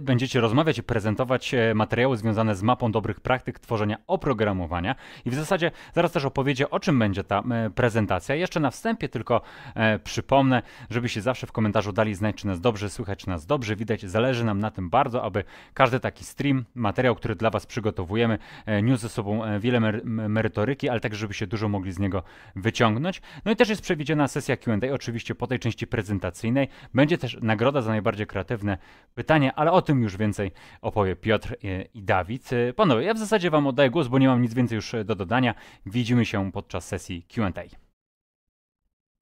będziecie 0.00 0.40
rozmawiać 0.40 0.78
i 0.78 0.82
prezentować 0.82 1.54
e, 1.54 1.74
materiały 1.74 2.16
związane 2.16 2.54
z 2.54 2.62
mapą 2.62 2.92
dobrych 2.92 3.20
praktyk 3.20 3.58
tworzenia 3.58 3.96
oprogramowania. 4.06 4.94
I 5.24 5.30
w 5.30 5.34
zasadzie 5.34 5.70
zaraz 5.94 6.12
też 6.12 6.24
opowiecie, 6.24 6.70
o 6.70 6.80
czym 6.80 6.98
będzie 6.98 7.24
ta 7.24 7.42
e, 7.50 7.70
prezentacja. 7.70 8.34
Jeszcze 8.34 8.60
na 8.60 8.70
wstępie 8.70 9.08
tylko 9.08 9.42
e, 9.74 9.98
przypomnę, 9.98 10.62
żebyście 10.90 11.22
zawsze 11.22 11.46
w 11.46 11.52
komentarzu 11.52 11.92
dali 11.92 12.14
znać, 12.14 12.36
czy 12.36 12.46
nas 12.46 12.60
dobrze 12.60 12.90
słychać, 12.90 13.18
czy 13.18 13.28
nas 13.28 13.46
dobrze 13.46 13.76
widać. 13.76 14.02
Zależy 14.02 14.44
nam 14.44 14.58
na 14.58 14.70
tym 14.70 14.90
bardzo, 14.90 15.22
aby 15.22 15.44
każdy 15.74 16.00
taki 16.00 16.24
stream, 16.24 16.64
materiał, 16.74 17.14
który 17.14 17.34
dla 17.34 17.50
Was 17.50 17.66
przygotowujemy, 17.66 18.38
niósł 18.82 19.02
ze 19.02 19.08
sobą 19.08 19.42
wiele 19.60 19.80
mer 19.80 20.04
merytoryki, 20.04 20.88
ale 20.88 21.00
także, 21.00 21.20
żebyście 21.20 21.46
dużo 21.46 21.68
mogli 21.68 21.92
z 21.92 21.98
niego 21.98 22.22
wyciągnąć. 22.56 23.22
No 23.44 23.52
i 23.52 23.56
też 23.56 23.68
jest 23.68 23.82
przewidziana 23.82 24.28
sesja 24.28 24.56
Q&A, 24.56 24.94
oczywiście 24.94 25.34
po 25.34 25.46
tej 25.46 25.58
części 25.58 25.86
prezentacyjnej. 25.86 26.68
Będzie 26.94 27.18
też 27.18 27.38
nagroda 27.42 27.82
za 27.82 27.90
najbardziej 27.90 28.26
kreatywne 28.26 28.78
pytanie, 29.14 29.52
ale 29.54 29.72
o 29.72 29.82
tym 29.82 29.89
już 29.98 30.16
więcej 30.16 30.52
opowie 30.82 31.16
Piotr 31.16 31.56
i 31.94 32.02
Dawid. 32.02 32.52
E, 32.52 32.72
panowie, 32.72 33.04
ja 33.04 33.14
w 33.14 33.18
zasadzie 33.18 33.50
Wam 33.50 33.66
oddaję 33.66 33.90
głos, 33.90 34.08
bo 34.08 34.18
nie 34.18 34.28
mam 34.28 34.42
nic 34.42 34.54
więcej 34.54 34.76
już 34.76 34.94
do 35.04 35.14
dodania. 35.14 35.54
Widzimy 35.86 36.26
się 36.26 36.52
podczas 36.52 36.88
sesji 36.88 37.26
Q&A. 37.34 37.62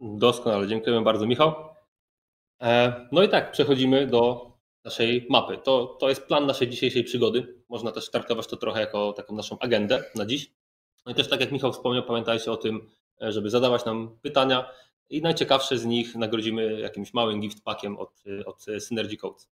Doskonale, 0.01 0.69
dziękujemy 0.69 1.05
bardzo 1.05 1.27
Michał. 1.27 1.55
No 3.13 3.23
i 3.23 3.29
tak, 3.29 3.53
przechodzimy 3.53 4.07
do 4.07 4.53
naszej 4.85 5.27
mapy. 5.31 5.59
To, 5.59 5.87
to 5.87 6.09
jest 6.09 6.27
plan 6.27 6.47
naszej 6.47 6.69
dzisiejszej 6.69 7.05
przygody. 7.05 7.55
Można 7.69 7.93
też 7.93 8.11
traktować 8.11 8.47
to 8.47 8.57
trochę 8.57 8.81
jako 8.81 9.13
taką 9.13 9.35
naszą 9.35 9.59
agendę 9.59 10.05
na 10.15 10.27
dziś. 10.27 10.53
No 11.07 11.13
i 11.13 11.15
też 11.15 11.29
tak 11.29 11.41
jak 11.41 11.53
Michał 11.53 11.73
wspomniał, 11.73 12.03
pamiętajcie 12.03 12.53
o 12.53 12.57
tym, 12.57 12.91
żeby 13.21 13.51
zadawać 13.51 13.85
nam 13.85 14.19
pytania 14.23 14.71
i 15.11 15.23
najciekawsze 15.23 15.79
z 15.79 15.85
nich 15.85 16.15
nagrodzimy 16.15 16.81
jakimś 16.81 17.15
małym 17.15 17.41
gift 17.41 17.65
packiem 17.65 17.97
od, 17.97 18.23
od 18.47 18.67
Synergy 18.79 19.17
Codes. 19.17 19.49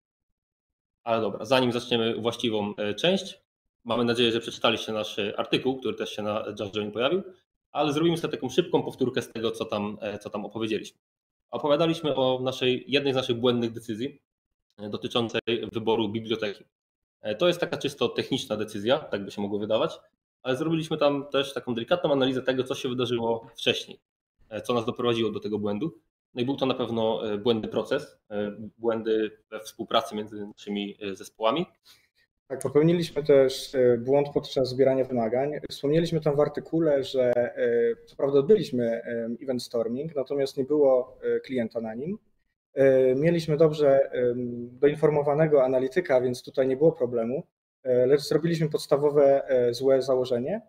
Ale 1.03 1.21
dobra, 1.21 1.45
zanim 1.45 1.71
zaczniemy 1.71 2.15
właściwą 2.15 2.73
e, 2.77 2.93
część, 2.93 3.41
mamy 3.83 4.03
nadzieję, 4.05 4.31
że 4.31 4.39
przeczytaliście 4.39 4.91
nasz 4.91 5.19
artykuł, 5.37 5.79
który 5.79 5.95
też 5.95 6.15
się 6.15 6.21
na 6.21 6.45
Join 6.53 6.91
pojawił, 6.91 7.23
ale 7.71 7.93
zrobimy 7.93 8.17
sobie 8.17 8.31
taką 8.31 8.49
szybką 8.49 8.83
powtórkę 8.83 9.21
z 9.21 9.31
tego, 9.31 9.51
co 9.51 9.65
tam, 9.65 9.97
e, 10.01 10.19
co 10.19 10.29
tam 10.29 10.45
opowiedzieliśmy. 10.45 10.99
Opowiadaliśmy 11.51 12.15
o 12.15 12.39
naszej, 12.43 12.85
jednej 12.87 13.13
z 13.13 13.15
naszych 13.15 13.39
błędnych 13.39 13.71
decyzji, 13.71 14.21
dotyczącej 14.77 15.41
wyboru 15.71 16.09
biblioteki. 16.09 16.63
E, 17.21 17.35
to 17.35 17.47
jest 17.47 17.59
taka 17.59 17.77
czysto 17.77 18.09
techniczna 18.09 18.57
decyzja, 18.57 18.99
tak 18.99 19.25
by 19.25 19.31
się 19.31 19.41
mogło 19.41 19.59
wydawać, 19.59 19.99
ale 20.43 20.55
zrobiliśmy 20.55 20.97
tam 20.97 21.25
też 21.31 21.53
taką 21.53 21.75
delikatną 21.75 22.11
analizę 22.11 22.41
tego, 22.41 22.63
co 22.63 22.75
się 22.75 22.89
wydarzyło 22.89 23.47
wcześniej, 23.55 23.99
e, 24.49 24.61
co 24.61 24.73
nas 24.73 24.85
doprowadziło 24.85 25.31
do 25.31 25.39
tego 25.39 25.59
błędu. 25.59 25.99
No 26.33 26.41
i 26.41 26.45
był 26.45 26.55
to 26.55 26.65
na 26.65 26.73
pewno 26.73 27.33
e, 27.33 27.37
błędny 27.37 27.67
proces, 27.67 28.17
błędy 28.77 29.31
we 29.51 29.59
współpracy 29.59 30.15
między 30.15 30.47
naszymi 30.47 30.97
zespołami. 31.13 31.65
Tak, 32.47 32.59
popełniliśmy 32.59 33.23
też 33.23 33.75
błąd 33.99 34.27
podczas 34.33 34.69
zbierania 34.69 35.05
wymagań. 35.05 35.51
Wspomnieliśmy 35.69 36.21
tam 36.21 36.35
w 36.35 36.39
artykule, 36.39 37.03
że 37.03 37.33
co 38.05 38.15
prawda 38.15 38.39
odbyliśmy 38.39 39.01
event 39.43 39.63
storming, 39.63 40.15
natomiast 40.15 40.57
nie 40.57 40.63
było 40.63 41.17
klienta 41.43 41.81
na 41.81 41.93
nim. 41.93 42.17
E, 42.73 43.15
mieliśmy 43.15 43.57
dobrze 43.57 44.09
doinformowanego 44.71 45.63
analityka, 45.63 46.21
więc 46.21 46.43
tutaj 46.43 46.67
nie 46.67 46.77
było 46.77 46.91
problemu, 46.91 47.43
e, 47.83 48.05
lecz 48.05 48.21
zrobiliśmy 48.21 48.69
podstawowe 48.69 49.47
e, 49.47 49.73
złe 49.73 50.01
założenie, 50.01 50.61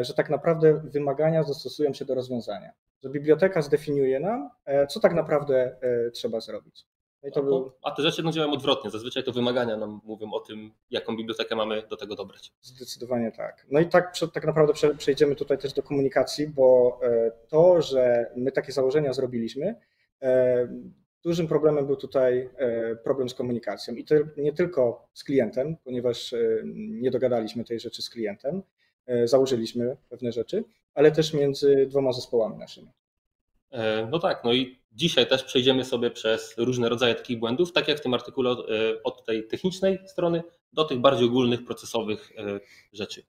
że 0.00 0.14
tak 0.14 0.30
naprawdę 0.30 0.74
wymagania 0.74 1.44
dostosują 1.44 1.94
się 1.94 2.04
do 2.04 2.14
rozwiązania. 2.14 2.72
Że 3.02 3.10
biblioteka 3.10 3.62
zdefiniuje 3.62 4.20
nam, 4.20 4.50
co 4.88 5.00
tak 5.00 5.14
naprawdę 5.14 5.76
trzeba 6.14 6.40
zrobić. 6.40 6.86
No 7.22 7.30
to 7.30 7.42
był... 7.42 7.72
A 7.82 7.90
te 7.90 8.02
rzeczy 8.02 8.22
no, 8.22 8.32
działają 8.32 8.52
odwrotnie. 8.52 8.90
Zazwyczaj 8.90 9.24
to 9.24 9.32
wymagania 9.32 9.76
nam 9.76 10.00
mówią 10.04 10.32
o 10.32 10.40
tym, 10.40 10.70
jaką 10.90 11.16
bibliotekę 11.16 11.56
mamy 11.56 11.82
do 11.90 11.96
tego 11.96 12.16
dobrać. 12.16 12.52
Zdecydowanie 12.60 13.32
tak. 13.32 13.66
No 13.70 13.80
i 13.80 13.86
tak, 13.86 14.14
tak 14.34 14.46
naprawdę 14.46 14.72
przejdziemy 14.98 15.36
tutaj 15.36 15.58
też 15.58 15.72
do 15.72 15.82
komunikacji, 15.82 16.48
bo 16.48 17.00
to, 17.48 17.82
że 17.82 18.30
my 18.36 18.52
takie 18.52 18.72
założenia 18.72 19.12
zrobiliśmy, 19.12 19.74
Dużym 21.22 21.48
problemem 21.48 21.86
był 21.86 21.96
tutaj 21.96 22.50
e, 22.56 22.96
problem 22.96 23.28
z 23.28 23.34
komunikacją 23.34 23.94
i 23.94 24.04
to 24.04 24.14
nie 24.36 24.52
tylko 24.52 25.08
z 25.14 25.24
klientem, 25.24 25.76
ponieważ 25.84 26.32
e, 26.32 26.38
nie 26.74 27.10
dogadaliśmy 27.10 27.64
tej 27.64 27.80
rzeczy 27.80 28.02
z 28.02 28.10
klientem, 28.10 28.56
e, 28.56 28.62
założyliśmy 29.24 29.96
pewne 30.08 30.32
rzeczy, 30.32 30.64
ale 30.94 31.12
też 31.12 31.32
między 31.32 31.86
dwoma 31.86 32.12
zespołami 32.12 32.58
naszymi. 32.58 32.88
No 34.10 34.18
tak, 34.18 34.44
no 34.44 34.52
i 34.52 34.80
dzisiaj 34.92 35.26
też 35.26 35.44
przejdziemy 35.44 35.84
sobie 35.84 36.10
przez 36.10 36.54
różne 36.56 36.88
rodzaje 36.88 37.14
takich 37.14 37.38
błędów, 37.38 37.72
tak 37.72 37.88
jak 37.88 37.98
w 37.98 38.02
tym 38.02 38.14
artykule 38.14 38.50
od 39.04 39.24
tej 39.24 39.48
technicznej 39.48 39.98
strony 40.06 40.42
do 40.72 40.84
tych 40.84 40.98
bardziej 40.98 41.26
ogólnych, 41.26 41.64
procesowych 41.64 42.32
rzeczy. 42.92 43.22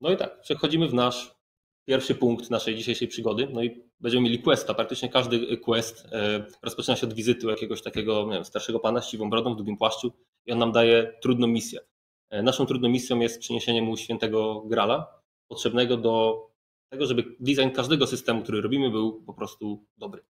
No 0.00 0.12
i 0.12 0.16
tak, 0.16 0.40
przechodzimy 0.40 0.88
w 0.88 0.94
nasz 0.94 1.40
pierwszy 1.84 2.14
punkt 2.14 2.50
naszej 2.50 2.76
dzisiejszej 2.76 3.08
przygody. 3.08 3.48
No 3.52 3.62
i 3.62 3.82
będziemy 4.00 4.24
mieli 4.24 4.38
questa. 4.38 4.74
Praktycznie 4.74 5.08
każdy 5.08 5.56
quest 5.56 6.06
e, 6.12 6.44
rozpoczyna 6.62 6.96
się 6.96 7.06
od 7.06 7.14
wizyty 7.14 7.46
u 7.46 7.50
jakiegoś 7.50 7.82
takiego 7.82 8.28
wiem, 8.28 8.44
starszego 8.44 8.80
pana 8.80 9.00
z 9.00 9.08
siwą 9.08 9.30
brodą 9.30 9.52
w 9.54 9.56
długim 9.56 9.76
płaszczu 9.76 10.12
i 10.46 10.52
on 10.52 10.58
nam 10.58 10.72
daje 10.72 11.18
trudną 11.22 11.46
misję. 11.46 11.80
E, 12.30 12.42
naszą 12.42 12.66
trudną 12.66 12.88
misją 12.88 13.20
jest 13.20 13.40
przyniesienie 13.40 13.82
mu 13.82 13.96
świętego 13.96 14.60
grala, 14.60 15.20
potrzebnego 15.48 15.96
do 15.96 16.46
tego, 16.92 17.06
żeby 17.06 17.24
design 17.40 17.70
każdego 17.70 18.06
systemu, 18.06 18.42
który 18.42 18.60
robimy, 18.60 18.90
był 18.90 19.22
po 19.22 19.34
prostu 19.34 19.84
dobry. 19.96 20.22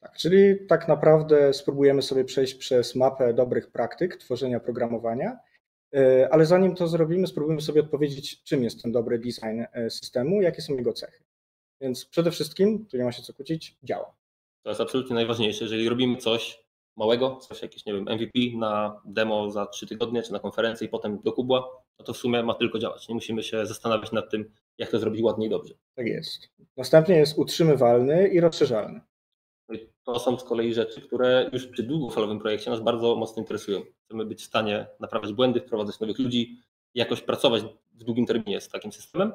Tak, 0.00 0.16
czyli 0.16 0.66
tak 0.68 0.88
naprawdę 0.88 1.52
spróbujemy 1.52 2.02
sobie 2.02 2.24
przejść 2.24 2.54
przez 2.54 2.94
mapę 2.94 3.34
dobrych 3.34 3.70
praktyk 3.70 4.16
tworzenia 4.16 4.60
programowania 4.60 5.38
E, 5.94 6.28
ale 6.32 6.46
zanim 6.46 6.74
to 6.74 6.88
zrobimy, 6.88 7.26
spróbujemy 7.26 7.60
sobie 7.60 7.80
odpowiedzieć, 7.80 8.42
czym 8.42 8.62
jest 8.64 8.82
ten 8.82 8.92
dobry 8.92 9.18
design 9.18 9.64
e, 9.72 9.90
systemu, 9.90 10.42
jakie 10.42 10.62
są 10.62 10.74
jego 10.74 10.92
cechy. 10.92 11.24
Więc 11.80 12.04
przede 12.04 12.30
wszystkim, 12.30 12.86
tu 12.86 12.96
nie 12.96 13.04
ma 13.04 13.12
się 13.12 13.22
co 13.22 13.34
kłócić, 13.34 13.76
działa. 13.82 14.14
To 14.62 14.70
jest 14.70 14.80
absolutnie 14.80 15.14
najważniejsze. 15.14 15.64
Jeżeli 15.64 15.88
robimy 15.88 16.16
coś 16.16 16.61
małego, 16.96 17.36
coś 17.36 17.62
jakieś, 17.62 17.86
nie 17.86 17.92
wiem, 17.92 18.04
MVP 18.04 18.38
na 18.54 19.00
demo 19.04 19.50
za 19.50 19.66
trzy 19.66 19.86
tygodnie, 19.86 20.22
czy 20.22 20.32
na 20.32 20.38
konferencję 20.38 20.86
i 20.86 20.90
potem 20.90 21.18
do 21.22 21.32
kubła, 21.32 21.68
no 21.98 22.04
to 22.04 22.12
w 22.12 22.16
sumie 22.16 22.42
ma 22.42 22.54
tylko 22.54 22.78
działać. 22.78 23.08
Nie 23.08 23.14
musimy 23.14 23.42
się 23.42 23.66
zastanawiać 23.66 24.12
nad 24.12 24.30
tym, 24.30 24.50
jak 24.78 24.90
to 24.90 24.98
zrobić 24.98 25.22
ładnie 25.22 25.46
i 25.46 25.50
dobrze. 25.50 25.74
Tak 25.94 26.06
jest. 26.06 26.48
Następnie 26.76 27.16
jest 27.16 27.38
utrzymywalny 27.38 28.28
i 28.28 28.40
rozszerzalny. 28.40 29.00
To 30.04 30.18
są 30.18 30.38
z 30.38 30.44
kolei 30.44 30.74
rzeczy, 30.74 31.00
które 31.00 31.50
już 31.52 31.66
przy 31.66 31.82
długofalowym 31.82 32.38
projekcie 32.38 32.70
nas 32.70 32.80
bardzo 32.80 33.16
mocno 33.16 33.42
interesują. 33.42 33.82
Chcemy 34.04 34.24
być 34.24 34.42
w 34.42 34.46
stanie 34.46 34.86
naprawiać 35.00 35.32
błędy, 35.32 35.60
wprowadzać 35.60 36.00
nowych 36.00 36.18
ludzi, 36.18 36.56
jakoś 36.94 37.20
pracować 37.20 37.62
w 37.92 38.04
długim 38.04 38.26
terminie 38.26 38.60
z 38.60 38.68
takim 38.68 38.92
systemem, 38.92 39.32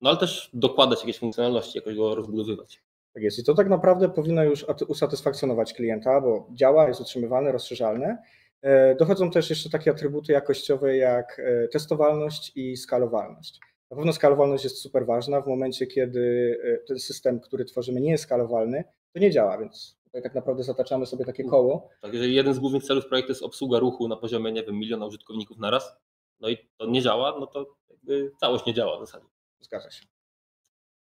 no 0.00 0.10
ale 0.10 0.18
też 0.18 0.50
dokładać 0.52 1.00
jakieś 1.00 1.18
funkcjonalności, 1.18 1.78
jakoś 1.78 1.96
go 1.96 2.14
rozbudowywać. 2.14 2.82
Tak 3.14 3.22
jest. 3.22 3.38
I 3.38 3.44
to 3.44 3.54
tak 3.54 3.68
naprawdę 3.68 4.08
powinno 4.08 4.44
już 4.44 4.66
usatysfakcjonować 4.88 5.74
klienta, 5.74 6.20
bo 6.20 6.48
działa, 6.52 6.88
jest 6.88 7.00
utrzymywane, 7.00 7.52
rozszerzalne. 7.52 8.18
E, 8.62 8.94
dochodzą 8.94 9.30
też 9.30 9.50
jeszcze 9.50 9.70
takie 9.70 9.90
atrybuty 9.90 10.32
jakościowe 10.32 10.96
jak 10.96 11.40
e, 11.44 11.68
testowalność 11.68 12.52
i 12.56 12.76
skalowalność. 12.76 13.60
Na 13.90 13.96
pewno 13.96 14.12
skalowalność 14.12 14.64
jest 14.64 14.78
super 14.78 15.06
ważna. 15.06 15.40
W 15.40 15.46
momencie, 15.46 15.86
kiedy 15.86 16.56
e, 16.64 16.86
ten 16.86 16.98
system, 16.98 17.40
który 17.40 17.64
tworzymy, 17.64 18.00
nie 18.00 18.10
jest 18.10 18.24
skalowalny, 18.24 18.84
to 19.12 19.18
nie 19.18 19.30
działa, 19.30 19.58
więc 19.58 19.98
tutaj 20.04 20.22
tak 20.22 20.34
naprawdę 20.34 20.62
zataczamy 20.62 21.06
sobie 21.06 21.24
takie 21.24 21.44
koło. 21.44 21.88
Tak, 22.02 22.14
jeżeli 22.14 22.34
jeden 22.34 22.54
z 22.54 22.58
głównych 22.58 22.84
celów 22.84 23.06
projektu 23.06 23.32
jest 23.32 23.42
obsługa 23.42 23.78
ruchu 23.78 24.08
na 24.08 24.16
poziomie, 24.16 24.52
nie 24.52 24.62
wiem, 24.62 24.78
miliona 24.78 25.06
użytkowników 25.06 25.58
na 25.58 25.70
raz, 25.70 25.96
no 26.40 26.48
i 26.48 26.56
to 26.76 26.86
nie 26.86 27.02
działa, 27.02 27.36
no 27.40 27.46
to 27.46 27.66
jakby 27.90 28.32
całość 28.40 28.66
nie 28.66 28.74
działa 28.74 28.96
w 28.96 29.06
zasadzie. 29.06 29.26
Zgadza 29.60 29.90
się. 29.90 30.13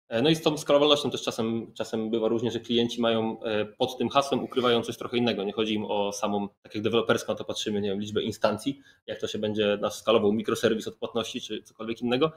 E, 0.09 0.23
no 0.23 0.31
i 0.31 0.35
z 0.35 0.43
tą 0.43 0.59
skalowalnością 0.59 1.11
też 1.11 1.23
czasem, 1.23 1.73
czasem 1.75 2.11
bywa 2.11 2.29
różnie, 2.29 2.51
że 2.51 2.61
klienci 2.61 3.01
mają 3.01 3.43
e, 3.43 3.65
pod 3.65 3.99
tym 3.99 4.09
hasłem 4.09 4.45
ukrywają 4.45 4.83
coś 4.83 4.97
trochę 4.97 5.17
innego. 5.17 5.45
Nie 5.45 5.53
chodzi 5.53 5.75
im 5.75 5.85
o 5.85 6.13
samą, 6.13 6.49
tak 6.63 6.75
jak 6.75 6.85
deweloperską 6.85 7.35
to 7.35 7.45
patrzymy, 7.45 7.81
nie 7.81 7.89
wiem, 7.89 8.01
liczbę 8.01 8.23
instancji, 8.23 8.81
jak 9.07 9.21
to 9.21 9.27
się 9.27 9.39
będzie 9.39 9.79
nas 9.81 9.99
skalował 9.99 10.33
mikroserwis 10.33 10.89
odpłatności 10.89 11.41
czy 11.41 11.63
cokolwiek 11.63 12.03
innego, 12.03 12.33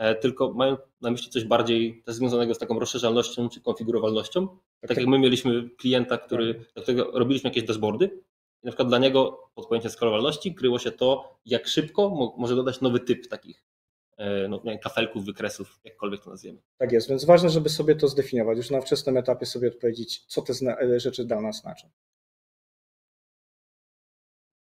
E, 0.00 0.14
tylko 0.14 0.52
mają 0.52 0.76
na 1.00 1.10
myśli 1.10 1.30
coś 1.30 1.44
bardziej 1.44 2.02
też 2.02 2.14
związanego 2.14 2.54
z 2.54 2.58
taką 2.58 2.78
rozszerzalnością 2.78 3.48
czy 3.48 3.60
konfigurowalnością. 3.60 4.48
Tak, 4.48 4.88
tak 4.88 4.98
jak 4.98 5.06
my 5.06 5.18
mieliśmy 5.18 5.70
klienta, 5.78 6.18
który, 6.18 6.54
tak. 6.54 6.64
do 6.74 6.82
którego 6.82 7.18
robiliśmy 7.18 7.50
jakieś 7.50 7.64
dashboardy 7.64 8.04
i 8.62 8.66
na 8.66 8.70
przykład 8.70 8.88
dla 8.88 8.98
niego 8.98 9.50
pod 9.54 9.66
pojęciem 9.66 9.90
skalowalności 9.90 10.54
kryło 10.54 10.78
się 10.78 10.92
to, 10.92 11.38
jak 11.46 11.68
szybko 11.68 12.32
może 12.38 12.56
dodać 12.56 12.80
nowy 12.80 13.00
typ 13.00 13.26
takich 13.26 13.64
no, 14.48 14.62
kafelków, 14.82 15.24
wykresów, 15.24 15.80
jakkolwiek 15.84 16.24
to 16.24 16.30
nazwiemy. 16.30 16.58
Tak 16.78 16.92
jest, 16.92 17.08
więc 17.08 17.24
ważne, 17.24 17.50
żeby 17.50 17.68
sobie 17.68 17.96
to 17.96 18.08
zdefiniować, 18.08 18.56
już 18.56 18.70
na 18.70 18.80
wczesnym 18.80 19.16
etapie 19.16 19.46
sobie 19.46 19.68
odpowiedzieć, 19.68 20.24
co 20.26 20.42
te 20.42 20.52
e, 20.80 21.00
rzeczy 21.00 21.24
dla 21.24 21.40
nas 21.40 21.60
znaczą. 21.60 21.88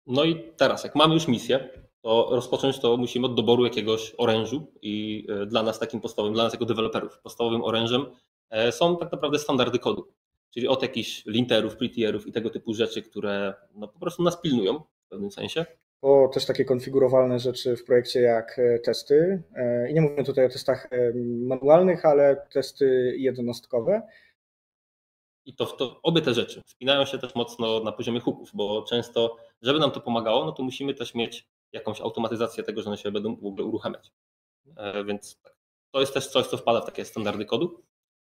No 0.07 0.23
i 0.23 0.51
teraz, 0.57 0.83
jak 0.83 0.95
mamy 0.95 1.13
już 1.13 1.27
misję, 1.27 1.69
to 2.01 2.27
rozpocząć 2.31 2.79
to 2.79 2.97
musimy 2.97 3.25
od 3.25 3.35
doboru 3.35 3.63
jakiegoś 3.63 4.15
orężu 4.17 4.67
i 4.81 5.27
e, 5.29 5.45
dla 5.45 5.63
nas 5.63 5.79
takim 5.79 6.01
podstawowym, 6.01 6.33
dla 6.33 6.43
nas 6.43 6.53
jako 6.53 6.65
deweloperów, 6.65 7.19
podstawowym 7.19 7.63
orężem 7.63 8.05
e, 8.49 8.71
są 8.71 8.97
tak 8.97 9.11
naprawdę 9.11 9.39
standardy 9.39 9.79
kodu, 9.79 10.07
czyli 10.53 10.67
od 10.67 10.81
jakichś 10.81 11.25
linterów, 11.25 11.75
prettierów 11.75 12.27
i 12.27 12.31
tego 12.31 12.49
typu 12.49 12.73
rzeczy, 12.73 13.01
które 13.01 13.53
no, 13.75 13.87
po 13.87 13.99
prostu 13.99 14.23
nas 14.23 14.41
pilnują 14.41 14.83
pewnym 15.11 15.31
sensie. 15.31 15.65
To 16.01 16.29
też 16.33 16.45
takie 16.45 16.65
konfigurowalne 16.65 17.39
rzeczy 17.39 17.75
w 17.75 17.85
projekcie 17.85 18.21
jak 18.21 18.59
e, 18.59 18.79
testy. 18.79 19.43
I 19.89 19.93
nie 19.93 20.01
mówimy 20.01 20.23
tutaj 20.23 20.45
o 20.45 20.49
testach 20.49 20.89
manualnych, 21.47 22.05
ale 22.05 22.47
testy 22.53 23.15
jednostkowe. 23.17 24.01
I 25.45 25.55
to, 25.55 25.65
to 25.65 25.99
obie 26.03 26.21
te 26.21 26.33
rzeczy 26.33 26.61
spinają 26.65 27.05
się 27.05 27.17
też 27.17 27.35
mocno 27.35 27.83
na 27.83 27.91
poziomie 27.91 28.19
hooków, 28.19 28.49
bo 28.53 28.81
często, 28.81 29.37
żeby 29.61 29.79
nam 29.79 29.91
to 29.91 30.01
pomagało, 30.01 30.45
no 30.45 30.51
to 30.51 30.63
musimy 30.63 30.93
też 30.93 31.15
mieć 31.15 31.47
jakąś 31.73 32.01
automatyzację 32.01 32.63
tego, 32.63 32.81
że 32.81 32.87
one 32.87 32.97
się 32.97 33.11
będą 33.11 33.35
w 33.35 33.45
ogóle 33.45 33.65
uruchamiać. 33.65 34.11
Więc 35.05 35.41
tak, 35.41 35.55
to 35.91 35.99
jest 35.99 36.13
też 36.13 36.27
coś, 36.27 36.47
co 36.47 36.57
wpada 36.57 36.81
w 36.81 36.85
takie 36.85 37.05
standardy 37.05 37.45
kodu. 37.45 37.83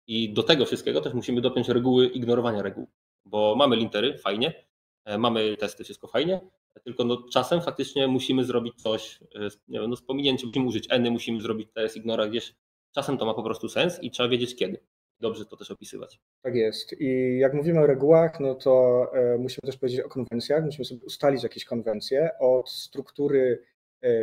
I 0.07 0.34
do 0.34 0.44
tego 0.44 0.66
wszystkiego 0.66 1.02
też 1.02 1.14
musimy 1.14 1.42
dopiąć 1.42 1.69
reguły 1.69 2.07
ignorowania 2.07 2.62
reguł, 2.62 2.88
bo 3.25 3.56
mamy 3.56 3.75
lintery, 3.75 4.18
fajnie, 4.18 4.66
e, 5.06 5.18
mamy 5.18 5.57
testy, 5.57 5.84
wszystko 5.84 6.07
fajnie, 6.07 6.42
tylko 6.83 7.03
no 7.03 7.23
czasem 7.33 7.62
faktycznie 7.62 8.07
musimy 8.07 8.44
zrobić 8.44 8.81
coś, 8.81 9.19
e, 9.35 9.39
nie 9.68 9.79
wiem, 9.79 9.89
no 9.89 9.95
z 9.95 10.01
pominięciem, 10.01 10.47
musimy 10.47 10.68
użyć 10.68 10.88
eny, 10.91 11.12
musimy 11.12 11.41
zrobić 11.41 11.69
test 11.73 11.97
ignora 11.97 12.27
gdzieś. 12.27 12.56
Czasem 12.95 13.18
to 13.18 13.25
ma 13.25 13.33
po 13.33 13.44
prostu 13.44 13.69
sens 13.69 14.03
i 14.03 14.12
trzeba 14.12 14.29
wiedzieć 14.29 14.56
kiedy. 14.56 14.79
Dobrze 15.19 15.45
to 15.45 15.57
też 15.57 15.71
opisywać. 15.71 16.19
Tak 16.41 16.56
jest. 16.56 17.01
I 17.01 17.38
jak 17.39 17.53
mówimy 17.53 17.79
o 17.79 17.88
regułach, 17.88 18.39
no 18.39 18.56
to 18.56 19.06
e, 19.13 19.38
musimy 19.38 19.62
też 19.65 19.77
powiedzieć 19.77 20.01
o 20.01 20.09
konwencjach. 20.09 20.65
Musimy 20.65 20.85
sobie 20.85 21.06
ustalić 21.06 21.44
jakieś 21.44 21.65
konwencje 21.65 22.29
od 22.39 22.69
struktury 22.69 23.63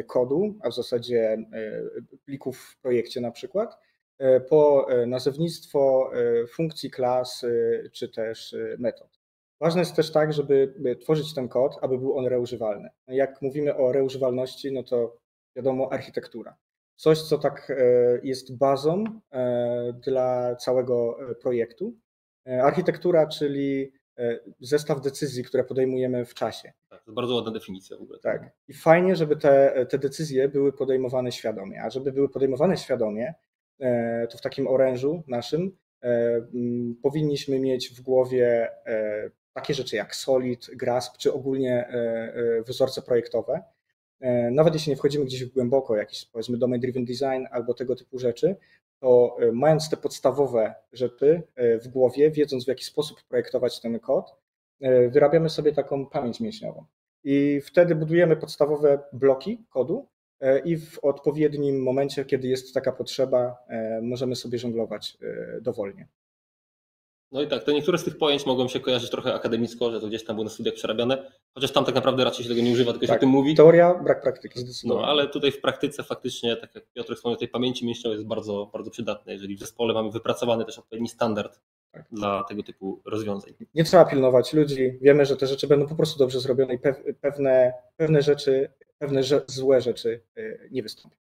kodu, 0.06 0.54
a 0.62 0.70
w 0.70 0.74
zasadzie 0.74 1.38
plików 2.24 2.58
w 2.58 2.80
projekcie 2.80 3.20
na 3.20 3.30
przykład, 3.30 3.78
E, 4.18 4.40
po 4.40 4.90
e, 4.90 5.06
nazewnictwo 5.06 6.10
e, 6.14 6.46
funkcji, 6.46 6.90
klas 6.90 7.46
czy 7.92 8.08
też 8.08 8.56
metod. 8.78 9.17
Ważne 9.60 9.80
jest 9.80 9.96
też 9.96 10.12
tak, 10.12 10.32
żeby 10.32 10.74
tworzyć 11.00 11.34
ten 11.34 11.48
kod, 11.48 11.78
aby 11.82 11.98
był 11.98 12.18
on 12.18 12.26
reużywalny. 12.26 12.88
No 13.08 13.14
jak 13.14 13.42
mówimy 13.42 13.76
o 13.76 13.92
reużywalności, 13.92 14.72
no 14.72 14.82
to 14.82 15.16
wiadomo 15.56 15.92
architektura. 15.92 16.56
Coś, 16.96 17.22
co 17.22 17.38
tak 17.38 17.72
jest 18.22 18.56
bazą 18.56 19.04
dla 20.04 20.56
całego 20.56 21.18
projektu. 21.42 21.94
Architektura, 22.62 23.26
czyli 23.26 23.92
zestaw 24.60 25.00
decyzji, 25.00 25.44
które 25.44 25.64
podejmujemy 25.64 26.24
w 26.24 26.34
czasie. 26.34 26.72
Tak, 26.88 27.04
to 27.04 27.12
bardzo 27.12 27.34
ładna 27.34 27.50
definicja 27.50 27.96
w 27.96 28.02
ogóle. 28.02 28.18
Tak. 28.18 28.50
I 28.68 28.74
fajnie, 28.74 29.16
żeby 29.16 29.36
te, 29.36 29.86
te 29.90 29.98
decyzje 29.98 30.48
były 30.48 30.72
podejmowane 30.72 31.32
świadomie. 31.32 31.82
A 31.82 31.90
żeby 31.90 32.12
były 32.12 32.28
podejmowane 32.28 32.76
świadomie, 32.76 33.34
E, 33.80 34.26
to 34.26 34.38
w 34.38 34.40
takim 34.40 34.66
orężu 34.66 35.22
naszym 35.26 35.76
e, 36.02 36.40
powinniśmy 37.02 37.60
mieć 37.60 37.90
w 37.90 38.00
głowie 38.00 38.70
e, 38.86 39.30
takie 39.52 39.74
rzeczy 39.74 39.96
jak 39.96 40.16
Solid, 40.16 40.70
Grasp 40.76 41.16
czy 41.16 41.32
ogólnie 41.32 41.88
wzorce 42.66 43.02
projektowe. 43.02 43.62
Nawet 44.50 44.74
jeśli 44.74 44.90
nie 44.90 44.96
wchodzimy 44.96 45.24
gdzieś 45.24 45.44
głęboko, 45.44 45.96
jakiś 45.96 46.24
powiedzmy 46.24 46.58
domain 46.58 46.80
driven 46.80 47.04
design 47.04 47.46
albo 47.50 47.74
tego 47.74 47.96
typu 47.96 48.18
rzeczy, 48.18 48.56
to 49.00 49.36
mając 49.52 49.90
te 49.90 49.96
podstawowe 49.96 50.74
rzeczy 50.92 51.42
w 51.56 51.88
głowie, 51.88 52.30
wiedząc 52.30 52.64
w 52.64 52.68
jaki 52.68 52.84
sposób 52.84 53.22
projektować 53.28 53.80
ten 53.80 54.00
kod, 54.00 54.34
wyrabiamy 55.08 55.50
sobie 55.50 55.72
taką 55.72 56.06
pamięć 56.06 56.40
mięśniową. 56.40 56.84
I 57.24 57.60
wtedy 57.64 57.94
budujemy 57.94 58.36
podstawowe 58.36 58.98
bloki 59.12 59.64
kodu, 59.70 60.08
E, 60.40 60.58
i 60.58 60.76
w 60.76 60.98
odpowiednim 61.04 61.82
momencie, 61.82 62.24
kiedy 62.24 62.48
jest 62.48 62.74
taka 62.74 62.92
potrzeba, 62.92 63.56
e, 63.68 64.00
możemy 64.02 64.36
sobie 64.36 64.58
żonglować 64.58 65.18
e, 65.22 65.60
dowolnie. 65.60 66.08
No 67.32 67.42
i 67.42 67.48
tak, 67.48 67.64
te 67.64 67.72
niektóre 67.72 67.98
z 67.98 68.04
tych 68.04 68.18
pojęć 68.18 68.46
mogą 68.46 68.68
się 68.68 68.80
kojarzyć 68.80 69.10
trochę 69.10 69.34
akademicko, 69.34 69.90
że 69.90 70.00
to 70.00 70.06
gdzieś 70.06 70.24
tam 70.24 70.36
było 70.36 70.44
na 70.44 70.50
studiach 70.50 70.74
przerabiane, 70.74 71.32
chociaż 71.54 71.72
tam 71.72 71.84
tak 71.84 71.94
naprawdę 71.94 72.24
raczej 72.24 72.44
się 72.44 72.50
tego 72.50 72.62
nie 72.62 72.72
używa, 72.72 72.92
tylko 72.92 73.06
tak, 73.06 73.14
się 73.14 73.18
o 73.18 73.20
tym 73.20 73.28
mówi. 73.28 73.54
Teoria, 73.54 73.94
brak 73.94 74.22
praktyki, 74.22 74.60
zdecydowanie. 74.60 75.06
No, 75.06 75.10
ale 75.10 75.28
tutaj 75.28 75.52
w 75.52 75.60
praktyce 75.60 76.02
faktycznie, 76.02 76.56
tak 76.56 76.74
jak 76.74 76.84
Piotr 76.92 77.16
wspomniał, 77.16 77.38
tej 77.38 77.48
pamięci 77.48 77.86
mięśniowej 77.86 78.16
jest 78.16 78.28
bardzo, 78.28 78.70
bardzo 78.72 78.90
przydatne, 78.90 79.32
jeżeli 79.32 79.56
w 79.56 79.60
zespole 79.60 79.94
mamy 79.94 80.10
wypracowany 80.10 80.64
też 80.64 80.78
odpowiedni 80.78 81.08
standard 81.08 81.60
tak. 81.92 82.06
dla 82.12 82.44
tego 82.44 82.62
typu 82.62 83.02
rozwiązań. 83.04 83.54
Nie 83.74 83.84
trzeba 83.84 84.04
pilnować 84.04 84.52
ludzi, 84.52 84.98
wiemy, 85.00 85.26
że 85.26 85.36
te 85.36 85.46
rzeczy 85.46 85.66
będą 85.66 85.86
po 85.86 85.94
prostu 85.94 86.18
dobrze 86.18 86.40
zrobione 86.40 86.74
i 86.74 86.78
pewne, 87.20 87.72
pewne 87.96 88.22
rzeczy 88.22 88.68
pewne 88.98 89.22
złe 89.46 89.80
rzeczy 89.80 90.20
e, 90.36 90.68
nie 90.70 90.82
wystąpią. 90.82 91.16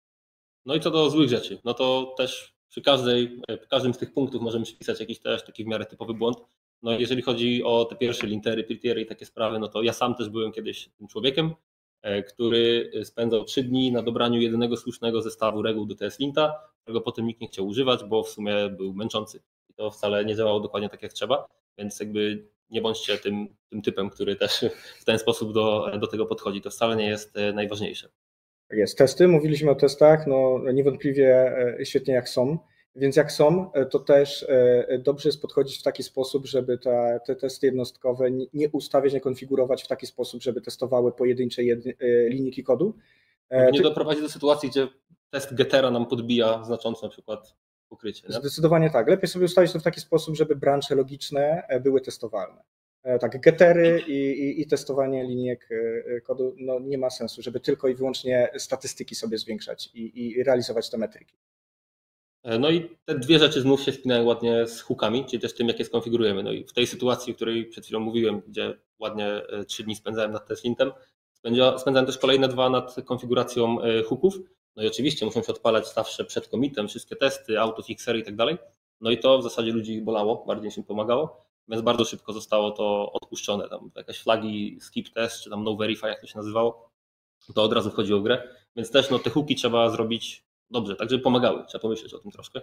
No 0.66 0.74
i 0.74 0.80
co 0.80 0.90
do 0.90 1.10
złych 1.10 1.28
rzeczy, 1.28 1.58
no 1.64 1.74
to 1.74 2.14
też 2.16 2.53
przy 2.74 2.82
każdej, 2.82 3.40
e, 3.48 3.58
każdym 3.58 3.94
z 3.94 3.98
tych 3.98 4.12
punktów 4.12 4.42
możemy 4.42 4.64
przypisać 4.64 5.00
jakiś 5.00 5.20
też 5.20 5.44
taki 5.44 5.64
w 5.64 5.66
miarę 5.66 5.86
typowy 5.86 6.14
błąd. 6.14 6.38
No 6.82 6.92
jeżeli 6.92 7.22
chodzi 7.22 7.62
o 7.64 7.84
te 7.84 7.96
pierwsze 7.96 8.26
lintery, 8.26 8.64
pretiery 8.64 9.00
i 9.00 9.06
takie 9.06 9.26
sprawy, 9.26 9.58
no 9.58 9.68
to 9.68 9.82
ja 9.82 9.92
sam 9.92 10.14
też 10.14 10.28
byłem 10.28 10.52
kiedyś 10.52 10.88
tym 10.88 11.08
człowiekiem, 11.08 11.54
e, 12.02 12.22
który 12.22 12.90
spędzał 13.04 13.44
trzy 13.44 13.62
dni 13.62 13.92
na 13.92 14.02
dobraniu 14.02 14.40
jedynego 14.40 14.76
słusznego 14.76 15.22
zestawu 15.22 15.62
reguł 15.62 15.86
do 15.86 15.94
TS-Linta, 15.94 16.52
którego 16.82 17.00
potem 17.00 17.26
nikt 17.26 17.40
nie 17.40 17.48
chciał 17.48 17.66
używać, 17.66 18.04
bo 18.04 18.22
w 18.22 18.28
sumie 18.28 18.54
był 18.70 18.94
męczący. 18.94 19.42
I 19.70 19.74
to 19.74 19.90
wcale 19.90 20.24
nie 20.24 20.36
działało 20.36 20.60
dokładnie 20.60 20.88
tak 20.88 21.02
jak 21.02 21.12
trzeba, 21.12 21.48
więc 21.78 22.00
jakby 22.00 22.48
nie 22.70 22.82
bądźcie 22.82 23.18
tym, 23.18 23.56
tym 23.70 23.82
typem, 23.82 24.10
który 24.10 24.36
też 24.36 24.64
w 25.00 25.04
ten 25.04 25.18
sposób 25.18 25.52
do, 25.52 25.90
do 26.00 26.06
tego 26.06 26.26
podchodzi. 26.26 26.60
To 26.60 26.70
wcale 26.70 26.96
nie 26.96 27.06
jest 27.06 27.36
e, 27.36 27.52
najważniejsze. 27.52 28.08
Tak 28.74 28.78
jest. 28.78 28.98
Testy, 28.98 29.28
mówiliśmy 29.28 29.70
o 29.70 29.74
testach, 29.74 30.26
no 30.26 30.60
niewątpliwie 30.72 31.56
e, 31.80 31.86
świetnie 31.86 32.14
jak 32.14 32.28
są. 32.28 32.58
Więc 32.96 33.16
jak 33.16 33.32
są, 33.32 33.72
e, 33.72 33.86
to 33.86 33.98
też 33.98 34.46
dobrze 34.98 35.28
jest 35.28 35.42
podchodzić 35.42 35.78
w 35.78 35.82
taki 35.82 36.02
sposób, 36.02 36.46
żeby 36.46 36.78
te, 36.78 37.20
te 37.26 37.36
testy 37.36 37.66
jednostkowe 37.66 38.30
nie 38.30 38.68
ustawiać, 38.72 39.12
nie 39.12 39.20
konfigurować 39.20 39.82
w 39.82 39.88
taki 39.88 40.06
sposób, 40.06 40.42
żeby 40.42 40.60
testowały 40.60 41.12
pojedyncze 41.12 41.62
linijki 42.28 42.64
kodu. 42.64 42.94
Nie 43.72 43.80
doprowadzić 43.80 44.22
do 44.22 44.28
sytuacji, 44.28 44.70
gdzie 44.70 44.88
test 45.30 45.54
getera 45.54 45.90
nam 45.90 46.06
podbija 46.06 46.64
znacząco 46.64 47.06
na 47.06 47.10
przykład 47.10 47.54
pokrycie. 47.88 48.28
Nie? 48.28 48.34
Zdecydowanie 48.34 48.90
tak. 48.90 49.08
Lepiej 49.08 49.28
sobie 49.28 49.44
ustawić 49.44 49.72
to 49.72 49.78
w 49.78 49.82
taki 49.82 50.00
sposób, 50.00 50.36
żeby 50.36 50.56
branże 50.56 50.94
logiczne 50.94 51.62
e, 51.68 51.80
były 51.80 52.00
testowalne. 52.00 52.62
E, 53.04 53.18
tak, 53.18 53.40
getery 53.40 54.04
i, 54.06 54.12
i, 54.12 54.60
i, 54.60 54.66
testowanie 54.66 55.24
linijek 55.24 55.68
e, 56.16 56.20
kodu 56.20 56.54
no, 56.58 56.80
nie 56.80 56.98
ma 56.98 57.10
sensu, 57.10 57.42
żeby 57.42 57.60
tylko 57.60 57.88
i 57.88 57.94
wyłącznie 57.94 58.50
statystyki 58.58 59.14
sobie 59.14 59.38
zwiększać 59.38 59.90
i, 59.94 60.22
i 60.38 60.44
realizować 60.44 60.90
te 60.90 60.98
metryki. 60.98 61.36
No 62.60 62.70
i 62.70 62.96
te 63.04 63.18
dwie 63.18 63.38
rzeczy 63.38 63.60
znów 63.60 63.82
się 63.82 63.92
spinają 63.92 64.24
ładnie 64.24 64.66
z 64.66 64.80
hookami, 64.80 65.24
czyli 65.24 65.42
też 65.42 65.54
tym, 65.54 65.68
jak 65.68 65.78
je 65.78 65.84
skonfigurujemy. 65.84 66.42
No 66.42 66.52
i 66.52 66.64
w 66.64 66.72
tej 66.72 66.86
sytuacji, 66.86 67.32
o 67.32 67.36
której 67.36 67.66
przed 67.66 67.84
chwilą 67.84 68.00
mówiłem, 68.00 68.42
gdzie 68.48 68.74
ładnie 68.98 69.43
trzy 69.67 69.82
dni 69.82 69.96
spędzałem 69.96 70.32
nad 70.32 70.46
Teslintem, 70.46 70.93
spędzałem 71.79 72.06
też 72.06 72.19
kolejne 72.19 72.48
dwa 72.48 72.70
nad 72.70 72.96
konfiguracją 73.05 73.76
hooków. 74.06 74.38
No 74.76 74.82
i 74.82 74.86
oczywiście 74.86 75.26
muszą 75.26 75.43
się 75.43 75.52
odpalać 75.52 75.94
zawsze 75.94 76.24
przed 76.24 76.48
komitem, 76.48 76.88
wszystkie 76.88 77.17
testy, 77.17 77.60
autofixery 77.60 78.19
i 78.19 78.24
tak 78.24 78.36
dalej. 78.36 78.58
No 79.00 79.10
i 79.10 79.19
to 79.19 79.38
w 79.38 79.43
zasadzie 79.43 79.72
ludzi 79.72 80.02
bolało, 80.02 80.44
bardziej 80.46 80.70
się 80.70 80.84
pomagało, 80.84 81.44
więc 81.68 81.82
bardzo 81.82 82.04
szybko 82.04 82.32
zostało 82.32 82.70
to 82.70 83.12
odpuszczone. 83.12 83.68
Tam 83.68 83.90
jakieś 83.96 84.18
flagi 84.18 84.78
skip 84.80 85.08
test, 85.08 85.42
czy 85.42 85.50
tam 85.50 85.64
no 85.64 85.76
verify, 85.76 86.06
jak 86.06 86.20
to 86.20 86.26
się 86.26 86.38
nazywało, 86.38 86.90
to 87.54 87.62
od 87.62 87.72
razu 87.72 87.90
wchodziło 87.90 88.20
w 88.20 88.22
grę. 88.22 88.48
Więc 88.76 88.90
też 88.90 89.10
no, 89.10 89.18
te 89.18 89.30
hooki 89.30 89.54
trzeba 89.54 89.90
zrobić 89.90 90.44
dobrze, 90.70 90.96
tak 90.96 91.10
żeby 91.10 91.22
pomagały. 91.22 91.64
Trzeba 91.68 91.82
pomyśleć 91.82 92.14
o 92.14 92.18
tym 92.18 92.30
troszkę. 92.30 92.60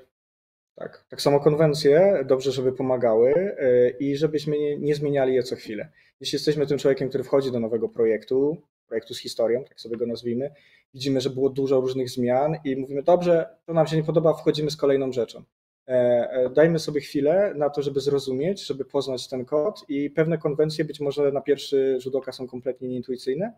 Tak, 0.76 1.06
tak 1.10 1.22
samo 1.22 1.40
konwencje 1.40 2.26
dobrze, 2.28 2.52
żeby 2.52 2.74
pomagały 2.74 3.34
e, 3.36 3.90
i 3.90 4.18
żebyśmy 4.18 4.78
nie 4.80 4.96
zmieniali 4.96 5.34
je 5.34 5.44
co 5.44 5.56
chwilę. 5.56 5.92
Jeśli 6.20 6.36
jesteśmy 6.36 6.68
tym 6.68 6.78
człowiekiem, 6.78 7.10
który 7.10 7.24
wchodzi 7.24 7.52
do 7.52 7.60
nowego 7.60 7.90
projektu, 7.90 8.58
projektu 8.88 9.14
z 9.14 9.20
historią, 9.20 9.64
tak 9.64 9.82
sobie 9.82 9.98
go 9.98 10.06
nazwijmy, 10.06 10.54
widzimy, 10.94 11.22
że 11.22 11.30
było 11.30 11.50
dużo 11.50 11.82
różnych 11.82 12.10
zmian 12.10 12.56
i 12.66 12.76
mówimy, 12.76 13.04
dobrze, 13.04 13.50
to 13.66 13.74
nam 13.74 13.88
się 13.88 13.96
nie 13.96 14.04
podoba, 14.04 14.34
wchodzimy 14.34 14.72
z 14.72 14.78
kolejną 14.78 15.12
rzeczą. 15.12 15.44
E, 15.88 15.92
e, 16.32 16.50
dajmy 16.50 16.80
sobie 16.80 17.02
chwilę 17.02 17.54
na 17.56 17.70
to, 17.70 17.82
żeby 17.82 18.00
zrozumieć, 18.00 18.66
żeby 18.66 18.86
poznać 18.86 19.28
ten 19.28 19.46
kod 19.46 19.86
i 19.90 20.10
pewne 20.10 20.38
konwencje 20.38 20.86
być 20.86 21.00
może 21.00 21.32
na 21.32 21.42
pierwszy 21.42 22.00
rzut 22.00 22.16
oka 22.16 22.32
są 22.32 22.48
kompletnie 22.48 22.90
nieintuicyjne, 22.90 23.54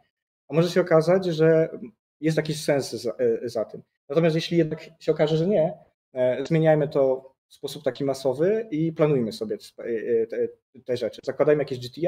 a 0.47 0.53
może 0.53 0.69
się 0.69 0.81
okazać, 0.81 1.25
że 1.25 1.69
jest 2.21 2.37
jakiś 2.37 2.63
sens 2.63 2.91
za, 2.91 3.11
e, 3.11 3.49
za 3.49 3.65
tym. 3.65 3.81
Natomiast 4.09 4.35
jeśli 4.35 4.57
jednak 4.57 4.89
się 4.99 5.11
okaże, 5.11 5.37
że 5.37 5.47
nie, 5.47 5.73
zmieniajmy 6.47 6.87
to 6.87 7.32
w 7.53 7.55
sposób 7.55 7.83
taki 7.83 8.03
masowy 8.03 8.67
i 8.71 8.93
planujmy 8.93 9.31
sobie 9.31 9.57
te, 10.29 10.47
te 10.85 10.97
rzeczy. 10.97 11.21
Zakładajmy 11.23 11.61
jakieś 11.61 11.79
GTI, 11.79 12.07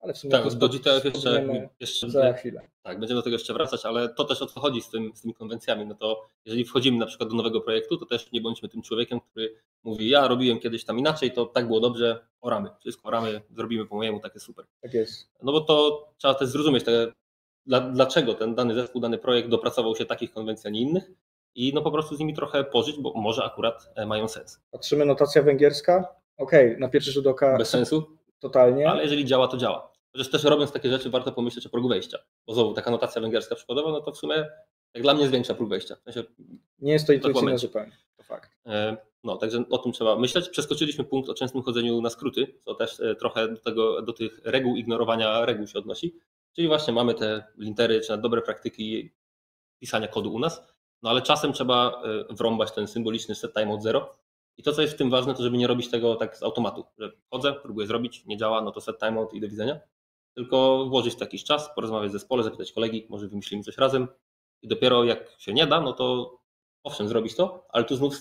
ale 0.00 0.14
w 0.14 0.18
sumie 0.18 0.30
tak, 0.30 0.54
do 0.54 0.68
GTI 0.68 0.90
jeszcze, 1.04 1.68
jeszcze 1.80 2.10
za 2.10 2.32
chwilę. 2.32 2.60
Tak, 2.82 2.98
będziemy 3.00 3.18
do 3.18 3.22
tego 3.22 3.34
jeszcze 3.34 3.52
wracać, 3.52 3.86
ale 3.86 4.08
to 4.08 4.24
też 4.24 4.42
o 4.42 4.46
co 4.46 4.60
chodzi 4.60 4.82
z, 4.82 4.90
tym, 4.90 5.12
z 5.14 5.20
tymi 5.22 5.34
konwencjami. 5.34 5.86
No 5.86 5.94
to 5.94 6.26
jeżeli 6.44 6.64
wchodzimy 6.64 6.98
na 6.98 7.06
przykład 7.06 7.30
do 7.30 7.36
nowego 7.36 7.60
projektu, 7.60 7.96
to 7.96 8.06
też 8.06 8.32
nie 8.32 8.40
bądźmy 8.40 8.68
tym 8.68 8.82
człowiekiem, 8.82 9.20
który 9.20 9.54
mówi, 9.82 10.08
ja 10.08 10.28
robiłem 10.28 10.60
kiedyś 10.60 10.84
tam 10.84 10.98
inaczej, 10.98 11.32
to 11.32 11.46
tak 11.46 11.66
było 11.66 11.80
dobrze, 11.80 12.26
oramy, 12.40 12.68
wszystko 12.80 13.08
oramy, 13.08 13.40
zrobimy 13.50 13.86
po 13.86 13.96
mojemu, 13.96 14.20
takie 14.20 14.40
super. 14.40 14.64
Tak 14.80 14.94
jest. 14.94 15.30
No 15.42 15.52
bo 15.52 15.60
to 15.60 16.08
trzeba 16.18 16.34
też 16.34 16.48
zrozumieć, 16.48 16.84
te, 16.84 17.12
dlaczego 17.92 18.34
ten 18.34 18.54
dany 18.54 18.74
zespół, 18.74 19.00
dany 19.00 19.18
projekt 19.18 19.48
dopracował 19.48 19.96
się 19.96 20.04
takich 20.04 20.32
konwencji, 20.32 20.68
a 20.68 20.70
nie 20.70 20.80
innych 20.80 21.10
i 21.54 21.74
no 21.74 21.82
po 21.82 21.90
prostu 21.90 22.16
z 22.16 22.18
nimi 22.18 22.34
trochę 22.34 22.64
pożyć, 22.64 22.98
bo 22.98 23.12
może 23.14 23.44
akurat 23.44 23.90
e, 23.94 24.06
mają 24.06 24.28
sens. 24.28 24.60
Patrzymy 24.70 25.04
notacja 25.04 25.42
węgierska, 25.42 26.14
okej, 26.36 26.66
okay, 26.66 26.80
na 26.80 26.88
pierwszy 26.88 27.12
rzut 27.12 27.26
oka. 27.26 27.58
Bez 27.58 27.68
sensu? 27.68 28.16
Totalnie. 28.38 28.90
Ale 28.90 29.02
jeżeli 29.02 29.24
działa, 29.24 29.48
to 29.48 29.56
działa. 29.56 29.92
Chociaż 30.12 30.30
też 30.30 30.44
robiąc 30.44 30.72
takie 30.72 30.90
rzeczy 30.90 31.10
warto 31.10 31.32
pomyśleć 31.32 31.66
o 31.66 31.70
progu 31.70 31.88
wejścia. 31.88 32.18
Bo 32.46 32.54
znowu 32.54 32.74
taka 32.74 32.90
notacja 32.90 33.20
węgierska 33.20 33.54
przykładowa, 33.54 33.90
no 33.90 34.00
to 34.00 34.12
w 34.12 34.18
sumie 34.18 34.46
jak 34.94 35.02
dla 35.02 35.14
mnie 35.14 35.26
zwiększa 35.26 35.54
próg 35.54 35.68
wejścia. 35.68 35.96
W 35.96 36.02
sensie, 36.02 36.24
nie 36.78 36.92
jest 36.92 37.06
to 37.06 37.12
intuicyjne 37.12 37.58
zupełnie, 37.58 37.92
to 38.16 38.22
fakt. 38.22 38.50
E, 38.66 38.96
no, 39.24 39.36
także 39.36 39.64
o 39.70 39.78
tym 39.78 39.92
trzeba 39.92 40.16
myśleć. 40.16 40.48
Przeskoczyliśmy 40.48 41.04
punkt 41.04 41.28
o 41.28 41.34
częstym 41.34 41.62
chodzeniu 41.62 42.00
na 42.00 42.10
skróty, 42.10 42.54
co 42.64 42.74
też 42.74 43.00
e, 43.00 43.14
trochę 43.14 43.48
do, 43.48 43.60
tego, 43.60 44.02
do 44.02 44.12
tych 44.12 44.40
reguł, 44.44 44.76
ignorowania 44.76 45.46
reguł 45.46 45.66
się 45.66 45.78
odnosi. 45.78 46.14
Czyli 46.56 46.68
właśnie 46.68 46.92
mamy 46.92 47.14
te 47.14 47.44
lintery, 47.58 48.00
czy 48.00 48.18
dobre 48.18 48.42
praktyki 48.42 49.12
pisania 49.78 50.08
kodu 50.08 50.34
u 50.34 50.38
nas, 50.38 50.71
no 51.02 51.10
ale 51.10 51.22
czasem 51.22 51.52
trzeba 51.52 52.02
e, 52.30 52.34
wrąbać 52.34 52.72
ten 52.72 52.86
symboliczny 52.86 53.34
set 53.34 53.54
time 53.54 53.72
od 53.72 53.82
zero. 53.82 54.16
I 54.56 54.62
to, 54.62 54.72
co 54.72 54.82
jest 54.82 54.94
w 54.94 54.96
tym 54.96 55.10
ważne, 55.10 55.34
to 55.34 55.42
żeby 55.42 55.56
nie 55.56 55.66
robić 55.66 55.90
tego 55.90 56.14
tak 56.14 56.36
z 56.36 56.42
automatu, 56.42 56.84
że 56.98 57.12
chodzę, 57.30 57.54
próbuję 57.62 57.86
zrobić, 57.86 58.26
nie 58.26 58.36
działa, 58.36 58.60
no 58.62 58.70
to 58.70 58.80
set 58.80 58.98
timeout 58.98 59.34
i 59.34 59.40
do 59.40 59.48
widzenia. 59.48 59.80
Tylko 60.34 60.86
włożyć 60.88 61.20
jakiś 61.20 61.44
czas, 61.44 61.74
porozmawiać 61.74 62.10
z 62.10 62.12
zespole, 62.12 62.42
zapytać 62.42 62.72
kolegi, 62.72 63.06
może 63.08 63.28
wymyślimy 63.28 63.62
coś 63.62 63.78
razem 63.78 64.08
i 64.62 64.68
dopiero 64.68 65.04
jak 65.04 65.36
się 65.38 65.52
nie 65.52 65.66
da, 65.66 65.80
no 65.80 65.92
to 65.92 66.36
owszem, 66.84 67.08
zrobić 67.08 67.36
to, 67.36 67.66
ale 67.68 67.84
tu 67.84 67.96
znów 67.96 68.14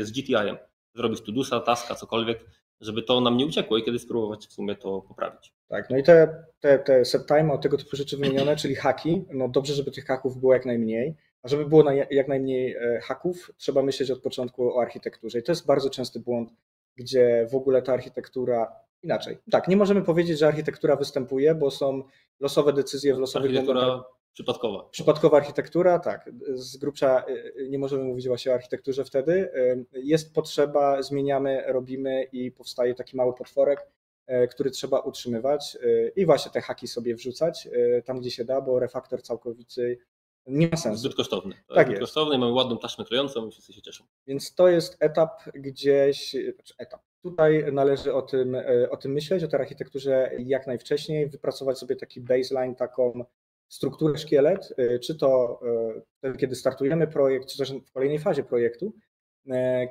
z 0.00 0.10
GTI-em, 0.10 0.56
zrobić 0.94 1.20
tudusa, 1.20 1.60
taska, 1.60 1.94
cokolwiek, 1.94 2.44
żeby 2.80 3.02
to 3.02 3.20
nam 3.20 3.36
nie 3.36 3.46
uciekło 3.46 3.78
i 3.78 3.82
kiedy 3.82 3.98
spróbować 3.98 4.46
w 4.46 4.52
sumie 4.52 4.76
to 4.76 5.00
poprawić. 5.00 5.54
Tak, 5.68 5.90
no 5.90 5.98
i 5.98 6.02
te, 6.02 6.44
te, 6.60 6.78
te 6.78 7.04
set 7.04 7.26
time, 7.26 7.58
tego 7.58 7.76
typu 7.76 7.96
rzeczy 7.96 8.16
wymienione, 8.16 8.56
czyli 8.56 8.74
haki, 8.74 9.24
no 9.32 9.48
dobrze, 9.48 9.74
żeby 9.74 9.90
tych 9.90 10.04
haków 10.04 10.40
było 10.40 10.54
jak 10.54 10.66
najmniej, 10.66 11.16
a 11.42 11.48
żeby 11.48 11.66
było 11.66 11.82
na, 11.82 11.94
jak 11.94 12.28
najmniej 12.28 12.76
e, 12.76 13.00
haków, 13.00 13.50
trzeba 13.56 13.82
myśleć 13.82 14.10
od 14.10 14.22
początku 14.22 14.76
o 14.76 14.82
architekturze 14.82 15.38
i 15.38 15.42
to 15.42 15.52
jest 15.52 15.66
bardzo 15.66 15.90
częsty 15.90 16.20
błąd, 16.20 16.52
gdzie 16.96 17.46
w 17.50 17.54
ogóle 17.54 17.82
ta 17.82 17.92
architektura 17.92 18.72
inaczej. 19.02 19.38
Tak, 19.50 19.68
nie 19.68 19.76
możemy 19.76 20.02
powiedzieć, 20.02 20.38
że 20.38 20.46
architektura 20.46 20.96
występuje, 20.96 21.54
bo 21.54 21.70
są 21.70 22.02
losowe 22.40 22.72
decyzje 22.72 23.14
w 23.14 23.18
losowych 23.18 23.52
momentach. 23.52 24.02
Przypadkowa. 24.32 24.88
Przypadkowa 24.90 25.36
architektura, 25.36 25.98
tak. 25.98 26.30
Z 26.52 26.76
grubsza 26.76 27.24
y, 27.28 27.32
y, 27.56 27.68
nie 27.70 27.78
możemy 27.78 28.04
mówić 28.04 28.28
właśnie 28.28 28.52
o 28.52 28.54
architekturze 28.54 29.04
wtedy. 29.04 29.50
Jest 29.92 30.34
potrzeba, 30.34 31.02
zmieniamy, 31.02 31.62
robimy 31.66 32.22
i 32.32 32.50
powstaje 32.50 32.94
taki 32.94 33.16
mały 33.16 33.34
potworek, 33.34 33.86
który 34.50 34.70
trzeba 34.70 35.00
utrzymywać 35.00 35.78
i 36.16 36.26
właśnie 36.26 36.50
te 36.52 36.60
haki 36.60 36.88
sobie 36.88 37.14
wrzucać 37.14 37.68
tam, 38.04 38.20
gdzie 38.20 38.30
się 38.30 38.44
da, 38.44 38.60
bo 38.60 38.78
refaktor 38.78 39.22
całkowity 39.22 39.98
nie 40.46 40.68
ma 40.68 40.76
sensu. 40.76 40.98
Zbyt 41.00 41.14
kosztowny. 41.14 41.54
To 41.66 41.74
tak 41.74 41.88
jest. 41.88 42.00
kosztowny, 42.00 42.38
mamy 42.38 42.52
ładną 42.52 42.78
taśmę 42.78 43.04
klejącą 43.04 43.46
i 43.46 43.50
wszyscy 43.50 43.72
się 43.72 43.82
cieszą. 43.82 44.04
Więc 44.26 44.54
to 44.54 44.68
jest 44.68 44.96
etap 45.00 45.42
gdzieś, 45.54 46.30
znaczy 46.54 46.74
etap. 46.78 47.00
Tutaj 47.22 47.72
należy 47.72 48.14
o 48.14 48.22
tym, 48.22 48.56
o 48.90 48.96
tym 48.96 49.12
myśleć, 49.12 49.44
o 49.44 49.48
tej 49.48 49.60
architekturze 49.60 50.30
jak 50.38 50.66
najwcześniej, 50.66 51.28
wypracować 51.28 51.78
sobie 51.78 51.96
taki 51.96 52.20
baseline, 52.20 52.74
taką 52.74 53.24
strukturę 53.68 54.18
szkielet, 54.18 54.74
y, 54.78 54.98
czy 54.98 55.14
to 55.14 55.60
wtedy, 56.18 56.38
kiedy 56.38 56.54
startujemy 56.54 57.06
projekt, 57.06 57.48
czy 57.48 57.58
też 57.58 57.72
w 57.72 57.92
kolejnej 57.92 58.18
fazie 58.18 58.44
projektu, 58.44 58.92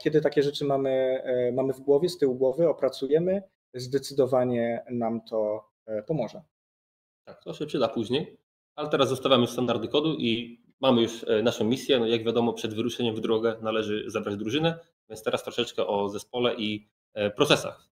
kiedy 0.02 0.22
takie 0.22 0.44
rzeczy 0.44 0.66
mamy, 0.66 1.24
mamy 1.54 1.74
w 1.74 1.80
głowie, 1.80 2.10
z 2.10 2.18
tyłu 2.18 2.36
głowy, 2.36 2.70
opracujemy, 2.70 3.44
zdecydowanie 3.74 4.86
nam 4.92 5.22
to 5.22 5.70
pomoże. 6.08 6.42
Tak, 7.26 7.44
to 7.44 7.54
się 7.54 7.66
przyda 7.66 7.88
później, 7.88 8.38
ale 8.80 8.90
teraz 8.90 9.10
zostawiamy 9.10 9.48
standardy 9.48 9.88
kodu 9.88 10.16
i 10.16 10.62
mamy 10.82 11.02
już 11.02 11.26
naszą 11.44 11.66
misję. 11.66 12.00
No 12.00 12.08
jak 12.08 12.24
wiadomo, 12.24 12.54
przed 12.54 12.74
wyruszeniem 12.74 13.16
w 13.16 13.20
drogę 13.20 13.58
należy 13.62 14.04
zabrać 14.08 14.36
drużynę, 14.36 14.80
więc 15.10 15.24
teraz 15.24 15.44
troszeczkę 15.44 15.88
o 15.88 16.10
zespole 16.10 16.56
i 16.56 16.88
procesach, 17.36 17.90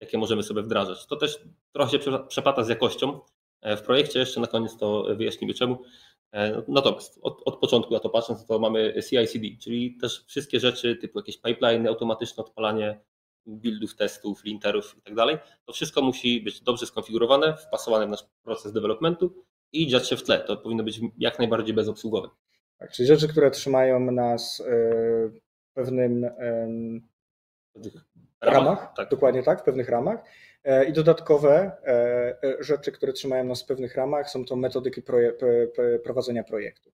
jakie 0.00 0.18
możemy 0.18 0.42
sobie 0.42 0.62
wdrażać. 0.62 1.06
To 1.06 1.16
też 1.16 1.38
trochę 1.72 1.90
się 1.90 1.98
przepata 2.28 2.64
z 2.64 2.68
jakością, 2.68 3.20
E, 3.66 3.76
w 3.76 3.82
projekcie. 3.82 4.18
Jeszcze 4.18 4.40
na 4.40 4.46
koniec 4.46 4.76
to 4.76 5.06
wyjaśnimy 5.16 5.54
czemu. 5.54 5.82
E, 6.32 6.62
natomiast 6.68 7.18
od, 7.22 7.42
od 7.44 7.56
początku 7.56 7.94
na 7.94 8.00
to 8.00 8.10
patrząc, 8.10 8.46
to 8.46 8.58
mamy 8.58 8.94
CI/CD, 9.10 9.46
czyli 9.60 9.96
też 9.96 10.24
wszystkie 10.26 10.60
rzeczy 10.60 10.96
typu 10.96 11.18
jakieś 11.18 11.38
pipeline, 11.38 11.88
automatyczne 11.88 12.44
odpalanie 12.44 13.00
buildów, 13.46 13.96
testów, 13.96 14.44
linterów 14.44 14.94
i 14.98 15.02
tak 15.02 15.14
dalej. 15.14 15.38
To 15.64 15.72
wszystko 15.72 16.02
musi 16.02 16.40
być 16.40 16.60
dobrze 16.60 16.86
skonfigurowane, 16.86 17.56
wpasowane 17.56 18.06
w 18.06 18.08
nasz 18.08 18.24
proces 18.42 18.72
developmentu 18.72 19.44
i 19.82 19.86
dziać 19.86 20.08
się 20.08 20.16
w 20.16 20.22
tle. 20.22 20.38
To 20.38 20.56
powinno 20.56 20.84
być 20.84 21.00
jak 21.18 21.38
najbardziej 21.38 21.74
bezobsługowe. 21.74 22.28
Tak, 22.78 22.92
czyli 22.92 23.06
rzeczy, 23.06 23.28
które 23.28 23.50
trzymają 23.50 24.00
nas 24.00 24.60
e, 24.60 24.64
w 25.28 25.74
pewnym 25.74 26.24
ramach, 28.40 28.54
ramach 28.54 28.92
tak. 28.96 29.08
dokładnie 29.08 29.42
tak, 29.42 29.60
w 29.60 29.64
pewnych 29.64 29.88
ramach 29.88 30.20
E, 30.66 30.84
I 30.84 30.92
dodatkowe 30.92 31.72
e, 31.86 32.36
rzeczy, 32.60 32.92
które 32.92 33.12
trzymają 33.12 33.44
nas 33.44 33.62
w 33.62 33.66
pewnych 33.66 33.94
ramach, 33.94 34.30
są 34.30 34.44
to 34.44 34.56
metodyki 34.56 35.02
prowadzenia 36.04 36.44
projektu. 36.44 36.90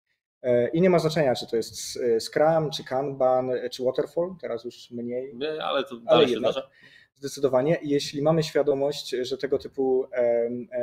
I 0.73 0.81
nie 0.81 0.89
ma 0.89 0.99
znaczenia, 0.99 1.35
czy 1.35 1.47
to 1.47 1.55
jest 1.55 1.99
Scrum, 2.19 2.71
czy 2.71 2.83
Kanban, 2.83 3.51
czy 3.71 3.83
Waterfall, 3.83 4.35
teraz 4.41 4.65
już 4.65 4.91
mniej. 4.91 5.35
Nie, 5.35 5.63
ale 5.63 5.83
to 5.83 5.95
dalej 5.95 6.25
ale 6.25 6.27
się 6.27 6.39
zdarza. 6.39 6.69
Zdecydowanie. 7.17 7.79
Jeśli 7.81 8.21
mamy 8.21 8.43
świadomość, 8.43 9.09
że 9.21 9.37
tego 9.37 9.57
typu 9.57 10.05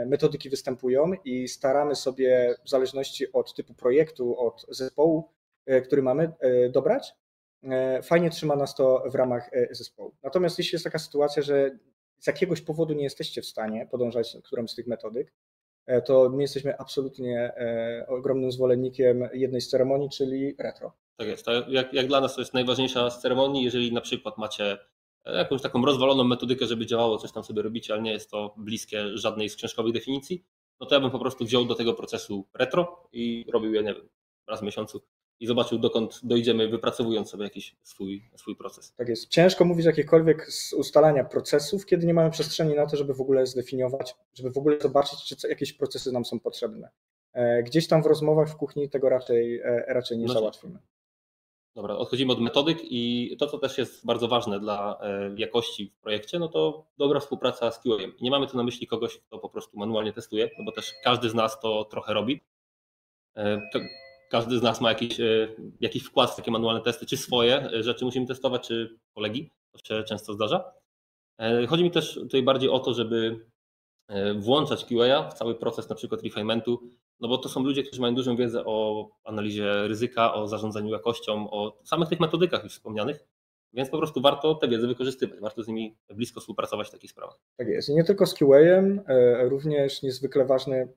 metodyki 0.06 0.50
występują 0.50 1.12
i 1.24 1.48
staramy 1.48 1.94
sobie 1.94 2.54
w 2.64 2.70
zależności 2.70 3.32
od 3.32 3.54
typu 3.54 3.74
projektu, 3.74 4.38
od 4.38 4.66
zespołu, 4.68 5.30
który 5.84 6.02
mamy, 6.02 6.32
dobrać, 6.70 7.14
fajnie 8.02 8.30
trzyma 8.30 8.56
nas 8.56 8.74
to 8.74 9.04
w 9.10 9.14
ramach 9.14 9.50
zespołu. 9.70 10.14
Natomiast 10.22 10.58
jeśli 10.58 10.74
jest 10.76 10.84
taka 10.84 10.98
sytuacja, 10.98 11.42
że 11.42 11.70
z 12.24 12.26
jakiegoś 12.26 12.60
powodu 12.60 12.94
nie 12.94 13.04
jesteście 13.04 13.42
w 13.42 13.46
stanie 13.46 13.88
podążać 13.90 14.36
którąś 14.44 14.70
z 14.70 14.74
tych 14.74 14.86
metodyk, 14.86 15.32
e, 15.86 16.02
to 16.02 16.28
my 16.28 16.42
jesteśmy 16.42 16.78
absolutnie 16.78 17.52
e, 17.56 18.06
ogromnym 18.08 18.52
zwolennikiem 18.52 19.28
jednej 19.32 19.60
z 19.60 19.68
ceremonii, 19.68 20.10
czyli 20.10 20.54
retro. 20.58 20.92
Tak 21.16 21.28
jest. 21.28 21.46
Jak, 21.68 21.92
jak 21.92 22.06
dla 22.06 22.20
nas 22.20 22.34
to 22.34 22.40
jest 22.40 22.54
najważniejsza 22.54 23.10
z 23.10 23.20
ceremonii, 23.20 23.64
jeżeli 23.64 23.92
na 23.92 24.00
przykład 24.00 24.38
macie 24.38 24.72
e, 24.72 24.78
jakąś 25.26 25.62
taką 25.62 25.84
rozwaloną 25.84 26.24
metodykę, 26.24 26.66
żeby 26.66 26.86
działało, 26.86 27.18
coś 27.18 27.32
tam 27.32 27.44
sobie 27.44 27.62
robicie, 27.62 27.92
ale 27.92 28.02
nie 28.02 28.12
jest 28.12 28.30
to 28.30 28.54
bliskie 28.56 29.18
żadnej 29.18 29.48
z 29.48 29.56
książkowych 29.56 29.92
definicji, 29.92 30.44
no 30.80 30.86
to 30.86 30.94
ja 30.94 31.00
bym 31.00 31.10
po 31.10 31.18
prostu 31.18 31.44
wziął 31.44 31.64
do 31.64 31.74
tego 31.74 31.94
procesu 31.94 32.46
retro 32.54 33.08
i 33.12 33.46
robił 33.52 33.74
je, 33.74 33.82
nie 33.82 33.94
wiem, 33.94 34.08
raz 34.46 34.60
w 34.60 34.62
miesiącu 34.62 35.02
i 35.40 35.46
zobaczył, 35.46 35.78
dokąd 35.78 36.20
dojdziemy, 36.22 36.68
wypracowując 36.68 37.30
sobie 37.30 37.44
jakiś 37.44 37.76
swój, 37.82 38.30
swój 38.36 38.56
proces. 38.56 38.94
Tak 38.96 39.08
jest. 39.08 39.28
Ciężko 39.28 39.64
mówić 39.64 39.86
jakichkolwiek 39.86 40.52
z 40.52 40.72
ustalania 40.72 41.24
procesów, 41.24 41.86
kiedy 41.86 42.06
nie 42.06 42.14
mamy 42.14 42.30
przestrzeni 42.30 42.74
na 42.74 42.86
to, 42.86 42.96
żeby 42.96 43.14
w 43.14 43.20
ogóle 43.20 43.46
zdefiniować, 43.46 44.14
żeby 44.34 44.50
w 44.50 44.58
ogóle 44.58 44.80
zobaczyć, 44.80 45.24
czy 45.24 45.48
jakieś 45.48 45.72
procesy 45.72 46.12
nam 46.12 46.24
są 46.24 46.40
potrzebne. 46.40 46.88
E, 47.32 47.62
gdzieś 47.62 47.88
tam 47.88 48.02
w 48.02 48.06
rozmowach 48.06 48.48
w 48.48 48.56
kuchni 48.56 48.90
tego 48.90 49.08
raczej, 49.08 49.60
e, 49.60 49.84
raczej 49.88 50.18
nie 50.18 50.26
no 50.26 50.32
załatwimy. 50.32 50.78
Dobra, 51.74 51.96
odchodzimy 51.96 52.32
od 52.32 52.40
metodyk 52.40 52.78
i 52.82 53.36
to, 53.38 53.46
co 53.46 53.58
też 53.58 53.78
jest 53.78 54.06
bardzo 54.06 54.28
ważne 54.28 54.60
dla 54.60 54.98
e, 55.00 55.34
jakości 55.36 55.86
w 55.86 56.00
projekcie, 56.00 56.38
no 56.38 56.48
to 56.48 56.86
dobra 56.98 57.20
współpraca 57.20 57.70
z 57.70 57.78
QA. 57.78 57.96
Nie 58.20 58.30
mamy 58.30 58.46
tu 58.46 58.56
na 58.56 58.62
myśli 58.62 58.86
kogoś, 58.86 59.18
kto 59.18 59.38
po 59.38 59.48
prostu 59.48 59.78
manualnie 59.78 60.12
testuje, 60.12 60.50
no 60.58 60.64
bo 60.64 60.72
też 60.72 60.92
każdy 61.04 61.30
z 61.30 61.34
nas 61.34 61.60
to 61.60 61.84
trochę 61.84 62.14
robi 62.14 62.40
każdy 64.34 64.58
z 64.58 64.62
nas 64.62 64.80
ma 64.80 64.88
jakiś, 64.88 65.20
e, 65.20 65.48
jakiś 65.80 66.02
wkład 66.02 66.30
w 66.30 66.36
takie 66.36 66.50
manualne 66.50 66.80
testy, 66.80 67.06
czy 67.06 67.16
swoje 67.16 67.70
e, 67.72 67.82
rzeczy 67.82 68.04
musimy 68.04 68.26
testować, 68.26 68.66
czy 68.68 68.98
kolegi, 69.14 69.50
to 69.72 69.78
się 69.78 70.04
często 70.04 70.32
zdarza. 70.32 70.72
E, 71.38 71.66
chodzi 71.66 71.84
mi 71.84 71.90
też 71.90 72.14
tutaj 72.14 72.42
bardziej 72.42 72.70
o 72.70 72.78
to, 72.78 72.94
żeby 72.94 73.46
włączać 74.36 74.84
QA 74.84 75.28
w 75.30 75.34
cały 75.34 75.54
proces 75.54 75.88
na 75.88 75.94
przykład 75.94 76.22
refinementu, 76.22 76.90
no 77.20 77.28
bo 77.28 77.38
to 77.38 77.48
są 77.48 77.62
ludzie, 77.62 77.82
którzy 77.82 78.00
mają 78.00 78.14
dużą 78.14 78.36
wiedzę 78.36 78.64
o 78.64 79.08
analizie 79.24 79.88
ryzyka, 79.88 80.34
o 80.34 80.48
zarządzaniu 80.48 80.90
jakością, 80.90 81.50
o 81.50 81.78
samych 81.84 82.08
tych 82.08 82.20
metodykach 82.20 82.64
już 82.64 82.72
wspomnianych, 82.72 83.24
więc 83.72 83.90
po 83.90 83.98
prostu 83.98 84.20
warto 84.20 84.54
tę 84.54 84.68
wiedzę 84.68 84.86
wykorzystywać, 84.86 85.40
warto 85.40 85.62
z 85.62 85.68
nimi 85.68 85.96
blisko 86.14 86.40
współpracować 86.40 86.88
w 86.88 86.90
takich 86.90 87.10
sprawach. 87.10 87.38
Tak 87.56 87.68
jest. 87.68 87.88
I 87.88 87.94
nie 87.94 88.04
tylko 88.04 88.26
z 88.26 88.34
QA, 88.34 88.82
również 89.48 90.02
niezwykle 90.02 90.44
ważny 90.44 90.88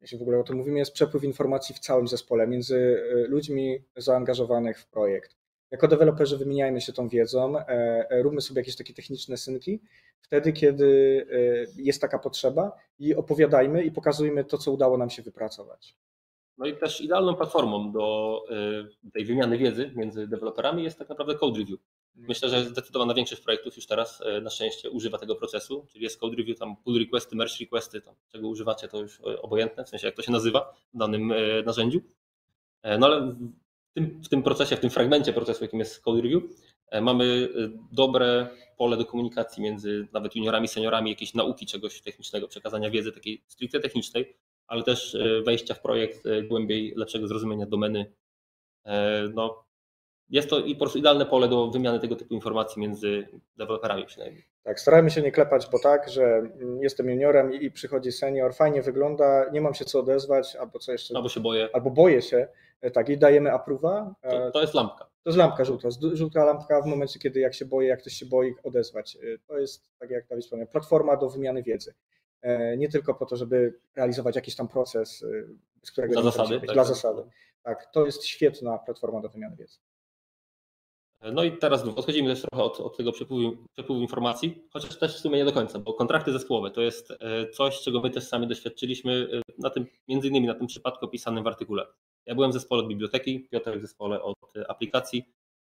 jeśli 0.00 0.18
w 0.18 0.22
ogóle 0.22 0.38
o 0.38 0.42
tym 0.42 0.56
mówimy, 0.56 0.78
jest 0.78 0.92
przepływ 0.92 1.24
informacji 1.24 1.74
w 1.74 1.78
całym 1.78 2.08
zespole 2.08 2.46
między 2.46 2.76
y, 2.76 3.28
ludźmi 3.28 3.84
zaangażowanych 3.96 4.80
w 4.80 4.86
projekt. 4.86 5.36
Jako 5.70 5.88
deweloperzy 5.88 6.38
wymieniajmy 6.38 6.80
się 6.80 6.92
tą 6.92 7.08
wiedzą, 7.08 7.58
e, 7.58 7.64
e, 8.10 8.22
róbmy 8.22 8.40
sobie 8.40 8.60
jakieś 8.60 8.76
takie 8.76 8.94
techniczne 8.94 9.36
synki, 9.36 9.80
wtedy, 10.20 10.52
kiedy 10.52 10.86
y, 11.30 11.66
jest 11.76 12.00
taka 12.00 12.18
potrzeba 12.18 12.72
i 12.98 13.14
opowiadajmy 13.14 13.84
i 13.84 13.90
pokazujmy 13.90 14.44
to, 14.44 14.58
co 14.58 14.72
udało 14.72 14.98
nam 14.98 15.10
się 15.10 15.22
wypracować. 15.22 15.96
No 16.58 16.66
i 16.66 16.76
też 16.76 17.00
idealną 17.00 17.34
platformą 17.34 17.92
do 17.92 18.42
tej 19.12 19.24
wymiany 19.24 19.58
wiedzy 19.58 19.92
między 19.94 20.28
deweloperami 20.28 20.84
jest 20.84 20.98
tak 20.98 21.08
naprawdę 21.08 21.34
code 21.34 21.58
review. 21.58 21.80
Myślę, 22.16 22.48
że 22.48 22.64
zdecydowana 22.64 23.14
większość 23.14 23.42
projektów 23.42 23.76
już 23.76 23.86
teraz 23.86 24.20
e, 24.20 24.40
na 24.40 24.50
szczęście 24.50 24.90
używa 24.90 25.18
tego 25.18 25.34
procesu, 25.34 25.86
czyli 25.92 26.04
jest 26.04 26.20
code 26.20 26.36
review, 26.36 26.58
tam 26.58 26.76
pull 26.76 26.98
requesty, 26.98 27.36
merge 27.36 27.54
requesty, 27.60 28.00
tam, 28.00 28.14
czego 28.28 28.48
używacie 28.48 28.88
to 28.88 28.98
już 29.00 29.20
e, 29.20 29.42
obojętne, 29.42 29.84
w 29.84 29.88
sensie 29.88 30.06
jak 30.06 30.16
to 30.16 30.22
się 30.22 30.32
nazywa 30.32 30.74
w 30.94 30.98
danym 30.98 31.32
e, 31.32 31.62
narzędziu. 31.62 32.00
No 32.98 33.06
ale 33.06 33.34
tym, 33.96 34.20
w 34.24 34.28
tym 34.28 34.42
procesie, 34.42 34.76
w 34.76 34.80
tym 34.80 34.90
fragmencie 34.90 35.32
procesu, 35.32 35.64
jakim 35.64 35.78
jest 35.78 36.00
code 36.00 36.22
review, 36.22 36.42
Mamy 37.02 37.48
dobre 37.92 38.48
pole 38.76 38.96
do 38.96 39.04
komunikacji 39.04 39.62
między 39.62 40.08
nawet 40.12 40.36
juniorami, 40.36 40.68
seniorami, 40.68 41.10
jakiejś 41.10 41.34
nauki 41.34 41.66
czegoś 41.66 42.00
technicznego, 42.00 42.48
przekazania 42.48 42.90
wiedzy 42.90 43.12
takiej 43.12 43.44
stricte 43.48 43.80
technicznej, 43.80 44.36
ale 44.66 44.82
też 44.82 45.16
wejścia 45.46 45.74
w 45.74 45.80
projekt 45.80 46.22
głębiej, 46.48 46.92
lepszego 46.96 47.28
zrozumienia 47.28 47.66
domeny. 47.66 48.12
No, 49.34 49.64
jest 50.30 50.50
to 50.50 50.58
i 50.58 50.74
po 50.74 50.78
prostu 50.78 50.98
idealne 50.98 51.26
pole 51.26 51.48
do 51.48 51.70
wymiany 51.70 52.00
tego 52.00 52.16
typu 52.16 52.34
informacji 52.34 52.82
między 52.82 53.28
deweloperami 53.56 54.06
przynajmniej. 54.06 54.44
Tak, 54.62 54.80
starajmy 54.80 55.10
się 55.10 55.22
nie 55.22 55.32
klepać, 55.32 55.68
bo 55.72 55.78
tak, 55.78 56.10
że 56.10 56.24
mm, 56.24 56.82
jestem 56.82 57.10
juniorem 57.10 57.52
i 57.52 57.70
przychodzi 57.70 58.12
senior, 58.12 58.54
fajnie 58.54 58.82
wygląda, 58.82 59.50
nie 59.52 59.60
mam 59.60 59.74
się 59.74 59.84
co 59.84 60.00
odezwać, 60.00 60.56
albo 60.56 60.78
co 60.78 60.92
jeszcze. 60.92 61.16
Albo 61.16 61.28
się 61.28 61.40
boję. 61.40 61.68
Albo 61.72 61.90
boję 61.90 62.22
się, 62.22 62.36
e, 62.36 62.48
tak, 62.94 63.08
i 63.08 63.18
dajemy 63.18 63.50
approve'a. 63.50 64.12
To, 64.22 64.50
to 64.50 64.60
jest 64.60 64.74
lampka. 64.74 65.04
To 65.04 65.30
jest 65.30 65.38
lampka 65.38 65.64
żółta, 65.64 65.88
żółta 66.12 66.44
lampka 66.44 66.82
w 66.82 66.86
momencie, 66.86 67.18
kiedy 67.18 67.40
jak 67.40 67.54
się 67.54 67.64
boję, 67.64 67.88
jak 67.88 68.00
ktoś 68.00 68.12
się 68.12 68.26
boi 68.26 68.54
odezwać. 68.64 69.16
E, 69.16 69.38
to 69.46 69.58
jest, 69.58 69.90
tak 69.98 70.10
jak 70.10 70.26
Dawid 70.26 70.44
wspomniał, 70.44 70.68
platforma 70.68 71.16
do 71.16 71.30
wymiany 71.30 71.62
wiedzy. 71.62 71.94
E, 72.42 72.76
nie 72.76 72.88
tylko 72.88 73.14
po 73.14 73.26
to, 73.26 73.36
żeby 73.36 73.78
realizować 73.96 74.36
jakiś 74.36 74.56
tam 74.56 74.68
proces, 74.68 75.24
z 75.82 75.90
którego 75.90 76.12
dla 76.12 76.22
zasady. 76.22 76.60
Tak, 76.60 76.64
dla 76.64 76.84
tak. 76.84 76.86
zasady. 76.86 77.22
Tak, 77.62 77.86
to 77.92 78.06
jest 78.06 78.24
świetna 78.24 78.78
platforma 78.78 79.20
do 79.20 79.28
wymiany 79.28 79.56
wiedzy. 79.56 79.78
No 81.32 81.44
i 81.44 81.58
teraz 81.58 81.82
odchodzimy 81.82 82.28
też 82.28 82.42
trochę 82.42 82.64
od, 82.64 82.80
od 82.80 82.96
tego 82.96 83.12
przepływu, 83.12 83.56
przepływu, 83.72 84.02
informacji, 84.02 84.68
chociaż 84.72 84.98
też 84.98 85.16
w 85.16 85.20
sumie 85.20 85.38
nie 85.38 85.44
do 85.44 85.52
końca, 85.52 85.78
bo 85.78 85.94
kontrakty 85.94 86.32
zespołowe 86.32 86.70
to 86.70 86.82
jest 86.82 87.10
e, 87.10 87.48
coś, 87.50 87.80
czego 87.80 88.00
my 88.00 88.10
też 88.10 88.28
sami 88.28 88.46
doświadczyliśmy 88.46 89.28
e, 89.32 89.52
na 89.58 89.70
tym, 89.70 89.86
między 90.08 90.28
innymi 90.28 90.46
na 90.46 90.54
tym 90.54 90.66
przypadku 90.66 91.04
opisanym 91.04 91.44
w 91.44 91.46
artykule. 91.46 91.86
Ja 92.26 92.34
byłem 92.34 92.50
w 92.50 92.54
zespole 92.54 92.82
od 92.82 92.88
biblioteki, 92.88 93.40
Piotr 93.40 93.78
w 93.78 93.80
zespole 93.80 94.22
od 94.22 94.56
e, 94.56 94.70
aplikacji, 94.70 95.24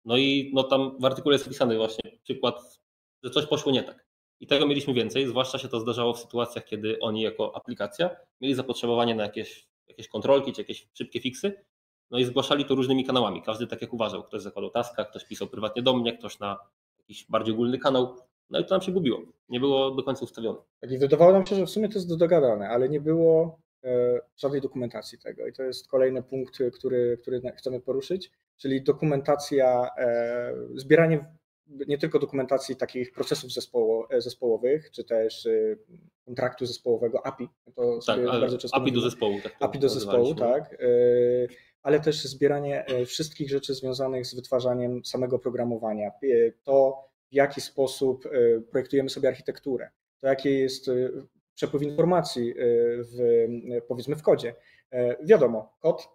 no 0.04 0.16
i 0.16 0.50
no 0.54 0.62
tam 0.62 0.96
w 1.00 1.04
artykule 1.04 1.34
jest 1.34 1.46
opisany 1.46 1.76
właśnie 1.76 2.10
przykład, 2.22 2.80
że 3.22 3.30
coś 3.30 3.46
poszło 3.46 3.72
nie 3.72 3.82
tak. 3.82 4.06
I 4.40 4.46
tego 4.46 4.66
mieliśmy 4.66 4.94
więcej, 4.94 5.26
zwłaszcza 5.26 5.58
się 5.58 5.68
to 5.68 5.80
zdarzało 5.80 6.14
w 6.14 6.18
sytuacjach, 6.18 6.64
kiedy 6.64 6.98
oni 7.00 7.22
jako 7.22 7.56
aplikacja 7.56 8.10
mieli 8.40 8.54
zapotrzebowanie 8.54 9.14
na 9.14 9.22
jakieś, 9.22 9.68
jakieś 9.88 10.08
kontrolki 10.08 10.52
czy 10.52 10.60
jakieś 10.60 10.88
szybkie 10.94 11.20
fiksy, 11.20 11.64
no 12.10 12.18
i 12.18 12.24
zgłaszali 12.24 12.64
to 12.64 12.74
różnymi 12.74 13.04
kanałami. 13.04 13.42
Każdy 13.42 13.66
tak 13.66 13.82
jak 13.82 13.92
uważał. 13.92 14.22
Ktoś 14.22 14.42
zakładał 14.42 14.70
taska, 14.70 15.04
ktoś 15.04 15.24
pisał 15.24 15.48
prywatnie 15.48 15.82
do 15.82 15.96
mnie, 15.96 16.18
ktoś 16.18 16.38
na 16.38 16.58
jakiś 16.98 17.26
bardziej 17.30 17.54
ogólny 17.54 17.78
kanał. 17.78 18.16
No 18.50 18.60
i 18.60 18.64
to 18.64 18.74
nam 18.74 18.82
się 18.82 18.92
gubiło. 18.92 19.20
Nie 19.48 19.60
było 19.60 19.90
do 19.90 20.02
końca 20.02 20.24
ustawione. 20.24 20.58
Tak 20.80 20.90
i 20.90 20.98
wydawało 20.98 21.32
nam 21.32 21.46
się, 21.46 21.56
że 21.56 21.66
w 21.66 21.70
sumie 21.70 21.88
to 21.88 21.94
jest 21.94 22.16
dogadane, 22.16 22.68
ale 22.68 22.88
nie 22.88 23.00
było 23.00 23.58
żadnej 24.36 24.60
dokumentacji 24.60 25.18
tego. 25.18 25.46
I 25.46 25.52
to 25.52 25.62
jest 25.62 25.88
kolejny 25.88 26.22
punkt, 26.22 26.58
który, 26.74 27.18
który 27.22 27.42
chcemy 27.56 27.80
poruszyć, 27.80 28.30
czyli 28.56 28.82
dokumentacja, 28.82 29.88
e, 29.98 30.52
zbieranie 30.74 31.26
nie 31.88 31.98
tylko 31.98 32.18
dokumentacji 32.18 32.76
takich 32.76 33.12
procesów 33.12 33.52
zespoło, 33.52 34.10
e, 34.10 34.20
zespołowych, 34.20 34.90
czy 34.90 35.04
też 35.04 35.48
kontraktu 36.24 36.66
zespołowego 36.66 37.26
API. 37.26 37.48
To 37.74 37.98
tak, 38.06 38.24
bardzo 38.24 38.58
często 38.58 38.76
API 38.76 38.92
do 38.92 39.00
zespołu. 39.00 39.40
Tak 39.42 39.56
API 39.60 39.78
do 39.78 39.88
zespołu, 39.88 40.34
tak 40.34 40.76
ale 41.86 42.00
też 42.00 42.24
zbieranie 42.24 42.86
e, 42.86 43.04
wszystkich 43.04 43.50
rzeczy 43.50 43.74
związanych 43.74 44.26
z 44.26 44.34
wytwarzaniem 44.34 45.04
samego 45.04 45.38
programowania. 45.38 46.08
E, 46.08 46.12
to, 46.64 47.04
w 47.30 47.34
jaki 47.34 47.60
sposób 47.60 48.26
e, 48.26 48.60
projektujemy 48.60 49.10
sobie 49.10 49.28
architekturę, 49.28 49.90
to 50.20 50.26
jaki 50.26 50.58
jest 50.58 50.90
przepływ 51.56 51.82
informacji 51.82 52.54
w, 53.12 53.46
powiedzmy 53.88 54.16
w 54.16 54.22
kodzie. 54.22 54.54
Wiadomo, 55.24 55.72
kod 55.80 56.08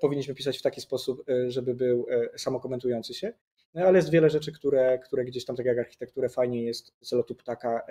powinniśmy 0.00 0.34
pisać 0.34 0.58
w 0.58 0.62
taki 0.62 0.80
sposób, 0.80 1.24
żeby 1.48 1.74
był 1.74 2.06
samokomentujący 2.36 3.14
się, 3.14 3.32
no, 3.74 3.86
ale 3.86 3.98
jest 3.98 4.10
wiele 4.10 4.30
rzeczy, 4.30 4.52
które, 4.52 4.98
które 4.98 5.24
gdzieś 5.24 5.44
tam, 5.44 5.56
tak 5.56 5.66
jak 5.66 5.78
architekturę, 5.78 6.28
fajnie 6.28 6.64
jest 6.64 6.94
z 7.00 7.12
lotu 7.12 7.34
ptaka 7.34 7.82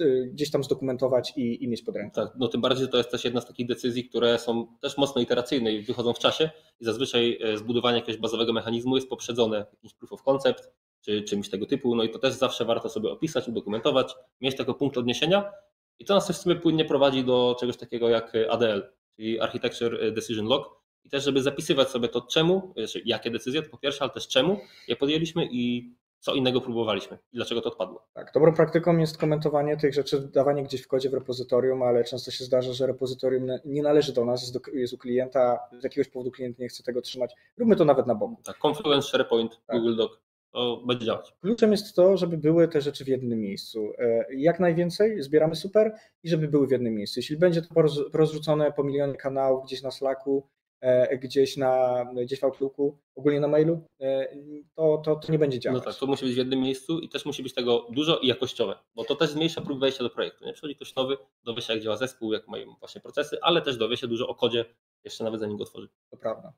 Y, 0.00 0.30
gdzieś 0.32 0.50
tam 0.50 0.64
zdokumentować 0.64 1.32
i, 1.36 1.64
i 1.64 1.68
mieć 1.68 1.82
pod 1.82 1.96
ręką. 1.96 2.22
Tak, 2.22 2.34
no 2.38 2.48
tym 2.48 2.60
bardziej 2.60 2.88
to 2.88 2.96
jest 2.96 3.10
też 3.10 3.24
jedna 3.24 3.40
z 3.40 3.46
takich 3.46 3.66
decyzji, 3.66 4.04
które 4.04 4.38
są 4.38 4.66
też 4.80 4.98
mocno 4.98 5.20
iteracyjne 5.22 5.72
i 5.72 5.82
wychodzą 5.82 6.12
w 6.12 6.18
czasie 6.18 6.50
i 6.80 6.84
zazwyczaj 6.84 7.38
e, 7.42 7.58
zbudowanie 7.58 7.98
jakiegoś 7.98 8.20
bazowego 8.20 8.52
mechanizmu 8.52 8.96
jest 8.96 9.08
poprzedzone 9.08 9.66
jakimś 9.72 9.94
proof 9.94 10.12
of 10.12 10.22
concept 10.22 10.72
czy 11.04 11.22
czymś 11.22 11.50
tego 11.50 11.66
typu, 11.66 11.94
no 11.94 12.02
i 12.02 12.10
to 12.10 12.18
też 12.18 12.34
zawsze 12.34 12.64
warto 12.64 12.88
sobie 12.88 13.10
opisać, 13.10 13.48
udokumentować, 13.48 14.14
mieć 14.40 14.58
jako 14.58 14.74
punkt 14.74 14.98
odniesienia 14.98 15.52
i 15.98 16.04
to 16.04 16.14
nas 16.14 16.26
też 16.26 16.36
w 16.36 16.40
sumie 16.40 16.56
płynnie 16.56 16.84
prowadzi 16.84 17.24
do 17.24 17.56
czegoś 17.60 17.76
takiego 17.76 18.08
jak 18.08 18.32
ADL, 18.50 18.82
czyli 19.16 19.40
Architecture 19.40 20.12
Decision 20.14 20.46
Log 20.46 20.82
i 21.04 21.10
też 21.10 21.24
żeby 21.24 21.42
zapisywać 21.42 21.88
sobie 21.88 22.08
to 22.08 22.20
czemu, 22.20 22.72
znaczy 22.76 23.02
jakie 23.04 23.30
decyzje 23.30 23.62
to 23.62 23.70
po 23.70 23.78
pierwsze, 23.78 24.02
ale 24.02 24.10
też 24.10 24.28
czemu 24.28 24.60
je 24.88 24.96
podjęliśmy 24.96 25.48
i 25.50 25.92
co 26.22 26.34
innego 26.34 26.60
próbowaliśmy 26.60 27.18
i 27.32 27.36
dlaczego 27.36 27.60
to 27.60 27.68
odpadło. 27.68 28.06
Tak, 28.14 28.32
dobrą 28.34 28.54
praktyką 28.54 28.98
jest 28.98 29.18
komentowanie 29.18 29.76
tych 29.76 29.94
rzeczy, 29.94 30.28
dawanie 30.32 30.62
gdzieś 30.62 30.82
w 30.82 30.88
kodzie 30.88 31.10
w 31.10 31.14
repozytorium, 31.14 31.82
ale 31.82 32.04
często 32.04 32.30
się 32.30 32.44
zdarza, 32.44 32.72
że 32.72 32.86
repozytorium 32.86 33.46
nie 33.64 33.82
należy 33.82 34.12
do 34.12 34.24
nas, 34.24 34.40
jest, 34.40 34.54
do, 34.54 34.60
jest 34.72 34.92
u 34.92 34.98
klienta, 34.98 35.58
z 35.80 35.84
jakiegoś 35.84 36.08
powodu 36.08 36.30
klient 36.30 36.58
nie 36.58 36.68
chce 36.68 36.82
tego 36.82 37.02
trzymać. 37.02 37.34
Róbmy 37.58 37.76
to 37.76 37.84
nawet 37.84 38.06
na 38.06 38.14
boku. 38.14 38.42
Tak, 38.44 38.58
Confluence, 38.64 39.08
SharePoint, 39.08 39.60
tak. 39.66 39.76
Google 39.76 39.96
Doc, 39.96 40.12
to 40.52 40.82
będzie 40.86 41.06
działać. 41.06 41.34
Kluczem 41.40 41.72
jest 41.72 41.96
to, 41.96 42.16
żeby 42.16 42.38
były 42.38 42.68
te 42.68 42.80
rzeczy 42.80 43.04
w 43.04 43.08
jednym 43.08 43.40
miejscu. 43.40 43.92
E, 43.98 44.26
jak 44.34 44.60
najwięcej 44.60 45.22
zbieramy 45.22 45.56
super 45.56 45.94
i 46.22 46.28
żeby 46.28 46.48
były 46.48 46.66
w 46.66 46.70
jednym 46.70 46.94
miejscu. 46.94 47.20
Jeśli 47.20 47.36
będzie 47.36 47.62
to 47.62 47.74
rozrzucone 48.12 48.72
po 48.72 48.84
milionie 48.84 49.14
kanałów 49.14 49.64
gdzieś 49.64 49.82
na 49.82 49.90
Slacku, 49.90 50.48
E, 50.82 51.18
gdzieś, 51.18 51.56
na, 51.56 52.04
gdzieś 52.24 52.40
w 52.40 52.44
Outlooku, 52.44 52.98
ogólnie 53.14 53.40
na 53.40 53.48
mailu, 53.48 53.86
e, 54.00 54.36
to, 54.74 55.02
to, 55.04 55.16
to 55.16 55.32
nie 55.32 55.38
będzie 55.38 55.60
działać. 55.60 55.84
No 55.84 55.92
tak, 55.92 56.00
to 56.00 56.06
musi 56.06 56.24
być 56.24 56.34
w 56.34 56.38
jednym 56.38 56.60
miejscu 56.60 56.98
i 56.98 57.08
też 57.08 57.24
musi 57.24 57.42
być 57.42 57.54
tego 57.54 57.86
dużo 57.90 58.18
i 58.18 58.26
jakościowe, 58.26 58.78
bo 58.94 59.04
to 59.04 59.16
też 59.16 59.30
zmniejsza 59.30 59.60
próg 59.60 59.78
wejścia 59.78 60.04
do 60.04 60.10
projektu. 60.10 60.44
Nie 60.44 60.52
przychodzi 60.52 60.76
ktoś 60.76 60.94
nowy, 60.94 61.16
dowie 61.44 61.62
się 61.62 61.72
jak 61.72 61.82
działa 61.82 61.96
zespół, 61.96 62.32
jak 62.32 62.48
mają 62.48 62.74
właśnie 62.78 63.00
procesy, 63.00 63.38
ale 63.42 63.62
też 63.62 63.76
dowie 63.76 63.96
się 63.96 64.06
dużo 64.06 64.28
o 64.28 64.34
kodzie, 64.34 64.64
jeszcze 65.04 65.24
nawet 65.24 65.40
zanim 65.40 65.56
go 65.56 65.64
tworzy. 65.64 65.88
To 66.10 66.16
prawda. 66.16 66.52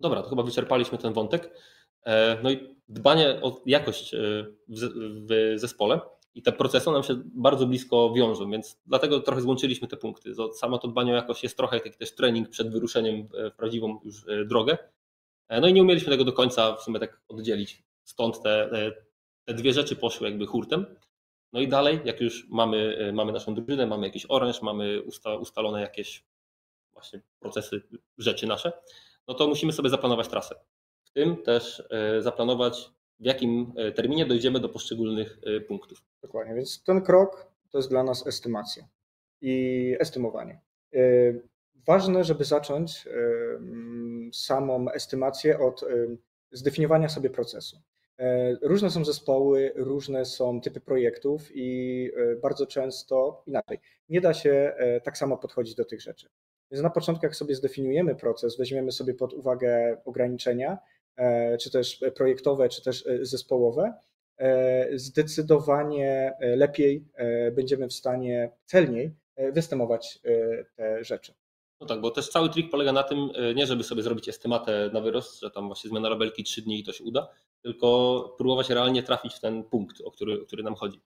Dobra, 0.00 0.22
to 0.22 0.28
chyba 0.28 0.42
wyczerpaliśmy 0.42 0.98
ten 0.98 1.12
wątek. 1.12 1.50
E, 2.06 2.38
no 2.42 2.50
i 2.50 2.76
dbanie 2.88 3.38
o 3.42 3.62
jakość 3.66 4.14
w 4.68 5.52
zespole 5.54 6.00
i 6.36 6.42
te 6.42 6.52
procesy 6.52 6.90
nam 6.90 7.02
się 7.02 7.22
bardzo 7.24 7.66
blisko 7.66 8.12
wiążą, 8.12 8.50
więc 8.50 8.80
dlatego 8.86 9.20
trochę 9.20 9.40
złączyliśmy 9.40 9.88
te 9.88 9.96
punkty. 9.96 10.32
Samo 10.54 10.78
to 10.78 10.88
dbanie 10.88 11.12
o 11.12 11.16
jakość 11.16 11.42
jest 11.42 11.56
trochę 11.56 11.80
taki 11.80 11.98
też 11.98 12.14
trening 12.14 12.48
przed 12.48 12.72
wyruszeniem 12.72 13.28
w 13.28 13.56
prawdziwą 13.56 14.00
już 14.04 14.28
e, 14.28 14.44
drogę. 14.44 14.78
E, 15.48 15.60
no 15.60 15.68
i 15.68 15.72
nie 15.72 15.82
umieliśmy 15.82 16.10
tego 16.10 16.24
do 16.24 16.32
końca 16.32 16.76
w 16.76 16.82
sumie 16.82 17.00
tak 17.00 17.20
oddzielić. 17.28 17.82
Stąd 18.04 18.42
te, 18.42 18.72
e, 18.72 18.92
te 19.44 19.54
dwie 19.54 19.72
rzeczy 19.72 19.96
poszły 19.96 20.28
jakby 20.28 20.46
hurtem. 20.46 20.86
No 21.52 21.60
i 21.60 21.68
dalej, 21.68 22.00
jak 22.04 22.20
już 22.20 22.48
mamy, 22.48 23.10
mamy 23.14 23.32
naszą 23.32 23.54
drużynę, 23.54 23.86
mamy 23.86 24.06
jakiś 24.06 24.26
oręż, 24.28 24.62
mamy 24.62 25.02
usta, 25.02 25.34
ustalone 25.34 25.80
jakieś 25.80 26.24
właśnie 26.92 27.20
procesy, 27.40 27.82
rzeczy 28.18 28.46
nasze, 28.46 28.72
no 29.28 29.34
to 29.34 29.48
musimy 29.48 29.72
sobie 29.72 29.88
zaplanować 29.88 30.28
trasę. 30.28 30.54
Tym 31.16 31.36
też 31.42 31.88
zaplanować 32.20 32.90
w 33.20 33.24
jakim 33.24 33.72
e, 33.76 33.92
terminie 33.92 34.26
dojdziemy 34.26 34.60
do 34.60 34.68
poszczególnych 34.68 35.38
e, 35.46 35.60
punktów. 35.60 35.98
Dokładnie, 36.22 36.54
więc 36.54 36.82
ten 36.82 37.02
krok 37.02 37.46
to 37.70 37.78
jest 37.78 37.90
dla 37.90 38.02
nas 38.02 38.26
estymacja 38.26 38.88
i 39.40 39.96
estymowanie. 40.00 40.60
E, 40.94 40.98
ważne, 41.86 42.24
żeby 42.24 42.44
zacząć 42.44 43.08
samą 44.32 44.90
estymację 44.90 45.58
od 45.58 45.84
zdefiniowania 46.52 47.08
sobie 47.08 47.30
procesu. 47.30 47.82
Różne 48.62 48.90
są 48.90 49.04
zespoły, 49.04 49.72
różne 49.76 50.24
są 50.24 50.60
typy 50.60 50.80
projektów 50.80 51.50
i 51.54 52.10
bardzo 52.42 52.66
często 52.66 53.42
inaczej. 53.46 53.78
Nie 54.08 54.20
da 54.20 54.34
się 54.34 54.74
tak 55.04 55.18
samo 55.18 55.38
podchodzić 55.38 55.74
do 55.74 55.84
tych 55.84 56.00
rzeczy. 56.00 56.28
Więc 56.70 56.82
na 56.82 56.90
początku, 56.90 57.26
jak 57.26 57.36
sobie 57.36 57.54
zdefiniujemy 57.54 58.14
proces, 58.14 58.56
weźmiemy 58.58 58.92
sobie 58.92 59.14
pod 59.14 59.32
uwagę 59.32 59.96
ograniczenia, 60.04 60.78
E, 60.78 60.95
czy 61.60 61.70
też 61.70 62.00
projektowe, 62.16 62.68
czy 62.68 62.82
też 62.82 63.06
e, 63.06 63.24
zespołowe, 63.24 63.94
e, 64.38 64.98
zdecydowanie 64.98 66.32
lepiej 66.40 67.04
będziemy 67.52 67.88
w 67.88 67.92
stanie 67.92 68.50
celniej 68.64 69.14
wystymować 69.52 70.18
te 70.76 71.04
rzeczy. 71.04 71.34
No 71.80 71.86
tak, 71.86 72.00
bo 72.00 72.10
też 72.10 72.28
cały 72.28 72.50
trik 72.50 72.70
polega 72.70 72.92
na 72.92 73.02
tym, 73.02 73.30
nie 73.54 73.66
żeby 73.66 73.84
sobie 73.84 74.02
zrobić 74.02 74.28
estymatę 74.28 74.90
na 74.92 75.00
wyrost, 75.00 75.40
że 75.40 75.50
tam 75.50 75.66
właśnie 75.66 75.90
zmiana 75.90 76.08
labelki 76.08 76.44
3 76.44 76.62
dni 76.62 76.80
i 76.80 76.84
to 76.84 76.92
się 76.92 77.04
uda, 77.04 77.28
tylko 77.62 78.34
próbować 78.38 78.70
realnie 78.70 79.02
trafić 79.02 79.34
w 79.34 79.40
ten 79.40 79.64
punkt, 79.64 80.00
o 80.00 80.10
który, 80.10 80.42
o 80.42 80.46
który 80.46 80.62
nam 80.62 80.74
chodzi. 80.74 81.00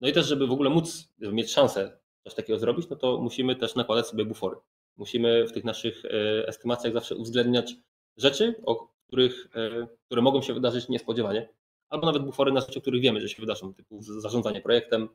No 0.00 0.08
i 0.08 0.12
też, 0.12 0.26
żeby 0.26 0.46
w 0.46 0.52
ogóle 0.52 0.70
móc 0.70 1.08
mieć 1.18 1.52
szansę 1.52 1.98
coś 2.24 2.34
takiego 2.34 2.58
zrobić, 2.58 2.88
no 2.90 2.96
to 2.96 3.18
musimy 3.18 3.56
też 3.56 3.74
nakładać 3.74 4.06
sobie 4.06 4.24
bufory. 4.24 4.56
Musimy 4.96 5.46
w 5.46 5.52
tych 5.52 5.64
naszych 5.64 6.02
estymacjach 6.46 6.92
zawsze 6.92 7.16
uwzględniać 7.16 7.74
rzeczy, 8.16 8.54
o 8.66 8.93
których, 9.14 9.48
e, 9.54 9.86
które 10.06 10.22
mogą 10.22 10.42
się 10.42 10.54
wydarzyć 10.54 10.88
niespodziewanie, 10.88 11.48
albo 11.88 12.06
nawet 12.06 12.22
bufory 12.22 12.52
na 12.52 12.60
rzeczy, 12.60 12.78
o 12.78 12.82
których 12.82 13.02
wiemy, 13.02 13.20
że 13.20 13.28
się 13.28 13.42
wydarzą, 13.42 13.74
typu 13.74 14.02
zarządzanie 14.02 14.60
projektem, 14.60 15.08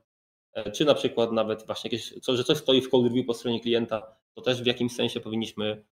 e, 0.53 0.71
czy 0.71 0.85
na 0.85 0.93
przykład 0.93 1.31
nawet 1.31 1.65
właśnie 1.65 1.87
jakieś, 1.91 2.13
co, 2.21 2.35
że 2.35 2.43
coś 2.43 2.57
stoi 2.57 2.81
w 2.81 2.89
code 2.89 3.09
review 3.09 3.25
po 3.25 3.33
stronie 3.33 3.59
klienta, 3.59 4.15
to 4.35 4.41
też 4.41 4.63
w 4.63 4.65
jakimś 4.65 4.95
sensie 4.95 5.19
powinniśmy 5.19 5.83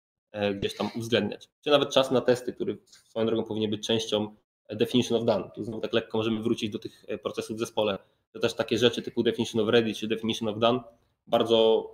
gdzieś 0.54 0.76
tam 0.76 0.90
uwzględniać. 0.96 1.48
Czy 1.64 1.70
nawet 1.70 1.90
czas 1.90 2.10
na 2.10 2.20
testy, 2.20 2.52
który 2.52 2.78
swoją 2.84 3.26
drogą 3.26 3.44
powinien 3.44 3.70
być 3.70 3.86
częścią 3.86 4.36
definition 4.70 5.18
of 5.18 5.24
done. 5.24 5.50
Tu 5.54 5.64
znowu 5.64 5.80
tak 5.80 5.92
lekko 5.92 6.18
możemy 6.18 6.42
wrócić 6.42 6.70
do 6.70 6.78
tych 6.78 7.04
procesów 7.22 7.56
w 7.56 7.58
zespole. 7.58 7.98
To 8.32 8.38
też 8.38 8.54
takie 8.54 8.78
rzeczy 8.78 9.02
typu 9.02 9.22
definition 9.22 9.60
of 9.60 9.68
ready 9.68 9.94
czy 9.94 10.08
definition 10.08 10.48
of 10.48 10.58
done 10.58 10.80
bardzo 11.26 11.90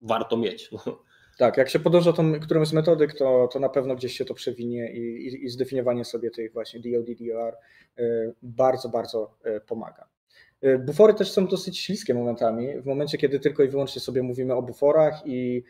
warto 0.00 0.36
mieć. 0.36 0.70
Tak, 1.40 1.56
jak 1.56 1.68
się 1.68 1.78
podąża 1.78 2.12
tą 2.12 2.40
którąś 2.40 2.68
z 2.68 2.72
metodyk, 2.72 3.14
to, 3.14 3.48
to 3.52 3.58
na 3.58 3.68
pewno 3.68 3.94
gdzieś 3.96 4.16
się 4.16 4.24
to 4.24 4.34
przewinie 4.34 4.92
i, 4.92 5.26
i, 5.26 5.44
i 5.44 5.48
zdefiniowanie 5.48 6.04
sobie 6.04 6.30
tych 6.30 6.52
właśnie 6.52 6.80
DOD, 6.80 7.06
DOR 7.20 7.56
y, 7.98 8.34
bardzo, 8.42 8.88
bardzo 8.88 9.34
y, 9.46 9.60
pomaga. 9.60 10.08
Y, 10.64 10.78
bufory 10.78 11.14
też 11.14 11.30
są 11.30 11.46
dosyć 11.46 11.78
śliskie 11.78 12.14
momentami. 12.14 12.80
W 12.80 12.86
momencie, 12.86 13.18
kiedy 13.18 13.40
tylko 13.40 13.62
i 13.62 13.68
wyłącznie 13.68 14.00
sobie 14.00 14.22
mówimy 14.22 14.54
o 14.54 14.62
buforach 14.62 15.22
i 15.24 15.62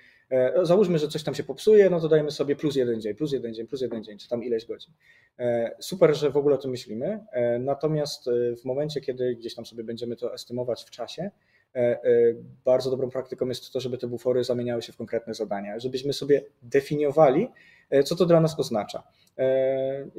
no, 0.57 0.67
załóżmy, 0.67 0.99
że 0.99 1.09
coś 1.09 1.23
tam 1.23 1.35
się 1.35 1.43
popsuje, 1.43 1.91
no 1.91 2.01
to 2.01 2.09
dajemy 2.09 2.31
sobie 2.31 2.57
plus 2.57 2.77
jeden 2.77 3.01
dzień, 3.01 3.15
plus 3.15 3.33
jeden 3.33 3.55
dzień, 3.55 3.67
plus 3.67 3.81
jeden 3.81 4.05
dzień, 4.05 4.19
czy 4.19 4.29
tam 4.29 4.45
ileś 4.45 4.67
godzin. 4.67 4.95
Super, 5.81 6.17
że 6.17 6.31
w 6.31 6.37
ogóle 6.37 6.55
o 6.55 6.59
tym 6.59 6.71
myślimy. 6.71 7.21
Natomiast 7.61 8.31
w 8.63 8.65
momencie, 8.65 9.01
kiedy 9.01 9.37
gdzieś 9.37 9.55
tam 9.55 9.67
sobie 9.67 9.85
będziemy 9.85 10.17
to 10.17 10.35
estymować 10.35 10.85
w 10.85 10.91
czasie, 10.91 11.31
bardzo 12.65 12.91
dobrą 12.91 13.11
praktyką 13.11 13.49
jest 13.49 13.73
to, 13.73 13.81
żeby 13.81 13.99
te 13.99 14.07
bufory 14.07 14.45
zamieniały 14.45 14.83
się 14.83 14.93
w 14.93 14.97
konkretne 14.97 15.35
zadania, 15.35 15.79
żebyśmy 15.79 16.13
sobie 16.13 16.43
definiowali, 16.63 17.49
e, 17.91 18.03
co 18.03 18.17
to 18.17 18.27
dla 18.27 18.41
nas 18.41 18.59
oznacza. 18.59 19.03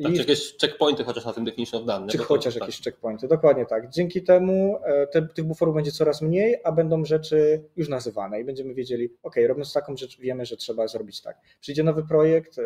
Tak, 0.03 0.12
I... 0.12 0.13
czy 0.13 0.19
jakieś 0.19 0.57
checkpointy 0.57 1.03
chociaż 1.03 1.25
na 1.25 1.34
tym 1.34 1.45
definition 1.45 1.81
of 1.81 1.88
done. 1.88 2.07
Czy 2.07 2.17
chociaż 2.17 2.53
tak. 2.53 2.62
jakieś 2.62 2.81
checkpointy, 2.81 3.27
dokładnie 3.27 3.65
tak. 3.65 3.89
Dzięki 3.89 4.23
temu 4.23 4.79
te, 5.12 5.27
tych 5.27 5.45
buforów 5.45 5.75
będzie 5.75 5.91
coraz 5.91 6.21
mniej, 6.21 6.55
a 6.63 6.71
będą 6.71 7.05
rzeczy 7.05 7.63
już 7.75 7.89
nazywane 7.89 8.41
i 8.41 8.43
będziemy 8.43 8.73
wiedzieli, 8.73 9.10
ok, 9.23 9.36
robiąc 9.47 9.73
taką 9.73 9.97
rzecz 9.97 10.19
wiemy, 10.19 10.45
że 10.45 10.57
trzeba 10.57 10.88
zrobić 10.88 11.21
tak. 11.21 11.38
Przyjdzie 11.60 11.84
nowy 11.84 12.03
projekt, 12.03 12.60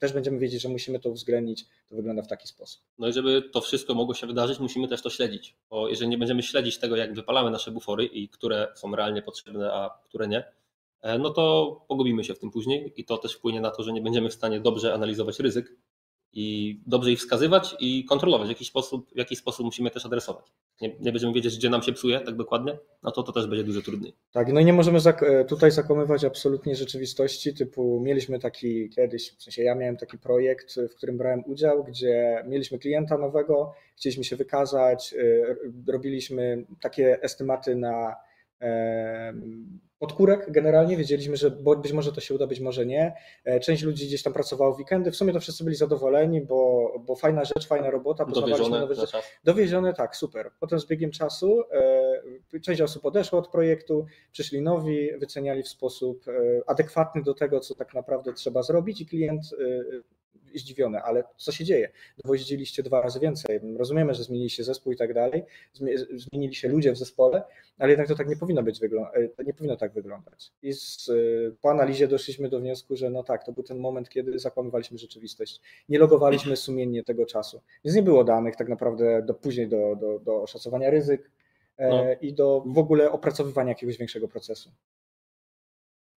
też 0.00 0.12
będziemy 0.12 0.38
wiedzieć, 0.38 0.62
że 0.62 0.68
musimy 0.68 1.00
to 1.00 1.10
uwzględnić, 1.10 1.66
to 1.88 1.96
wygląda 1.96 2.22
w 2.22 2.28
taki 2.28 2.48
sposób. 2.48 2.82
No 2.98 3.08
i 3.08 3.12
żeby 3.12 3.42
to 3.42 3.60
wszystko 3.60 3.94
mogło 3.94 4.14
się 4.14 4.26
wydarzyć, 4.26 4.58
musimy 4.58 4.88
też 4.88 5.02
to 5.02 5.10
śledzić, 5.10 5.56
bo 5.70 5.88
jeżeli 5.88 6.10
nie 6.10 6.18
będziemy 6.18 6.42
śledzić 6.42 6.78
tego, 6.78 6.96
jak 6.96 7.14
wypalamy 7.14 7.50
nasze 7.50 7.70
bufory 7.70 8.04
i 8.04 8.28
które 8.28 8.68
są 8.74 8.96
realnie 8.96 9.22
potrzebne, 9.22 9.72
a 9.72 9.98
które 10.04 10.28
nie, 10.28 10.44
e, 11.02 11.18
no 11.18 11.30
to 11.30 11.76
pogubimy 11.88 12.24
się 12.24 12.34
w 12.34 12.38
tym 12.38 12.50
później 12.50 12.92
i 12.96 13.04
to 13.04 13.18
też 13.18 13.34
wpłynie 13.34 13.60
na 13.60 13.70
to, 13.70 13.82
że 13.82 13.92
nie 13.92 14.00
będziemy 14.00 14.28
w 14.28 14.34
stanie 14.34 14.60
dobrze 14.60 14.94
analizować 14.94 15.40
ryzyk 15.40 15.76
i 16.32 16.78
dobrze 16.86 17.12
ich 17.12 17.18
wskazywać 17.18 17.76
i 17.80 18.04
kontrolować. 18.04 18.46
W 18.46 18.50
jakiś 18.50 18.68
sposób, 18.68 19.10
w 19.14 19.18
jakiś 19.18 19.38
sposób 19.38 19.64
musimy 19.66 19.90
też 19.90 20.06
adresować. 20.06 20.44
Nie, 20.80 20.96
nie, 21.00 21.12
będziemy 21.12 21.32
wiedzieć, 21.32 21.56
gdzie 21.56 21.70
nam 21.70 21.82
się 21.82 21.92
psuje 21.92 22.20
tak 22.20 22.36
dokładnie, 22.36 22.78
no 23.02 23.10
to 23.10 23.22
to 23.22 23.32
też 23.32 23.46
będzie 23.46 23.64
dużo 23.64 23.82
trudniej. 23.82 24.14
Tak, 24.32 24.52
no 24.52 24.60
i 24.60 24.64
nie 24.64 24.72
możemy 24.72 24.98
e, 24.98 25.44
tutaj 25.44 25.70
zakłamywać 25.70 26.24
absolutnie 26.24 26.76
rzeczywistości, 26.76 27.54
typu 27.54 28.00
mieliśmy 28.02 28.38
taki 28.38 28.90
kiedyś, 28.90 29.32
w 29.38 29.42
sensie 29.42 29.62
ja 29.62 29.74
miałem 29.74 29.96
taki 29.96 30.18
projekt, 30.18 30.76
w 30.92 30.94
którym 30.96 31.18
brałem 31.18 31.42
udział, 31.46 31.84
gdzie 31.84 32.44
mieliśmy 32.46 32.78
klienta 32.78 33.18
nowego, 33.18 33.72
chcieliśmy 33.96 34.24
się 34.24 34.36
wykazać, 34.36 35.14
e, 35.14 35.92
robiliśmy 35.92 36.64
takie 36.80 37.22
estymaty 37.22 37.76
na 37.76 38.16
podkórek 40.00 40.50
generalnie, 40.50 40.96
wiedzieliśmy, 40.96 41.36
że 41.36 41.50
być 41.50 41.92
może 41.92 42.12
to 42.12 42.20
się 42.20 42.34
uda, 42.34 42.46
być 42.46 42.60
może 42.60 42.86
nie. 42.86 43.12
E, 43.44 43.60
część 43.60 43.82
ludzi 43.82 44.06
gdzieś 44.06 44.22
tam 44.22 44.32
pracowało 44.32 44.74
w 44.74 44.78
weekendy, 44.78 45.10
w 45.10 45.16
sumie 45.16 45.32
to 45.32 45.40
wszyscy 45.40 45.64
byli 45.64 45.76
zadowoleni, 45.76 46.40
bo, 46.40 46.92
bo 47.06 47.16
fajna 47.16 47.44
rzecz, 47.44 47.66
fajna 47.66 47.90
robota, 47.90 48.24
poznawaliśmy 48.24 48.80
nowe 48.80 48.94
rzeczy. 48.94 49.16
Dowiezione, 49.44 49.94
tak, 49.94 50.16
super. 50.16 50.50
Potem 50.60 50.80
z 50.80 50.86
biegiem 50.86 51.10
czasu 51.10 51.62
e, 52.52 52.60
część 52.60 52.80
osób 52.80 53.04
odeszła 53.04 53.38
od 53.38 53.48
projektu, 53.48 54.06
przyszli 54.32 54.62
nowi, 54.62 55.18
wyceniali 55.18 55.62
w 55.62 55.68
sposób 55.68 56.28
e, 56.28 56.32
adekwatny 56.66 57.22
do 57.22 57.34
tego, 57.34 57.60
co 57.60 57.74
tak 57.74 57.94
naprawdę 57.94 58.32
trzeba 58.32 58.62
zrobić 58.62 59.00
i 59.00 59.06
klient 59.06 59.42
zdziwione, 60.58 61.02
ale 61.02 61.24
co 61.36 61.52
się 61.52 61.64
dzieje? 61.64 61.90
Dowoździliście 62.24 62.82
dwa 62.82 63.02
razy 63.02 63.20
więcej. 63.20 63.60
Rozumiemy, 63.76 64.14
że 64.14 64.24
zmienili 64.24 64.50
się 64.50 64.64
zespół 64.64 64.92
i 64.92 64.96
tak 64.96 65.14
dalej, 65.14 65.44
zmienili 66.12 66.54
się 66.54 66.68
ludzie 66.68 66.92
w 66.92 66.96
zespole, 66.96 67.42
ale 67.78 67.90
jednak 67.90 68.08
to 68.08 68.14
tak 68.14 68.28
nie 68.28 68.36
powinno 68.36 68.62
być, 68.62 68.82
e, 68.82 69.44
nie 69.44 69.54
powinno 69.54 69.76
tak 69.76 69.92
wyglądać. 69.92 70.52
I 70.62 70.72
z, 70.72 71.08
e, 71.08 71.12
po 71.60 71.70
analizie 71.70 72.08
doszliśmy 72.08 72.48
do 72.48 72.60
wniosku, 72.60 72.96
że 72.96 73.10
no 73.10 73.22
tak, 73.22 73.44
to 73.44 73.52
był 73.52 73.62
ten 73.62 73.78
moment, 73.78 74.08
kiedy 74.08 74.38
zakłamywaliśmy 74.38 74.98
rzeczywistość. 74.98 75.60
Nie 75.88 75.98
logowaliśmy 75.98 76.56
sumiennie 76.56 77.04
tego 77.04 77.26
czasu. 77.26 77.60
Więc 77.84 77.96
nie 77.96 78.02
było 78.02 78.24
danych 78.24 78.56
tak 78.56 78.68
naprawdę 78.68 79.22
do 79.22 79.34
później 79.34 79.68
do, 79.68 79.96
do, 79.96 80.18
do 80.18 80.42
oszacowania 80.42 80.90
ryzyk, 80.90 81.30
e, 81.76 81.88
no. 81.88 82.04
i 82.20 82.32
do 82.32 82.62
w 82.66 82.78
ogóle 82.78 83.12
opracowywania 83.12 83.68
jakiegoś 83.68 83.98
większego 83.98 84.28
procesu. 84.28 84.70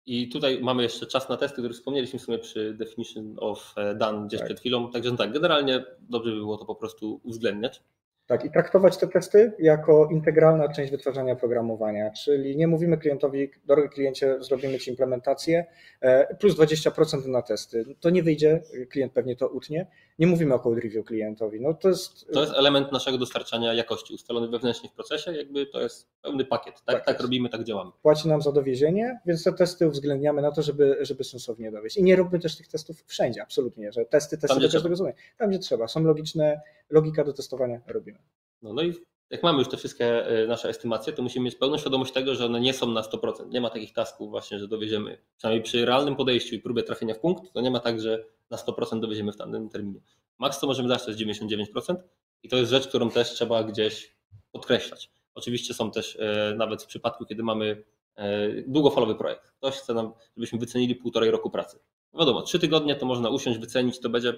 I 0.06 0.28
tutaj 0.28 0.60
mamy 0.62 0.82
jeszcze 0.82 1.06
czas 1.06 1.28
na 1.28 1.36
testy, 1.36 1.56
który 1.58 1.74
wspomnieliśmy 1.74 2.18
w 2.18 2.22
sumie 2.22 2.38
przy 2.38 2.74
definition 2.74 3.36
of 3.40 3.74
e, 3.76 3.94
done 3.94 4.26
gdzieś 4.26 4.40
tak. 4.40 4.46
przed 4.48 4.60
chwilą. 4.60 4.90
Także 4.90 5.10
no 5.10 5.16
tak, 5.16 5.32
generalnie 5.32 5.84
dobrze 6.00 6.30
by 6.30 6.36
było 6.36 6.56
to 6.58 6.64
po 6.64 6.74
prostu 6.74 7.20
uwzględniać. 7.24 7.82
Tak, 8.30 8.44
i 8.44 8.50
traktować 8.50 8.96
te 8.96 9.08
testy 9.08 9.52
jako 9.58 10.08
integralna 10.12 10.68
część 10.68 10.90
wytwarzania 10.90 11.36
programowania, 11.36 12.10
czyli 12.10 12.56
nie 12.56 12.66
mówimy 12.66 12.98
klientowi, 12.98 13.50
drogi 13.66 13.88
kliencie, 13.88 14.36
zrobimy 14.40 14.78
Ci 14.78 14.90
implementację, 14.90 15.66
e, 16.00 16.34
plus 16.34 16.56
20% 16.56 17.26
na 17.26 17.42
testy. 17.42 17.84
To 18.00 18.10
nie 18.10 18.22
wyjdzie, 18.22 18.62
klient 18.90 19.12
pewnie 19.12 19.36
to 19.36 19.48
utnie. 19.48 19.86
Nie 20.18 20.26
mówimy 20.26 20.54
o 20.54 20.58
code 20.58 20.80
review 20.80 21.06
klientowi. 21.06 21.60
No 21.60 21.74
to, 21.74 21.88
jest... 21.88 22.26
to 22.32 22.40
jest 22.40 22.52
element 22.52 22.92
naszego 22.92 23.18
dostarczania 23.18 23.74
jakości 23.74 24.14
ustalony 24.14 24.48
wewnętrznie 24.48 24.88
w 24.88 24.92
procesie, 24.92 25.32
jakby 25.32 25.66
to 25.66 25.80
jest 25.80 26.08
pełny 26.22 26.44
pakiet. 26.44 26.74
Tak, 26.74 26.96
tak, 26.96 27.06
tak 27.06 27.20
robimy, 27.20 27.48
tak 27.48 27.64
działamy. 27.64 27.90
Płaci 28.02 28.28
nam 28.28 28.42
za 28.42 28.52
dowiezienie, 28.52 29.20
więc 29.26 29.44
te 29.44 29.52
testy 29.52 29.88
uwzględniamy 29.88 30.42
na 30.42 30.52
to, 30.52 30.62
żeby, 30.62 30.98
żeby 31.00 31.24
sensownie 31.24 31.70
dowieść. 31.70 31.96
I 31.96 32.02
nie 32.02 32.16
róbmy 32.16 32.38
też 32.38 32.56
tych 32.56 32.68
testów 32.68 33.04
wszędzie, 33.06 33.42
absolutnie, 33.42 33.92
że 33.92 34.04
testy, 34.04 34.38
testy 34.38 34.48
Tam, 34.48 34.62
do 34.62 34.72
każdego. 34.72 35.12
Tam, 35.38 35.50
gdzie 35.50 35.58
trzeba. 35.58 35.88
Są 35.88 36.04
logiczne, 36.04 36.60
logika 36.90 37.24
do 37.24 37.32
testowania 37.32 37.80
robimy. 37.86 38.19
No, 38.62 38.72
no 38.72 38.82
i 38.82 38.94
jak 39.30 39.42
mamy 39.42 39.58
już 39.58 39.68
te 39.68 39.76
wszystkie 39.76 40.26
e, 40.26 40.46
nasze 40.46 40.68
estymacje, 40.68 41.12
to 41.12 41.22
musimy 41.22 41.44
mieć 41.44 41.54
pełną 41.54 41.78
świadomość 41.78 42.12
tego, 42.12 42.34
że 42.34 42.46
one 42.46 42.60
nie 42.60 42.74
są 42.74 42.86
na 42.90 43.02
100%. 43.02 43.48
Nie 43.48 43.60
ma 43.60 43.70
takich 43.70 43.92
tasków 43.92 44.30
właśnie, 44.30 44.58
że 44.58 44.68
dowieziemy, 44.68 45.18
przynajmniej 45.36 45.62
przy 45.62 45.84
realnym 45.84 46.16
podejściu 46.16 46.54
i 46.54 46.58
próbie 46.58 46.82
trafienia 46.82 47.14
w 47.14 47.18
punkt, 47.18 47.52
to 47.52 47.60
nie 47.60 47.70
ma 47.70 47.80
tak, 47.80 48.00
że 48.00 48.24
na 48.50 48.56
100% 48.56 49.00
dowieziemy 49.00 49.32
w 49.32 49.36
danym 49.36 49.68
terminie. 49.68 50.00
Maks 50.38 50.60
to 50.60 50.66
możemy 50.66 50.88
dać 50.88 51.04
to 51.04 51.10
jest 51.10 51.22
99% 51.22 51.96
i 52.42 52.48
to 52.48 52.56
jest 52.56 52.70
rzecz, 52.70 52.88
którą 52.88 53.10
też 53.10 53.30
trzeba 53.30 53.64
gdzieś 53.64 54.16
podkreślać. 54.52 55.10
Oczywiście 55.34 55.74
są 55.74 55.90
też 55.90 56.18
e, 56.20 56.54
nawet 56.56 56.82
w 56.82 56.86
przypadku, 56.86 57.24
kiedy 57.24 57.42
mamy 57.42 57.84
e, 58.16 58.48
długofalowy 58.62 59.14
projekt. 59.14 59.50
Ktoś 59.50 59.74
chce 59.74 59.94
nam, 59.94 60.12
żebyśmy 60.36 60.58
wycenili 60.58 60.94
półtorej 60.94 61.30
roku 61.30 61.50
pracy. 61.50 61.78
Wiadomo, 62.18 62.42
trzy 62.42 62.58
tygodnie 62.58 62.96
to 62.96 63.06
można 63.06 63.30
usiąść, 63.30 63.58
wycenić, 63.58 64.00
to 64.00 64.08
będzie 64.08 64.34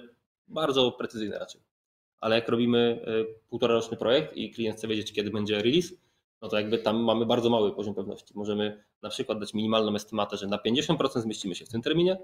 bardzo 0.47 0.91
precyzyjne 0.91 1.39
raczej 1.39 1.61
ale 2.23 2.35
jak 2.35 2.49
robimy 2.49 3.05
y, 3.07 3.49
półtora 3.49 3.73
roczny 3.73 3.97
projekt 3.97 4.37
i 4.37 4.51
klient 4.51 4.77
chce 4.77 4.87
wiedzieć, 4.87 5.13
kiedy 5.13 5.31
będzie 5.31 5.61
release, 5.61 5.93
no 6.41 6.49
to 6.49 6.57
jakby 6.57 6.77
tam 6.77 7.03
mamy 7.03 7.25
bardzo 7.25 7.49
mały 7.49 7.75
poziom 7.75 7.95
pewności. 7.95 8.33
Możemy 8.35 8.83
na 9.01 9.09
przykład 9.09 9.39
dać 9.39 9.53
minimalną 9.53 9.95
estymatę, 9.95 10.37
że 10.37 10.47
na 10.47 10.57
50% 10.57 11.21
zmieścimy 11.21 11.55
się 11.55 11.65
w 11.65 11.69
tym 11.69 11.81
terminie 11.81 12.17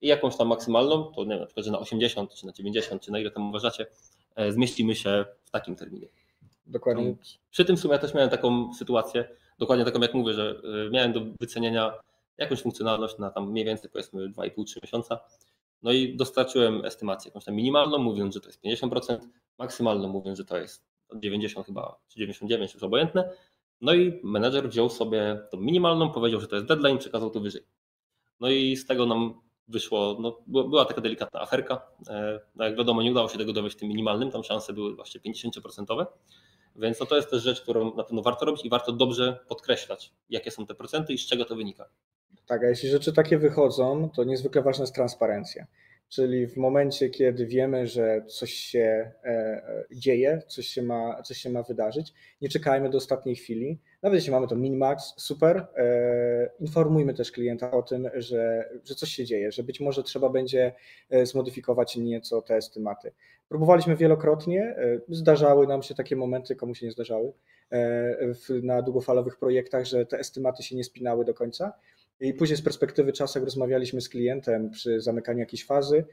i 0.00 0.08
jakąś 0.08 0.36
tam 0.36 0.48
maksymalną, 0.48 1.04
to 1.04 1.24
nie 1.24 1.30
wiem, 1.30 1.40
na 1.40 1.46
przykład, 1.46 1.66
że 1.66 1.72
na 1.72 1.78
80 1.78 2.34
czy 2.34 2.46
na 2.46 2.52
90, 2.52 3.02
czy 3.02 3.12
na 3.12 3.18
ile 3.18 3.30
tam 3.30 3.48
uważacie, 3.48 3.86
e, 4.36 4.52
zmieścimy 4.52 4.94
się 4.94 5.24
w 5.44 5.50
takim 5.50 5.76
terminie. 5.76 6.06
Dokładnie. 6.66 7.04
No, 7.04 7.14
przy 7.50 7.64
tym 7.64 7.76
w 7.76 7.80
sumie 7.80 7.92
ja 7.92 7.98
też 7.98 8.14
miałem 8.14 8.30
taką 8.30 8.74
sytuację, 8.74 9.28
dokładnie 9.58 9.84
taką 9.84 10.00
jak 10.00 10.14
mówię, 10.14 10.34
że 10.34 10.62
y, 10.86 10.90
miałem 10.90 11.12
do 11.12 11.20
wycenienia 11.40 11.92
jakąś 12.38 12.62
funkcjonalność 12.62 13.18
na 13.18 13.30
tam 13.30 13.50
mniej 13.50 13.64
więcej 13.64 13.90
powiedzmy 13.90 14.28
2,5-3 14.28 14.82
miesiąca 14.82 15.20
no 15.82 15.92
i 15.92 16.16
dostarczyłem 16.16 16.84
estymację 16.84 17.28
jakąś 17.28 17.44
tam 17.44 17.54
minimalną, 17.54 17.98
mówiąc, 17.98 18.34
że 18.34 18.40
to 18.40 18.48
jest 18.48 18.64
50%, 18.64 19.18
maksymalną, 19.58 20.08
mówiąc, 20.08 20.38
że 20.38 20.44
to 20.44 20.58
jest 20.58 20.84
90 21.14 21.66
chyba, 21.66 21.98
czy 22.08 22.18
99, 22.18 22.74
już 22.74 22.82
obojętne. 22.82 23.30
No 23.80 23.94
i 23.94 24.20
menedżer 24.24 24.68
wziął 24.68 24.90
sobie 24.90 25.40
tą 25.50 25.60
minimalną, 25.60 26.10
powiedział, 26.10 26.40
że 26.40 26.46
to 26.46 26.56
jest 26.56 26.68
deadline, 26.68 26.98
przekazał 26.98 27.30
to 27.30 27.40
wyżej. 27.40 27.62
No 28.40 28.50
i 28.50 28.76
z 28.76 28.86
tego 28.86 29.06
nam 29.06 29.40
wyszło, 29.68 30.16
no, 30.20 30.38
była 30.46 30.84
taka 30.84 31.00
delikatna 31.00 31.40
aferka. 31.40 31.86
E, 32.08 32.40
no 32.54 32.64
jak 32.64 32.76
wiadomo, 32.76 33.02
nie 33.02 33.10
udało 33.10 33.28
się 33.28 33.38
tego 33.38 33.52
dowieść 33.52 33.76
tym 33.76 33.88
minimalnym, 33.88 34.30
tam 34.30 34.44
szanse 34.44 34.72
były 34.72 34.96
właśnie 34.96 35.20
50%. 35.20 36.06
Więc 36.76 37.00
no 37.00 37.06
to 37.06 37.16
jest 37.16 37.30
też 37.30 37.42
rzecz, 37.42 37.60
którą 37.60 37.94
na 37.94 38.04
pewno 38.04 38.22
warto 38.22 38.44
robić 38.44 38.64
i 38.64 38.68
warto 38.68 38.92
dobrze 38.92 39.38
podkreślać, 39.48 40.12
jakie 40.30 40.50
są 40.50 40.66
te 40.66 40.74
procenty 40.74 41.12
i 41.12 41.18
z 41.18 41.26
czego 41.26 41.44
to 41.44 41.56
wynika. 41.56 41.88
Tak, 42.46 42.64
a 42.64 42.68
jeśli 42.68 42.88
rzeczy 42.88 43.12
takie 43.12 43.38
wychodzą, 43.38 44.10
to 44.10 44.24
niezwykle 44.24 44.62
ważna 44.62 44.82
jest 44.82 44.94
transparencja. 44.94 45.66
Czyli 46.08 46.46
w 46.46 46.56
momencie, 46.56 47.10
kiedy 47.10 47.46
wiemy, 47.46 47.86
że 47.86 48.22
coś 48.26 48.52
się 48.52 49.12
e, 49.24 49.28
e, 49.28 49.84
dzieje, 49.92 50.42
coś 50.46 50.66
się 50.66 50.82
ma, 50.82 51.22
coś 51.22 51.38
się 51.38 51.50
ma 51.50 51.62
wydarzyć, 51.62 52.12
nie 52.40 52.48
czekajmy 52.48 52.90
do 52.90 52.98
ostatniej 52.98 53.36
chwili. 53.36 53.78
Nawet 54.02 54.16
jeśli 54.16 54.32
mamy 54.32 54.48
to 54.48 54.56
minimax, 54.56 55.14
super, 55.16 55.66
e, 55.76 56.50
informujmy 56.60 57.14
też 57.14 57.32
klienta 57.32 57.70
o 57.70 57.82
tym, 57.82 58.08
że, 58.14 58.70
że 58.84 58.94
coś 58.94 59.08
się 59.08 59.24
dzieje, 59.24 59.52
że 59.52 59.62
być 59.62 59.80
może 59.80 60.02
trzeba 60.02 60.28
będzie 60.28 60.72
zmodyfikować 61.22 61.96
nieco 61.96 62.42
te 62.42 62.56
estymaty. 62.56 63.12
Próbowaliśmy 63.48 63.96
wielokrotnie, 63.96 64.76
zdarzały 65.08 65.66
nam 65.66 65.82
się 65.82 65.94
takie 65.94 66.16
momenty, 66.16 66.56
komu 66.56 66.74
się 66.74 66.86
nie 66.86 66.92
zdarzały, 66.92 67.32
na 68.62 68.82
długofalowych 68.82 69.38
projektach, 69.38 69.84
że 69.84 70.06
te 70.06 70.18
estymaty 70.18 70.62
się 70.62 70.76
nie 70.76 70.84
spinały 70.84 71.24
do 71.24 71.34
końca 71.34 71.72
i 72.22 72.34
później 72.34 72.56
z 72.56 72.62
perspektywy 72.62 73.12
czasu, 73.12 73.38
jak 73.38 73.44
rozmawialiśmy 73.44 74.00
z 74.00 74.08
klientem 74.08 74.70
przy 74.70 75.00
zamykaniu 75.00 75.38
jakiejś 75.38 75.66
fazy, 75.66 76.04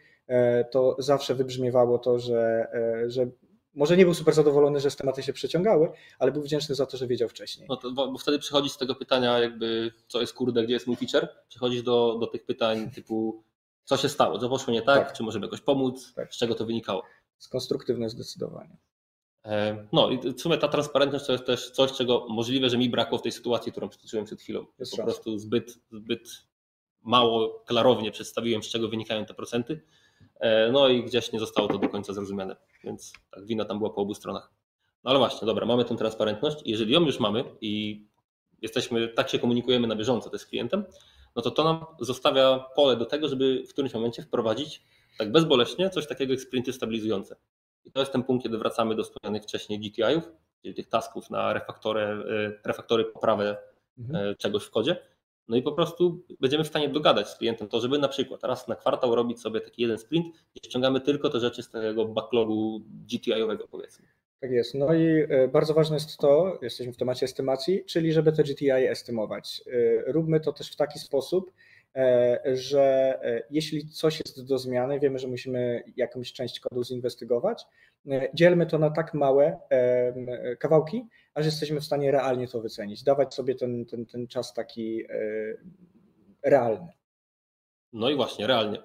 to 0.72 0.96
zawsze 1.00 1.36
wybrzmiewało 1.36 1.98
to, 1.98 2.20
że, 2.20 2.68
że 3.08 3.28
może 3.74 3.98
nie 3.98 4.06
był 4.06 4.14
super 4.14 4.34
zadowolony, 4.34 4.80
że 4.80 4.92
te 4.92 4.96
tematy 4.96 5.24
się 5.24 5.34
przeciągały, 5.34 5.90
ale 6.20 6.32
był 6.32 6.42
wdzięczny 6.42 6.76
za 6.76 6.86
to, 6.86 6.98
że 6.98 7.08
wiedział 7.08 7.30
wcześniej. 7.30 7.68
No 7.70 7.78
to, 7.78 7.92
bo 7.92 8.18
wtedy 8.18 8.40
przychodzi 8.40 8.70
z 8.70 8.78
tego 8.78 8.96
pytania, 8.96 9.40
jakby 9.40 9.92
co 10.08 10.22
jest 10.22 10.34
kurde, 10.34 10.64
gdzie 10.64 10.74
jest 10.74 10.88
mój 10.88 10.96
feature, 10.96 11.28
przechodzisz 11.48 11.84
do, 11.84 12.18
do 12.20 12.28
tych 12.28 12.46
pytań 12.46 12.92
typu 12.92 13.44
co 13.84 13.98
się 13.98 14.10
stało, 14.10 14.40
co 14.40 14.50
poszło 14.50 14.74
nie 14.74 14.82
tak, 14.82 15.08
tak. 15.08 15.18
czy 15.18 15.24
możemy 15.24 15.46
jakoś 15.46 15.62
pomóc, 15.62 16.14
tak. 16.14 16.34
z 16.34 16.38
czego 16.38 16.56
to 16.56 16.66
wynikało. 16.66 17.04
Jest 17.38 17.50
konstruktywne 17.50 18.10
zdecydowanie. 18.10 18.78
E, 19.46 19.88
no 19.92 20.10
i 20.10 20.34
w 20.34 20.42
sumie 20.42 20.58
ta 20.58 20.68
transparentność 20.68 21.26
to 21.26 21.32
jest 21.32 21.46
też 21.46 21.72
coś, 21.72 21.92
czego 21.92 22.26
możliwe, 22.30 22.70
że 22.70 22.78
mi 22.78 22.90
brakło 22.90 23.18
w 23.18 23.22
tej 23.22 23.32
sytuacji, 23.32 23.72
którą 23.72 23.90
przytoczyłem 23.90 24.26
przed 24.26 24.42
chwilą. 24.42 24.66
Po 24.98 25.04
prostu 25.04 25.38
zbyt, 25.38 25.80
zbyt 25.92 26.30
mało 27.02 27.64
klarownie 27.66 28.12
przedstawiłem, 28.12 28.64
z 28.64 28.68
czego 28.68 28.90
wynikają 28.90 29.26
te 29.26 29.34
procenty. 29.34 29.82
E, 30.40 30.72
no 30.72 30.88
i 30.88 31.04
gdzieś 31.04 31.32
nie 31.32 31.40
zostało 31.40 31.68
to 31.68 31.78
do 31.78 31.90
końca 31.90 32.14
zrozumiane, 32.14 32.56
więc 32.84 33.14
tak 33.32 33.46
wina 33.46 33.66
tam 33.66 33.78
była 33.78 33.90
po 33.90 34.02
obu 34.02 34.14
stronach. 34.14 34.52
No 35.04 35.10
ale 35.10 35.20
właśnie, 35.20 35.46
dobra, 35.46 35.66
mamy 35.66 35.86
tę 35.86 35.98
transparentność. 35.98 36.58
Jeżeli 36.66 36.94
ją 36.94 37.02
już 37.02 37.20
mamy 37.20 37.44
i 37.62 38.04
jesteśmy, 38.62 39.08
tak 39.08 39.30
się 39.30 39.40
komunikujemy 39.40 39.88
na 39.88 39.96
bieżąco 39.96 40.30
też 40.30 40.42
z 40.42 40.46
klientem, 40.46 40.86
no 41.36 41.42
to 41.42 41.52
to 41.52 41.64
nam 41.64 41.86
zostawia 42.00 42.66
pole 42.76 42.96
do 42.98 43.06
tego, 43.06 43.28
żeby 43.28 43.64
w 43.68 43.70
którymś 43.70 43.94
momencie 43.94 44.22
wprowadzić 44.22 44.84
tak 45.18 45.32
bezboleśnie 45.32 45.90
coś 45.90 46.08
takiego 46.08 46.34
jak 46.34 46.42
sprinty 46.42 46.74
stabilizujące. 46.74 47.36
I 47.86 47.92
to 47.92 48.00
jest 48.00 48.12
ten 48.12 48.24
punkt, 48.24 48.44
kiedy 48.44 48.58
wracamy 48.58 48.96
do 48.96 49.04
wspomnianych 49.04 49.44
wcześniej 49.44 49.80
GTI-ów, 49.80 50.32
czyli 50.62 50.74
tych 50.74 50.90
tasków 50.90 51.30
na 51.30 51.54
refaktory, 51.54 52.02
e, 52.02 52.68
refaktory 52.68 53.06
poprawę 53.06 53.58
mhm. 53.98 54.28
E, 54.28 54.36
czegoś 54.36 54.64
w 54.64 54.72
kodzie. 54.72 54.96
No 55.48 55.58
i 55.58 55.62
po 55.62 55.72
prostu 55.72 56.26
będziemy 56.40 56.64
w 56.64 56.68
stanie 56.68 56.90
dogadać 56.90 57.30
z 57.30 57.38
klientem 57.38 57.68
to, 57.68 57.80
żeby 57.80 57.98
na 57.98 58.08
przykład 58.08 58.44
raz 58.44 58.68
na 58.68 58.76
kwartał 58.76 59.16
robić 59.16 59.42
sobie 59.42 59.62
taki 59.62 59.82
jeden 59.82 59.98
sprint, 59.98 60.26
gdzie 60.28 60.70
ściągamy 60.70 61.02
tylko 61.02 61.30
te 61.30 61.40
rzeczy 61.40 61.64
z 61.64 61.70
tego 61.70 62.06
backlogu 62.06 62.82
GTI-owego 62.86 63.68
powiedzmy. 63.72 64.08
Tak 64.40 64.52
jest. 64.52 64.76
No 64.76 64.94
i 64.94 65.08
e, 65.30 65.48
bardzo 65.48 65.74
ważne 65.74 65.96
jest 65.96 66.18
to, 66.18 66.60
jesteśmy 66.62 66.94
w 66.94 66.98
temacie 66.98 67.26
estymacji, 67.26 67.86
czyli 67.86 68.14
żeby 68.14 68.32
te 68.32 68.44
GTI 68.44 68.72
estymować. 68.72 69.64
Róbmy 70.08 70.40
to 70.40 70.54
też 70.54 70.72
w 70.72 70.76
taki 70.76 71.00
sposób, 71.00 71.52
że 72.54 73.20
e, 73.24 73.44
jeśli 73.50 73.90
coś 73.90 74.20
jest 74.20 74.48
do 74.48 74.58
zmiany, 74.58 75.00
wiemy, 75.00 75.20
że 75.20 75.28
musimy 75.28 75.84
jakąś 75.96 76.34
część 76.34 76.60
kodu 76.60 76.84
zinwestygować, 76.84 77.66
e, 78.12 78.30
dzielmy 78.34 78.66
to 78.66 78.78
na 78.78 78.90
tak 78.90 79.14
małe 79.14 79.60
kawałki, 80.60 81.08
aż 81.34 81.46
jesteśmy 81.46 81.80
w 81.80 81.86
stanie 81.86 82.12
realnie 82.12 82.48
to 82.48 82.62
wycenić, 82.62 83.04
dawać 83.04 83.34
sobie 83.34 83.56
ten, 83.56 83.86
ten, 83.86 84.06
ten 84.06 84.28
czas 84.28 84.54
taki 84.54 85.04
realny. 86.44 86.88
No 87.94 88.10
i 88.10 88.16
właśnie, 88.16 88.48
realnie. 88.48 88.80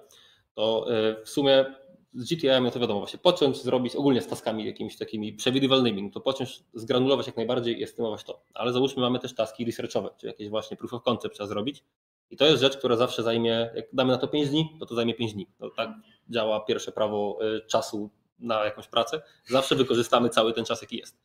To 0.53 0.87
w 1.23 1.29
sumie 1.29 1.65
z 2.13 2.33
GTI-em 2.33 2.71
to 2.71 2.79
wiadomo, 2.79 2.99
właśnie 2.99 3.19
począć 3.19 3.63
zrobić 3.63 3.95
ogólnie 3.95 4.21
z 4.21 4.27
taskami 4.27 4.65
jakimiś 4.65 4.97
takimi 4.97 5.33
przewidywalnymi, 5.33 6.03
no 6.03 6.09
to 6.09 6.21
począć 6.21 6.63
zgranulować 6.73 7.27
jak 7.27 7.37
najbardziej 7.37 7.79
i 7.79 7.83
estymować 7.83 8.23
to. 8.23 8.41
Ale 8.53 8.73
załóżmy 8.73 9.01
mamy 9.01 9.19
też 9.19 9.35
taski 9.35 9.65
researchowe, 9.65 10.09
czy 10.17 10.27
jakieś 10.27 10.49
właśnie 10.49 10.77
proof 10.77 10.93
of 10.93 11.03
concept 11.03 11.35
trzeba 11.35 11.47
zrobić 11.47 11.83
i 12.29 12.37
to 12.37 12.45
jest 12.45 12.61
rzecz, 12.61 12.77
która 12.77 12.95
zawsze 12.95 13.23
zajmie, 13.23 13.71
jak 13.75 13.85
damy 13.93 14.11
na 14.11 14.17
to 14.17 14.27
5 14.27 14.49
dni, 14.49 14.77
to 14.79 14.85
to 14.85 14.95
zajmie 14.95 15.13
5 15.13 15.33
dni. 15.33 15.47
No, 15.59 15.69
tak 15.69 15.89
działa 16.29 16.59
pierwsze 16.59 16.91
prawo 16.91 17.39
y, 17.57 17.61
czasu 17.67 18.09
na 18.39 18.65
jakąś 18.65 18.87
pracę. 18.87 19.21
Zawsze 19.45 19.75
wykorzystamy 19.75 20.29
cały 20.29 20.53
ten 20.53 20.65
czas, 20.65 20.81
jaki 20.81 20.97
jest. 20.97 21.17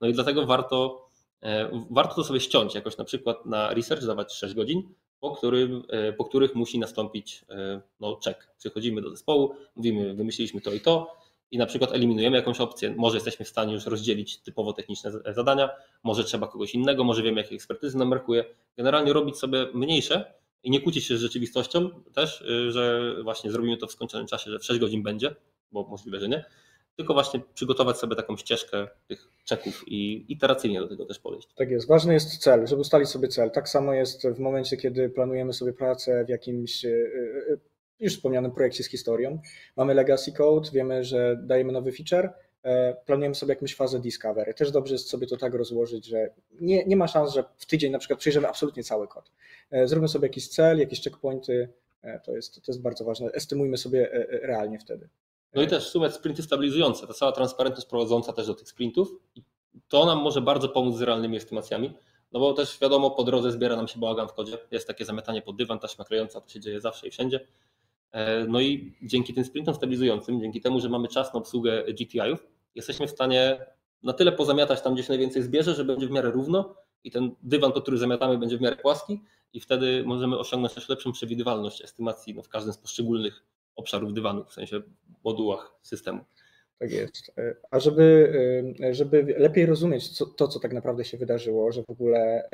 No 0.00 0.08
i 0.08 0.12
dlatego 0.12 0.46
warto, 0.46 1.08
e, 1.42 1.70
warto 1.90 2.14
to 2.14 2.24
sobie 2.24 2.40
ściąć, 2.40 2.74
jakoś 2.74 2.96
na 2.96 3.04
przykład 3.04 3.46
na 3.46 3.74
research 3.74 4.06
dawać 4.06 4.34
6 4.34 4.54
godzin, 4.54 4.82
po, 5.20 5.30
którym, 5.30 5.82
e, 5.88 6.12
po 6.12 6.24
których 6.24 6.54
musi 6.54 6.78
nastąpić 6.78 7.44
e, 7.50 7.80
no, 8.00 8.18
check. 8.24 8.48
Przychodzimy 8.58 9.02
do 9.02 9.10
zespołu, 9.10 9.54
mówimy, 9.76 10.14
wymyśliliśmy 10.14 10.60
to 10.60 10.72
i 10.72 10.80
to, 10.80 11.16
i 11.50 11.58
na 11.58 11.66
przykład 11.66 11.92
eliminujemy 11.92 12.36
jakąś 12.36 12.60
opcję, 12.60 12.94
może 12.96 13.16
jesteśmy 13.16 13.44
w 13.44 13.48
stanie 13.48 13.74
już 13.74 13.86
rozdzielić 13.86 14.38
typowo 14.38 14.72
techniczne 14.72 15.10
zadania, 15.34 15.70
może 16.02 16.24
trzeba 16.24 16.46
kogoś 16.46 16.74
innego, 16.74 17.04
może 17.04 17.22
wiemy, 17.22 17.40
jakiej 17.40 17.56
ekspertyzy 17.56 17.98
nam 17.98 18.10
brakuje. 18.10 18.44
Generalnie 18.76 19.12
robić 19.12 19.38
sobie 19.38 19.66
mniejsze, 19.74 20.34
i 20.62 20.70
nie 20.70 20.80
kłócić 20.80 21.04
się 21.04 21.16
z 21.16 21.20
rzeczywistością 21.20 21.90
też, 22.14 22.40
y, 22.40 22.72
że 22.72 23.14
właśnie 23.22 23.50
zrobimy 23.50 23.76
to 23.76 23.86
w 23.86 23.92
skończonym 23.92 24.26
czasie, 24.26 24.50
że 24.50 24.58
w 24.58 24.64
6 24.64 24.80
godzin 24.80 25.02
będzie, 25.02 25.34
bo 25.72 25.88
możliwe, 25.88 26.20
że 26.20 26.28
nie, 26.28 26.44
tylko 26.96 27.14
właśnie 27.14 27.40
przygotować 27.54 27.98
sobie 27.98 28.16
taką 28.16 28.36
ścieżkę 28.36 28.88
tych 29.08 29.28
czeków 29.44 29.84
i 29.86 30.32
iteracyjnie 30.32 30.80
do 30.80 30.88
tego 30.88 31.06
też 31.06 31.18
podejść. 31.18 31.48
Tak 31.56 31.70
jest. 31.70 31.88
Ważny 31.88 32.14
jest 32.14 32.38
cel, 32.38 32.66
żeby 32.66 32.80
ustalić 32.80 33.08
sobie 33.08 33.28
cel. 33.28 33.50
Tak 33.50 33.68
samo 33.68 33.94
jest 33.94 34.28
w 34.28 34.38
momencie, 34.38 34.76
kiedy 34.76 35.10
planujemy 35.10 35.52
sobie 35.52 35.72
pracę 35.72 36.24
w 36.24 36.28
jakimś 36.28 36.84
y, 36.84 36.88
y, 36.88 37.60
już 38.00 38.12
wspomnianym 38.12 38.52
projekcie 38.52 38.84
z 38.84 38.88
historią. 38.90 39.40
Mamy 39.76 39.94
legacy 39.94 40.32
code, 40.32 40.70
wiemy, 40.72 41.04
że 41.04 41.36
dajemy 41.42 41.72
nowy 41.72 41.92
feature, 41.92 42.32
planujemy 43.06 43.34
sobie 43.34 43.52
jakąś 43.52 43.74
fazę 43.74 44.00
discovery. 44.00 44.54
Też 44.54 44.70
dobrze 44.70 44.94
jest 44.94 45.08
sobie 45.08 45.26
to 45.26 45.36
tak 45.36 45.54
rozłożyć, 45.54 46.06
że 46.06 46.30
nie, 46.60 46.84
nie 46.84 46.96
ma 46.96 47.08
szans, 47.08 47.34
że 47.34 47.44
w 47.56 47.66
tydzień 47.66 47.92
na 47.92 47.98
przykład 47.98 48.20
przejrzymy 48.20 48.48
absolutnie 48.48 48.84
cały 48.84 49.08
kod. 49.08 49.32
E, 49.70 49.88
zróbmy 49.88 50.08
sobie 50.08 50.26
jakiś 50.26 50.48
cel, 50.48 50.78
jakieś 50.78 51.02
checkpointy, 51.02 51.68
e, 52.02 52.20
to 52.20 52.36
jest, 52.36 52.54
to 52.54 52.72
jest 52.72 52.82
bardzo 52.82 53.04
ważne. 53.04 53.32
Estymujmy 53.32 53.76
sobie 53.76 54.28
realnie 54.42 54.78
wtedy. 54.78 55.08
No 55.54 55.62
i 55.62 55.66
też 55.66 55.86
w 55.86 55.90
sumie 55.90 56.10
sprinty 56.10 56.42
stabilizujące, 56.42 57.06
ta 57.06 57.12
cała 57.12 57.32
transparentność 57.32 57.86
prowadząca 57.86 58.32
też 58.32 58.46
do 58.46 58.54
tych 58.54 58.68
sprintów 58.68 59.08
i 59.34 59.42
to 59.88 60.06
nam 60.06 60.18
może 60.18 60.40
bardzo 60.40 60.68
pomóc 60.68 60.96
z 60.96 61.02
realnymi 61.02 61.36
estymacjami, 61.36 61.94
no 62.32 62.40
bo 62.40 62.52
też 62.52 62.78
wiadomo, 62.80 63.10
po 63.10 63.24
drodze 63.24 63.52
zbiera 63.52 63.76
nam 63.76 63.88
się 63.88 64.00
bałagan 64.00 64.28
w 64.28 64.32
kodzie, 64.32 64.58
jest 64.70 64.86
takie 64.86 65.04
zamiatanie 65.04 65.42
pod 65.42 65.56
dywan, 65.56 65.78
taśma 65.78 66.04
klejąca, 66.04 66.40
to 66.40 66.48
się 66.48 66.60
dzieje 66.60 66.80
zawsze 66.80 67.06
i 67.06 67.10
wszędzie. 67.10 67.46
No 68.48 68.60
i 68.60 68.96
dzięki 69.02 69.34
tym 69.34 69.44
sprintom 69.44 69.74
stabilizującym, 69.74 70.40
dzięki 70.40 70.60
temu, 70.60 70.80
że 70.80 70.88
mamy 70.88 71.08
czas 71.08 71.34
na 71.34 71.38
obsługę 71.38 71.84
GTI-ów, 71.84 72.46
jesteśmy 72.76 73.06
w 73.06 73.10
stanie 73.10 73.66
na 74.02 74.12
tyle 74.12 74.32
pozamiatać 74.32 74.82
tam, 74.82 74.94
gdzie 74.94 75.02
się 75.02 75.08
najwięcej 75.08 75.42
zbierze, 75.42 75.74
że 75.74 75.84
będzie 75.84 76.06
w 76.06 76.10
miarę 76.10 76.30
równo 76.30 76.76
i 77.04 77.10
ten 77.10 77.30
dywan, 77.42 77.72
który 77.72 77.98
zamiatamy, 77.98 78.38
będzie 78.38 78.58
w 78.58 78.60
miarę 78.60 78.76
płaski 78.76 79.22
i 79.52 79.60
wtedy 79.60 80.02
możemy 80.06 80.38
osiągnąć 80.38 80.74
też 80.74 80.88
lepszą 80.88 81.12
przewidywalność 81.12 81.84
estymacji 81.84 82.34
no, 82.34 82.42
w 82.42 82.48
każdym 82.48 82.72
z 82.72 82.78
poszczególnych 82.78 83.42
obszarów 83.76 84.14
dywanu, 84.14 84.44
w 84.44 84.52
sensie 84.52 84.82
modułach 85.24 85.74
systemu. 85.82 86.20
Tak 86.78 86.90
jest. 86.90 87.32
A 87.70 87.80
żeby, 87.80 88.32
żeby 88.90 89.34
lepiej 89.38 89.66
rozumieć 89.66 90.08
co, 90.08 90.26
to, 90.26 90.48
co 90.48 90.60
tak 90.60 90.72
naprawdę 90.72 91.04
się 91.04 91.18
wydarzyło, 91.18 91.72
że 91.72 91.82
w 91.82 91.90
ogóle 91.90 92.48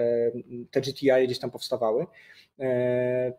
te 0.71 0.81
GTI 0.81 1.25
gdzieś 1.25 1.39
tam 1.39 1.51
powstawały, 1.51 2.07
e, 2.61 3.33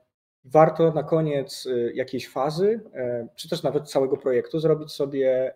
warto 0.45 0.91
na 0.91 1.03
koniec 1.03 1.67
e, 1.67 1.93
jakiejś 1.93 2.29
fazy, 2.29 2.81
e, 2.93 3.27
czy 3.35 3.49
też 3.49 3.63
nawet 3.63 3.89
całego 3.89 4.17
projektu 4.17 4.59
zrobić 4.59 4.91
sobie 4.91 5.53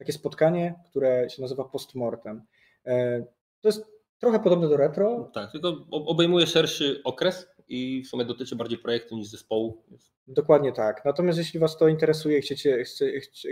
takie 0.00 0.12
spotkanie, 0.12 0.74
które 0.90 1.30
się 1.30 1.42
nazywa 1.42 1.64
postmortem. 1.64 2.42
E, 2.86 3.20
to 3.60 3.68
jest 3.68 3.86
trochę 4.18 4.40
podobne 4.40 4.68
do 4.68 4.76
retro. 4.76 5.30
Tak, 5.34 5.52
tylko 5.52 5.86
obejmuje 5.90 6.46
szerszy 6.46 7.00
okres 7.04 7.48
i 7.68 8.02
w 8.02 8.08
sumie 8.08 8.24
dotyczy 8.24 8.56
bardziej 8.56 8.78
projektu 8.78 9.16
niż 9.16 9.26
zespołu. 9.26 9.82
Dokładnie 10.26 10.72
tak. 10.72 11.04
Natomiast 11.04 11.38
jeśli 11.38 11.60
Was 11.60 11.76
to 11.76 11.88
interesuje, 11.88 12.40
chcecie, 12.40 12.84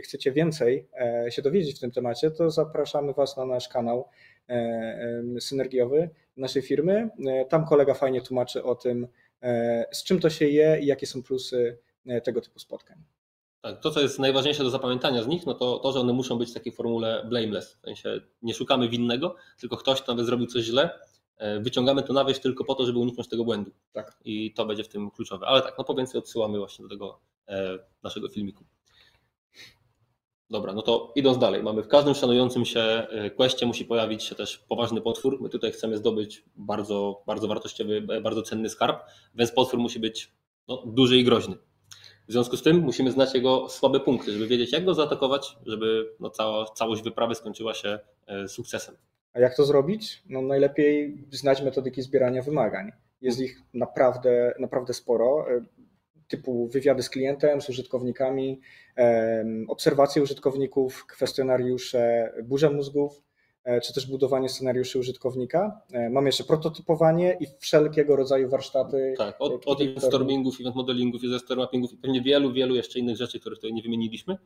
chcecie 0.05 0.33
więcej 0.33 0.89
e, 1.01 1.31
się 1.31 1.43
dowiedzieć 1.43 1.77
w 1.77 1.81
tym 1.81 1.91
temacie, 1.91 2.31
to 2.31 2.51
zapraszamy 2.51 3.13
Was 3.13 3.37
na 3.37 3.47
nasz 3.47 3.69
kanał 3.69 4.09
e, 4.49 5.23
synergiowy 5.41 6.11
naszej 6.37 6.63
firmy. 6.63 7.09
Tam 7.49 7.67
kolega 7.67 7.95
fajnie 7.95 8.23
tłumaczy 8.23 8.65
o 8.65 8.75
tym, 8.75 9.09
z 9.93 10.05
czym 10.05 10.21
to 10.21 10.31
się 10.31 10.49
je 10.49 10.79
i 10.81 10.87
jakie 10.87 11.07
są 11.07 11.23
plusy 11.23 11.79
tego 12.25 12.41
typu 12.41 12.59
spotkań. 12.59 12.99
Tak, 13.61 13.81
to, 13.81 13.91
co 13.91 14.01
jest 14.01 14.19
najważniejsze 14.19 14.65
do 14.65 14.71
zapamiętania 14.71 15.23
z 15.23 15.27
nich, 15.27 15.47
no 15.47 15.55
to 15.55 15.79
to, 15.79 15.93
że 15.93 16.01
one 16.01 16.13
muszą 16.13 16.39
być 16.39 16.51
w 16.51 16.55
takiej 16.55 16.73
formule 16.73 17.25
blameless. 17.29 17.75
W 17.75 17.81
sensie 17.81 18.21
nie 18.43 18.55
szukamy 18.55 18.89
winnego, 18.89 19.35
tylko 19.61 19.77
ktoś, 19.77 20.03
kto 20.03 20.13
nawet 20.13 20.27
zrobił 20.27 20.47
coś 20.47 20.65
źle, 20.65 20.91
e, 21.37 21.61
wyciągamy 21.61 22.03
to 22.03 22.13
na 22.13 22.25
tylko 22.25 22.65
po 22.65 22.75
to, 22.75 22.87
żeby 22.87 22.99
uniknąć 22.99 23.29
tego 23.29 23.45
błędu. 23.45 23.71
Tak. 23.93 24.19
I 24.25 24.53
to 24.55 24.67
będzie 24.67 24.85
w 24.85 24.89
tym 24.89 25.11
kluczowe. 25.11 25.47
Ale 25.47 25.63
tak, 25.63 25.75
no 25.79 25.85
po 25.85 25.95
więcej 25.95 26.19
odsyłamy 26.19 26.59
właśnie 26.59 26.83
do 26.83 26.89
tego 26.89 27.21
e, 27.49 27.79
naszego 28.03 28.29
filmiku. 28.29 28.65
Dobra, 30.51 30.73
no 30.73 30.83
to 30.83 31.13
idąc 31.17 31.39
dalej, 31.39 31.63
mamy 31.63 31.83
w 31.83 31.89
każdym 31.89 32.15
szanującym 32.15 32.65
się 32.65 32.81
e, 32.81 33.31
questie 33.31 33.67
musi 33.67 33.85
pojawić 33.85 34.23
się 34.23 34.35
też 34.35 34.59
poważny 34.59 35.01
potwór. 35.01 35.39
My 35.41 35.49
tutaj 35.49 35.73
chcemy 35.73 35.97
zdobyć 35.97 36.45
bardzo, 36.57 37.23
bardzo 37.27 37.49
wartościowy, 37.49 38.01
bardzo 38.01 38.43
cenny 38.43 38.69
skarb, 38.69 39.01
więc 39.35 39.53
potwór 39.53 39.81
musi 39.81 40.01
być 40.01 40.33
no, 40.69 40.83
duży 40.87 41.19
i 41.19 41.25
groźny. 41.25 41.57
W 42.29 42.33
związku 42.33 42.57
z 42.57 42.63
tym 42.63 42.77
musimy 42.77 43.11
znać 43.11 43.35
jego 43.35 43.69
słabe 43.69 44.01
punkty, 44.01 44.33
żeby 44.33 44.47
wiedzieć, 44.47 44.73
jak 44.73 44.85
go 44.85 44.95
zaatakować, 44.95 45.57
żeby 45.67 46.15
no, 46.21 46.31
cała, 46.31 46.65
całość 46.65 47.03
wyprawy 47.03 47.35
skończyła 47.35 47.75
się 47.75 47.99
e, 48.27 48.49
sukcesem. 48.49 48.97
A 49.33 49.41
jak 49.41 49.57
to 49.57 49.65
zrobić? 49.65 50.23
No, 50.29 50.43
najlepiej 50.43 51.25
znać 51.31 51.63
metodyki 51.63 52.03
zbierania 52.03 52.43
wymagań. 52.43 52.93
Jest 53.21 53.41
ich 53.41 53.63
naprawdę, 53.75 54.55
naprawdę 54.59 54.93
sporo, 54.93 55.47
e, 55.51 55.65
typu 56.29 56.69
wywiady 56.69 57.03
z 57.03 57.11
klientem, 57.11 57.61
z 57.61 57.69
użytkownikami, 57.69 58.61
obserwacje 59.69 60.23
użytkowników, 60.23 61.07
kwestionariusze, 61.07 62.33
burze 62.45 62.71
mózgów. 62.71 63.23
Czy 63.83 63.95
też 63.95 64.07
budowanie 64.07 64.49
scenariuszy 64.49 64.99
użytkownika. 64.99 65.81
Mamy 66.11 66.29
jeszcze 66.29 66.45
prototypowanie 66.45 67.37
i 67.41 67.47
wszelkiego 67.59 68.17
rodzaju 68.17 68.49
warsztaty. 68.49 69.15
Tak, 69.19 69.37
od, 69.39 69.67
od 69.67 69.81
event 69.81 70.03
stormingów, 70.03 70.61
event 70.61 70.77
modelingów, 70.77 71.23
user 71.23 71.57
mappingów 71.57 71.93
i 71.93 71.97
pewnie 71.97 72.23
wielu, 72.23 72.53
wielu 72.53 72.75
jeszcze 72.75 72.99
innych 72.99 73.17
rzeczy, 73.17 73.41
których 73.41 73.59
tutaj 73.59 73.73
nie 73.73 73.83
wymieniliśmy. 73.83 74.39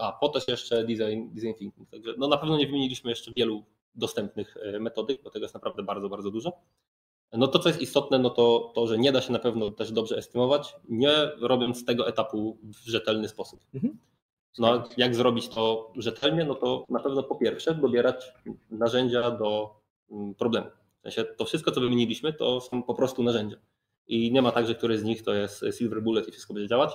A 0.00 0.12
po 0.12 0.28
też 0.28 0.48
jeszcze 0.48 0.84
design, 0.84 1.28
design 1.34 1.54
thinking. 1.58 1.90
Także 1.90 2.14
no 2.18 2.28
na 2.28 2.36
pewno 2.36 2.58
nie 2.58 2.66
wymieniliśmy 2.66 3.10
jeszcze 3.10 3.32
wielu 3.36 3.64
dostępnych 3.94 4.56
metodyk, 4.80 5.22
bo 5.22 5.30
tego 5.30 5.44
jest 5.44 5.54
naprawdę 5.54 5.82
bardzo, 5.82 6.08
bardzo 6.08 6.30
dużo. 6.30 6.52
No 7.32 7.48
to, 7.48 7.58
co 7.58 7.68
jest 7.68 7.80
istotne, 7.80 8.18
no 8.18 8.30
to 8.30 8.72
to, 8.74 8.86
że 8.86 8.98
nie 8.98 9.12
da 9.12 9.20
się 9.20 9.32
na 9.32 9.38
pewno 9.38 9.70
też 9.70 9.92
dobrze 9.92 10.16
estymować, 10.16 10.76
nie 10.88 11.12
robiąc 11.40 11.84
tego 11.84 12.08
etapu 12.08 12.58
w 12.62 12.88
rzetelny 12.88 13.28
sposób. 13.28 13.60
Mhm. 13.74 13.98
No, 14.58 14.84
jak 14.96 15.14
zrobić 15.14 15.48
to 15.48 15.92
rzetelnie? 15.96 16.44
No 16.44 16.54
to 16.54 16.84
na 16.88 17.00
pewno 17.00 17.22
po 17.22 17.36
pierwsze 17.36 17.74
dobierać 17.74 18.32
narzędzia 18.70 19.30
do 19.30 19.74
mm, 20.10 20.34
problemu. 20.34 20.66
W 20.98 21.02
sensie 21.02 21.24
to 21.24 21.44
wszystko, 21.44 21.70
co 21.70 21.80
wymieniliśmy, 21.80 22.32
to 22.32 22.60
są 22.60 22.82
po 22.82 22.94
prostu 22.94 23.22
narzędzia. 23.22 23.56
I 24.06 24.32
nie 24.32 24.42
ma 24.42 24.52
tak, 24.52 24.66
że 24.66 24.74
któreś 24.74 24.98
z 24.98 25.04
nich 25.04 25.22
to 25.22 25.34
jest 25.34 25.64
silver 25.78 26.02
bullet 26.02 26.28
i 26.28 26.32
wszystko 26.32 26.54
będzie 26.54 26.68
działać. 26.68 26.92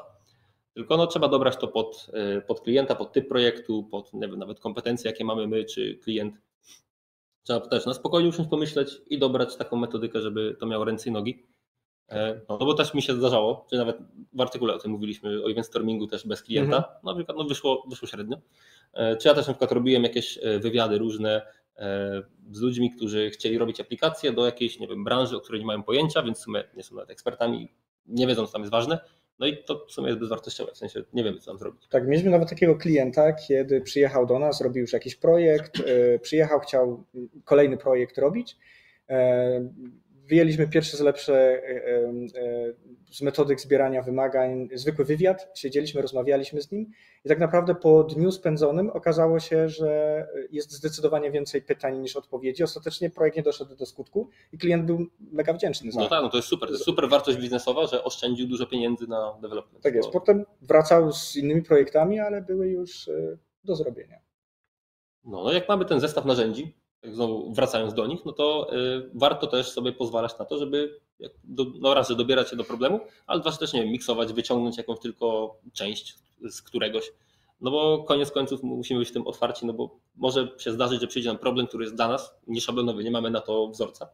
Tylko 0.74 0.98
no, 0.98 1.08
trzeba 1.08 1.28
dobrać 1.28 1.58
to 1.58 1.68
pod, 1.68 2.08
y, 2.38 2.42
pod 2.42 2.62
klienta, 2.62 2.96
pod 2.96 3.14
typ 3.14 3.28
projektu, 3.28 3.84
pod 3.84 4.12
wiem, 4.14 4.40
nawet 4.40 4.60
kompetencje, 4.60 5.12
jakie 5.12 5.26
mamy 5.26 5.48
my, 5.48 5.66
czy 5.66 6.00
klient 6.04 6.36
Trzeba 7.48 7.60
też 7.60 7.86
na 7.86 7.94
spokojnie 7.94 8.30
usiąść, 8.30 8.50
pomyśleć 8.50 9.02
i 9.10 9.20
dobrać 9.20 9.56
taką 9.56 9.78
metodykę, 9.78 10.22
żeby 10.22 10.56
to 10.60 10.66
miało 10.66 10.86
ręce 10.86 11.10
i 11.10 11.12
nogi. 11.12 11.44
E, 12.10 12.42
no, 12.50 12.58
no 12.58 12.66
bo 12.66 12.74
też 12.74 12.94
mi 12.94 13.02
się 13.02 13.14
zdarzało, 13.14 13.66
czy 13.70 13.76
nawet 13.76 13.98
w 14.34 14.42
artykule 14.42 14.74
o 14.74 14.80
tym 14.80 14.92
mówiliśmy, 14.92 15.44
o 15.44 15.52
event 15.52 15.68
stormingu 15.68 16.08
też 16.08 16.28
bez 16.28 16.44
klienta, 16.44 16.78
mhm. 16.78 16.94
no, 17.04 17.12
na 17.12 17.18
przykład 17.18 17.38
no 17.38 17.44
wyszło, 17.44 17.86
wyszło 17.90 18.08
średnio. 18.08 18.38
E, 18.94 19.18
czy 19.18 19.28
ja 19.28 19.34
też 19.34 19.48
na 19.48 19.54
przykład 19.54 19.72
robiłem 19.72 20.04
jakieś 20.04 20.40
e, 20.42 20.60
wywiady 20.60 20.98
różne 20.98 21.42
z 22.52 22.62
ludźmi, 22.62 22.92
którzy 22.92 23.30
chcieli 23.30 23.58
robić 23.58 23.82
aplikacje 23.82 24.32
do 24.32 24.46
jakiejś, 24.46 24.80
nie 24.80 24.88
wiem, 24.88 25.04
branży, 25.04 25.38
o 25.38 25.42
której 25.42 25.62
nie 25.62 25.68
mają 25.68 25.84
pojęcia, 25.84 26.24
więc 26.24 26.38
w 26.40 26.42
sumie 26.42 26.64
nie 26.76 26.84
są 26.84 26.96
nawet 26.96 27.10
ekspertami, 27.10 27.74
nie 28.08 28.28
wiedzą, 28.28 28.46
co 28.46 28.54
tam 28.54 28.62
jest 28.62 28.72
ważne. 28.72 29.00
No 29.40 29.48
i 29.48 29.64
to 29.64 29.86
w 29.88 29.92
sumie 29.92 30.08
jest 30.08 30.20
bezwartościowe, 30.20 30.72
w 30.72 30.78
sensie 30.78 31.04
nie 31.14 31.24
wiemy, 31.24 31.40
co 31.40 31.52
tam 31.52 31.60
zrobić. 31.60 31.88
Tak, 31.90 32.08
mieliśmy 32.08 32.32
nawet 32.32 32.50
takiego 32.50 32.76
klienta, 32.76 33.34
kiedy 33.34 33.82
przyjechał 33.82 34.26
do 34.26 34.40
nas, 34.40 34.62
robił 34.62 34.82
już 34.82 34.94
jakiś 34.94 35.16
projekt, 35.16 35.84
przyjechał, 36.22 36.60
chciał 36.60 37.04
kolejny 37.46 37.78
projekt 37.78 38.18
robić. 38.18 38.58
E, 40.28 40.30
wyjęliśmy 40.30 40.68
pierwsze 40.68 40.98
z 40.98 41.00
lepsze 41.00 41.34
e, 41.36 42.14
z 43.12 43.22
metodyk 43.22 43.62
zbierania 43.62 44.02
wymagań, 44.02 44.70
zwykły 44.74 45.06
wywiad, 45.06 45.52
siedzieliśmy, 45.56 46.02
rozmawialiśmy 46.02 46.62
z 46.62 46.72
nim 46.72 46.92
i 47.26 47.30
tak 47.30 47.40
naprawdę 47.40 47.76
po 47.76 48.04
dniu 48.04 48.32
spędzonym 48.32 48.90
okazało 48.90 49.40
się, 49.40 49.70
że 49.70 50.26
jest 50.52 50.72
zdecydowanie 50.72 51.32
więcej 51.32 51.62
pytań 51.62 52.00
niż 52.00 52.16
odpowiedzi. 52.16 52.64
Ostatecznie 52.64 53.10
projekt 53.10 53.38
nie 53.38 53.44
doszedł 53.44 53.76
do 53.76 53.86
skutku 53.86 54.30
i 54.52 54.58
klient 54.58 54.86
był 54.86 55.08
mega 55.20 55.54
wdzięczny. 55.54 55.92
No 55.96 56.08
tak, 56.10 56.24
no 56.24 56.30
to 56.30 56.38
jest 56.38 56.50
super. 56.50 56.70
To 56.70 56.74
jest 56.74 56.86
super 56.86 57.10
wartość 57.10 57.38
biznesowa, 57.38 57.88
że 57.88 58.04
oszczędził 58.04 58.48
dużo 58.48 58.66
pieniędzy 58.66 59.08
na 59.08 59.38
development. 59.42 59.84
Tak 59.84 59.96
jest. 59.96 60.10
Potem 60.10 60.46
wracał 60.62 61.14
z 61.14 61.36
innymi 61.36 61.64
projektami, 61.64 62.20
ale 62.20 62.42
były 62.42 62.68
już 62.68 63.08
e, 63.08 63.38
do 63.64 63.76
zrobienia. 63.76 64.20
No, 65.24 65.44
no 65.44 65.54
jak 65.54 65.70
mamy 65.70 65.86
ten 65.86 66.00
zestaw 66.00 66.26
narzędzi, 66.26 66.74
znowu 67.04 67.54
wracając 67.54 67.94
do 67.94 68.08
nich, 68.08 68.26
no 68.26 68.32
to 68.32 68.74
y, 68.74 69.10
warto 69.14 69.48
też 69.48 69.72
sobie 69.72 69.92
pozwalać 69.92 70.40
na 70.40 70.46
to, 70.46 70.58
żeby 70.58 71.00
no 71.80 71.94
raz, 71.94 72.10
że 72.10 72.16
dobierać 72.16 72.50
się 72.50 72.56
do 72.56 72.64
problemu, 72.64 73.00
ale 73.28 73.42
dwa, 73.42 73.52
że 73.52 73.58
też 73.58 73.74
nie 73.74 73.82
wiem, 73.82 73.92
miksować, 73.92 74.34
wyciągnąć 74.34 74.78
jakąś 74.78 75.00
tylko 75.00 75.58
część 75.74 76.16
z 76.50 76.62
któregoś. 76.62 77.12
No 77.62 77.72
bo 77.72 78.04
koniec 78.04 78.32
końców 78.32 78.64
musimy 78.64 79.00
być 79.00 79.10
w 79.10 79.14
tym 79.14 79.28
otwarci, 79.28 79.66
no 79.66 79.74
bo 79.74 80.00
może 80.16 80.48
się 80.58 80.72
zdarzyć, 80.72 81.02
że 81.02 81.08
przyjdzie 81.08 81.30
nam 81.30 81.38
problem, 81.38 81.68
który 81.68 81.84
jest 81.84 81.96
dla 81.96 82.08
nas 82.08 82.36
nieszablonowy, 82.48 83.04
nie 83.04 83.12
mamy 83.12 83.32
na 83.32 83.42
to 83.42 83.68
wzorca. 83.68 84.10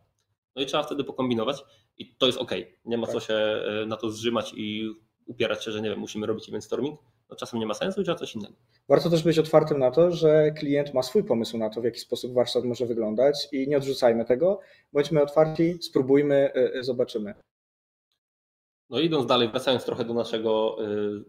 No 0.56 0.62
i 0.62 0.66
trzeba 0.66 0.84
wtedy 0.84 1.04
pokombinować 1.04 1.64
i 1.98 2.16
to 2.16 2.26
jest 2.26 2.38
ok. 2.38 2.52
Nie 2.86 2.98
ma 2.98 3.08
co 3.08 3.14
tak. 3.14 3.24
się 3.24 3.64
y, 3.84 3.86
na 3.86 3.98
to 3.98 4.10
zrzymać 4.10 4.54
i 4.56 4.90
upierać 5.26 5.66
się, 5.66 5.72
że 5.72 5.82
nie 5.82 5.90
wiem, 5.90 6.00
musimy 6.00 6.28
robić 6.28 6.50
event 6.50 6.64
storming 6.64 7.00
to 7.34 7.40
czasem 7.40 7.60
nie 7.60 7.66
ma 7.66 7.74
sensu 7.74 8.02
i 8.02 8.04
trzeba 8.04 8.18
coś 8.18 8.36
innego. 8.36 8.54
Warto 8.90 9.10
też 9.10 9.24
być 9.24 9.40
otwartym 9.40 9.80
na 9.80 9.92
to, 9.92 10.12
że 10.12 10.52
klient 10.52 10.94
ma 10.94 11.04
swój 11.04 11.24
pomysł 11.24 11.58
na 11.58 11.70
to, 11.70 11.82
w 11.82 11.84
jaki 11.84 12.00
sposób 12.00 12.34
warsztat 12.34 12.64
może 12.64 12.86
wyglądać 12.86 13.48
i 13.52 13.68
nie 13.68 13.78
odrzucajmy 13.78 14.26
tego. 14.26 14.60
Bądźmy 14.94 15.22
otwarci, 15.22 15.78
spróbujmy, 15.82 16.52
y, 16.56 16.80
y, 16.80 16.84
zobaczymy. 16.84 17.34
No 18.90 19.00
idąc 19.00 19.26
dalej, 19.26 19.50
wracając 19.50 19.86
trochę 19.86 20.06
do 20.06 20.14
naszego 20.14 20.78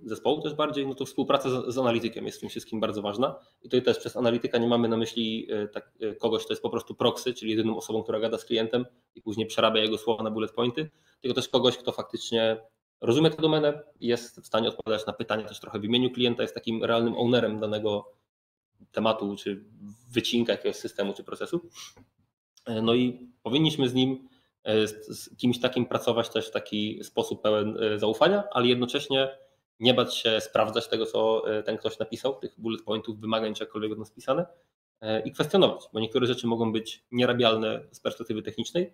y, 0.02 0.08
zespołu 0.08 0.42
też 0.42 0.54
bardziej, 0.54 0.86
no 0.86 0.94
to 0.94 1.06
współpraca 1.06 1.50
z, 1.50 1.74
z 1.74 1.78
analitykiem 1.78 2.26
jest 2.26 2.38
w 2.38 2.40
tym 2.40 2.48
wszystkim 2.48 2.80
bardzo 2.80 3.02
ważna. 3.02 3.38
I 3.62 3.62
tutaj 3.62 3.82
też 3.82 3.98
przez 3.98 4.16
analityka 4.16 4.58
nie 4.58 4.68
mamy 4.68 4.88
na 4.88 4.96
myśli 4.96 5.48
tak, 5.72 5.92
kogoś, 6.18 6.44
kto 6.44 6.52
jest 6.52 6.62
po 6.62 6.70
prostu 6.70 6.94
proxy, 6.94 7.34
czyli 7.34 7.50
jedyną 7.50 7.76
osobą, 7.76 8.02
która 8.02 8.20
gada 8.20 8.38
z 8.38 8.44
klientem 8.44 8.86
i 9.14 9.22
później 9.22 9.46
przerabia 9.46 9.82
jego 9.82 9.98
słowa 9.98 10.22
na 10.22 10.30
bullet 10.30 10.52
pointy, 10.52 10.90
tylko 11.20 11.34
też 11.34 11.48
kogoś, 11.48 11.76
kto 11.76 11.92
faktycznie 11.92 12.56
rozumie 13.06 13.30
tę 13.30 13.42
domenę, 13.42 13.82
jest 14.00 14.40
w 14.40 14.46
stanie 14.46 14.68
odpowiadać 14.68 15.06
na 15.06 15.12
pytania 15.12 15.44
też 15.44 15.60
trochę 15.60 15.78
w 15.78 15.84
imieniu 15.84 16.10
klienta, 16.10 16.42
jest 16.42 16.54
takim 16.54 16.84
realnym 16.84 17.16
ownerem 17.16 17.60
danego 17.60 18.12
tematu, 18.92 19.36
czy 19.36 19.64
wycinka 20.12 20.52
jakiegoś 20.52 20.76
systemu, 20.76 21.12
czy 21.14 21.24
procesu. 21.24 21.70
No 22.82 22.94
i 22.94 23.30
powinniśmy 23.42 23.88
z 23.88 23.94
nim, 23.94 24.28
e, 24.64 24.86
z 24.88 25.36
kimś 25.36 25.60
takim 25.60 25.86
pracować 25.86 26.28
też 26.30 26.48
w 26.48 26.50
taki 26.50 27.04
sposób 27.04 27.42
pełen 27.42 27.76
e, 27.82 27.98
zaufania, 27.98 28.44
ale 28.50 28.66
jednocześnie 28.66 29.38
nie 29.80 29.94
bać 29.94 30.14
się 30.14 30.40
sprawdzać 30.40 30.88
tego, 30.88 31.06
co 31.06 31.50
e, 31.50 31.62
ten 31.62 31.76
ktoś 31.76 31.98
napisał, 31.98 32.34
tych 32.34 32.60
bullet 32.60 32.82
pointów, 32.82 33.20
wymagań, 33.20 33.54
jakkolwiek 33.60 33.92
od 33.92 33.98
nas 33.98 34.10
pisane 34.10 34.46
i 35.24 35.32
kwestionować, 35.32 35.84
bo 35.92 36.00
niektóre 36.00 36.26
rzeczy 36.26 36.46
mogą 36.46 36.72
być 36.72 37.04
nierabialne 37.12 37.80
z 37.92 38.00
perspektywy 38.00 38.42
technicznej, 38.42 38.92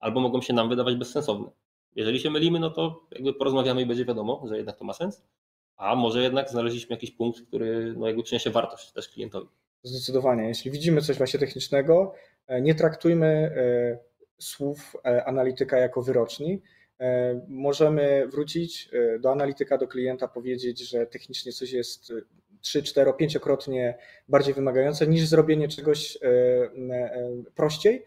albo 0.00 0.20
mogą 0.20 0.42
się 0.42 0.52
nam 0.52 0.68
wydawać 0.68 0.96
bezsensowne. 0.96 1.50
Jeżeli 1.96 2.20
się 2.20 2.30
mylimy, 2.30 2.60
no 2.60 2.70
to 2.70 3.06
jakby 3.12 3.34
porozmawiamy 3.34 3.82
i 3.82 3.86
będzie 3.86 4.04
wiadomo, 4.04 4.44
że 4.48 4.56
jednak 4.56 4.76
to 4.76 4.84
ma 4.84 4.92
sens, 4.92 5.22
a 5.76 5.94
może 5.94 6.22
jednak 6.22 6.50
znaleźliśmy 6.50 6.94
jakiś 6.94 7.10
punkt, 7.10 7.40
który 7.40 7.94
no 7.96 8.06
jakby 8.06 8.22
przyniesie 8.22 8.50
wartość 8.50 8.92
też 8.92 9.08
klientowi. 9.08 9.48
Zdecydowanie. 9.82 10.48
Jeśli 10.48 10.70
widzimy 10.70 11.00
coś 11.02 11.18
właśnie 11.18 11.40
technicznego, 11.40 12.14
e, 12.46 12.60
nie 12.60 12.74
traktujmy 12.74 13.26
e, 13.26 13.98
słów 14.38 14.96
e, 15.04 15.24
analityka 15.24 15.78
jako 15.78 16.02
wyroczni. 16.02 16.62
Możemy 17.48 18.26
wrócić 18.26 18.90
do 19.20 19.32
analityka, 19.32 19.78
do 19.78 19.86
klienta, 19.86 20.28
powiedzieć, 20.28 20.90
że 20.90 21.06
technicznie 21.06 21.52
coś 21.52 21.72
jest 21.72 22.12
3, 22.60 22.82
4, 22.82 23.10
5-krotnie 23.10 23.94
bardziej 24.28 24.54
wymagające 24.54 25.06
niż 25.06 25.26
zrobienie 25.26 25.68
czegoś 25.68 26.18
prościej, 27.54 28.04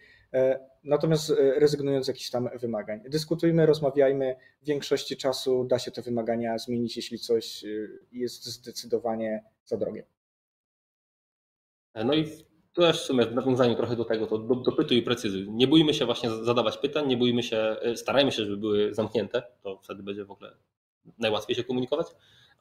natomiast 0.83 1.31
e, 1.31 1.59
rezygnując 1.59 2.05
z 2.05 2.07
jakichś 2.07 2.29
tam 2.29 2.49
wymagań. 2.61 3.01
Dyskutujmy, 3.09 3.65
rozmawiajmy. 3.65 4.35
W 4.61 4.65
większości 4.65 5.17
czasu 5.17 5.63
da 5.63 5.79
się 5.79 5.91
te 5.91 6.01
wymagania 6.01 6.57
zmienić, 6.57 6.97
jeśli 6.97 7.19
coś 7.19 7.63
e, 7.63 7.67
jest 8.11 8.45
zdecydowanie 8.45 9.43
za 9.65 9.77
drogie. 9.77 10.05
E, 11.93 12.03
no 12.03 12.13
i 12.13 12.25
też 12.73 13.01
w 13.01 13.05
sumie 13.05 13.25
w 13.25 13.35
nawiązaniu 13.35 13.75
trochę 13.75 13.95
do 13.95 14.05
tego, 14.05 14.27
to 14.27 14.37
dopytuj 14.37 14.97
i 14.97 15.01
precyzuj. 15.01 15.49
Nie 15.49 15.67
bójmy 15.67 15.93
się 15.93 16.05
właśnie 16.05 16.29
zadawać 16.29 16.77
pytań, 16.77 17.07
nie 17.07 17.17
bójmy 17.17 17.43
się, 17.43 17.77
starajmy 17.95 18.31
się, 18.31 18.43
żeby 18.43 18.57
były 18.57 18.93
zamknięte, 18.93 19.43
to 19.63 19.79
wtedy 19.83 20.03
będzie 20.03 20.25
w 20.25 20.31
ogóle 20.31 20.51
najłatwiej 21.17 21.55
się 21.55 21.63
komunikować, 21.63 22.07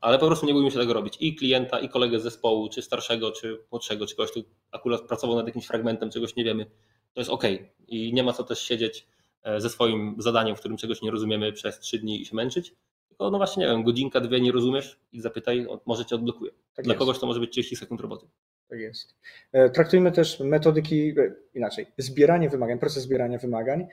ale 0.01 0.19
po 0.19 0.27
prostu 0.27 0.47
nie 0.47 0.53
bójmy 0.53 0.71
się 0.71 0.79
tego 0.79 0.93
robić. 0.93 1.17
I 1.21 1.37
klienta, 1.37 1.81
i 1.81 1.89
kolegę 1.89 2.21
z 2.21 2.23
zespołu, 2.23 2.69
czy 2.69 2.83
starszego, 2.83 3.33
czy 3.33 3.59
młodszego, 3.71 4.07
czy 4.07 4.17
kogoś, 4.17 4.31
kto 4.31 4.41
akurat 4.71 5.01
pracował 5.03 5.37
nad 5.37 5.47
jakimś 5.47 5.67
fragmentem, 5.67 6.11
czegoś 6.11 6.37
nie 6.37 6.45
wiemy, 6.45 6.67
to 7.15 7.21
jest 7.21 7.31
ok. 7.31 7.45
I 7.89 8.13
nie 8.13 8.23
ma 8.23 8.33
co 8.33 8.45
też 8.45 8.63
siedzieć 8.63 9.07
e, 9.43 9.61
ze 9.61 9.71
swoim 9.71 10.17
zadaniem, 10.19 10.57
w 10.57 10.59
którym 10.59 10.77
czegoś 10.77 11.03
nie 11.03 11.11
rozumiemy 11.11 11.53
przez 11.53 11.79
trzy 11.79 11.99
dni 11.99 12.23
i 12.23 12.25
się 12.25 12.37
męczyć. 12.37 12.75
Tylko 13.09 13.31
no 13.31 13.39
właśnie, 13.39 13.67
nie 13.67 13.73
wiem, 13.73 13.83
godzinka, 13.83 14.21
dwie 14.21 14.41
nie 14.41 14.53
rozumiesz 14.53 15.01
i 15.13 15.21
zapytaj, 15.21 15.67
może 15.87 16.05
cię 16.05 16.15
odblokuje. 16.15 16.51
Tak 16.75 16.85
Dla 16.85 16.95
jest. 16.95 16.99
kogoś 16.99 17.19
to 17.19 17.27
może 17.27 17.41
być 17.41 17.51
30 17.51 17.77
sekund 17.77 18.01
roboty. 18.01 18.27
Tak 18.69 18.81
jest. 18.81 19.15
E, 19.53 19.71
traktujmy 19.71 20.13
też 20.13 20.41
metodyki, 20.41 21.09
e, 21.21 21.35
inaczej, 21.55 21.87
zbieranie 21.99 22.49
wymagań, 22.49 22.79
proces 22.79 23.03
zbierania 23.03 23.39
wymagań 23.39 23.87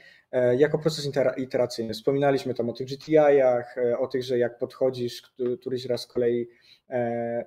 jako 0.57 0.79
proces 0.79 1.11
iteracyjny. 1.37 1.93
Wspominaliśmy 1.93 2.53
tam 2.53 2.69
o 2.69 2.73
tych 2.73 2.87
GTI-ach, 2.87 3.75
o 3.99 4.07
tych, 4.07 4.23
że 4.23 4.37
jak 4.37 4.59
podchodzisz 4.59 5.21
któryś 5.61 5.85
raz 5.85 6.01
z 6.01 6.07
kolei 6.07 6.47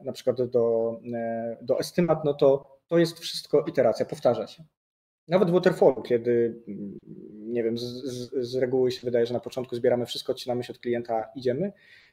na 0.04 0.12
przykład 0.12 0.42
do, 0.42 1.00
do 1.62 1.78
estymat, 1.78 2.24
no 2.24 2.34
to 2.34 2.78
to 2.88 2.98
jest 2.98 3.20
wszystko 3.20 3.64
iteracja, 3.68 4.06
powtarza 4.06 4.46
się. 4.46 4.64
Nawet 5.28 5.50
w 5.50 5.52
waterfallu, 5.52 6.02
kiedy 6.02 6.62
nie 7.48 7.62
wiem, 7.62 7.78
z, 7.78 7.82
z, 7.82 8.48
z, 8.50 8.54
reguły 8.54 8.90
się 8.90 9.00
wydaje, 9.04 9.26
że 9.26 9.34
na 9.34 9.40
początku 9.40 9.76
zbieramy 9.76 10.06
wszystko, 10.06 10.32
odcinamy 10.32 10.64
się 10.64 10.72
od 10.72 10.78
klienta, 10.78 11.28
idziemy. 11.36 11.72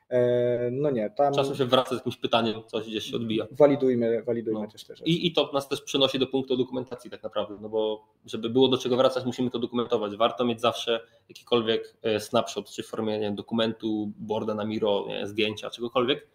E, 0.09 0.69
no 0.71 0.91
nie, 0.91 1.09
tam. 1.09 1.33
Czasem 1.33 1.55
się 1.55 1.65
wraca 1.65 1.89
z 1.89 1.97
jakimś 1.97 2.17
pytaniem, 2.17 2.61
coś 2.67 2.87
gdzieś 2.87 3.03
się 3.03 3.15
odbija. 3.15 3.45
Walidujmy, 3.51 4.23
walidujmy 4.23 4.59
no. 4.59 4.67
też 4.67 4.83
te 4.83 4.95
rzeczy. 4.95 5.09
I, 5.09 5.27
I 5.27 5.33
to 5.33 5.51
nas 5.53 5.67
też 5.67 5.81
przenosi 5.81 6.19
do 6.19 6.27
punktu 6.27 6.57
dokumentacji, 6.57 7.11
tak 7.11 7.23
naprawdę, 7.23 7.57
no 7.61 7.69
bo 7.69 8.05
żeby 8.25 8.49
było 8.49 8.67
do 8.67 8.77
czego 8.77 8.97
wracać, 8.97 9.25
musimy 9.25 9.49
to 9.49 9.59
dokumentować. 9.59 10.15
Warto 10.15 10.45
mieć 10.45 10.61
zawsze 10.61 10.99
jakikolwiek 11.29 11.97
e, 12.01 12.19
snapshot, 12.19 12.69
czy 12.69 12.83
w 12.83 12.87
formie 12.87 13.19
wiem, 13.19 13.35
dokumentu, 13.35 14.11
boarda 14.17 14.53
na 14.53 14.65
Miro, 14.65 15.05
nie, 15.07 15.27
zdjęcia, 15.27 15.69
czegokolwiek, 15.69 16.27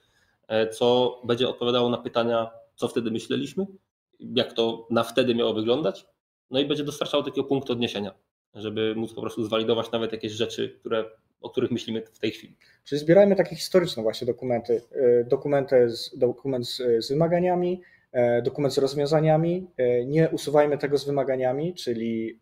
e, 0.49 0.69
co 0.69 1.21
będzie 1.25 1.49
odpowiadało 1.49 1.89
na 1.89 1.99
pytania, 1.99 2.51
co 2.75 2.89
wtedy 2.89 3.11
myśleliśmy 3.11 3.67
jak 4.35 4.53
to 4.53 4.87
na 4.91 5.05
wtedy 5.05 5.35
miało 5.35 5.55
wyglądać, 5.55 6.07
no 6.51 6.61
i 6.61 6.67
będzie 6.67 6.85
dostarczało 6.85 7.23
takiego 7.23 7.45
punktu 7.45 7.73
odniesienia, 7.73 8.15
żeby 8.55 8.95
móc 8.97 9.15
po 9.15 9.21
prostu 9.21 9.45
zwalidować 9.45 9.93
nawet 9.93 10.13
jakieś 10.13 10.33
rzeczy, 10.33 10.77
które, 10.81 11.05
o 11.41 11.51
których 11.51 11.71
myślimy 11.71 12.03
w 12.13 12.19
tej 12.19 12.31
chwili. 12.31 12.57
Czyli 12.85 12.99
zbierajmy 12.99 13.37
takie 13.37 13.57
historyczne 13.57 14.03
właśnie 14.03 14.27
dokumenty, 14.27 14.83
dokumenty 15.25 15.91
z, 15.91 16.19
dokument 16.19 16.69
z, 16.69 17.05
z 17.05 17.09
wymaganiami, 17.09 17.83
dokument 18.43 18.75
z 18.75 18.79
rozwiązaniami, 18.79 19.71
nie 20.07 20.29
usuwajmy 20.29 20.79
tego 20.79 20.99
z 20.99 21.05
wymaganiami, 21.05 21.75
czyli 21.75 22.41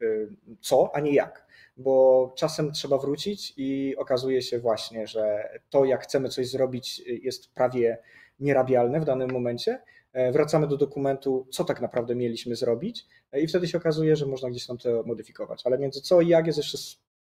co, 0.61 0.90
a 0.94 1.00
nie 1.00 1.14
jak 1.14 1.48
bo 1.78 2.32
czasem 2.36 2.72
trzeba 2.72 2.98
wrócić 2.98 3.54
i 3.56 3.96
okazuje 3.96 4.42
się 4.42 4.59
właśnie, 4.59 5.06
że 5.06 5.48
to, 5.70 5.84
jak 5.84 6.02
chcemy 6.02 6.28
coś 6.28 6.48
zrobić, 6.48 7.02
jest 7.22 7.54
prawie 7.54 7.98
nierabialne 8.40 9.00
w 9.00 9.04
danym 9.04 9.30
momencie. 9.32 9.82
E, 10.18 10.32
wracamy 10.32 10.66
do 10.66 10.76
dokumentu, 10.76 11.46
co 11.50 11.64
tak 11.64 11.80
naprawdę 11.80 12.14
mieliśmy 12.14 12.56
zrobić, 12.56 13.06
e, 13.32 13.40
i 13.40 13.46
wtedy 13.46 13.68
się 13.68 13.78
okazuje, 13.78 14.16
że 14.16 14.26
można 14.26 14.50
gdzieś 14.50 14.66
tam 14.66 14.78
to 14.78 15.02
modyfikować. 15.06 15.62
Ale 15.64 15.78
między 15.78 16.00
co 16.00 16.20
i 16.20 16.28
jak 16.28 16.46
jest 16.46 16.58
jeszcze 16.58 16.78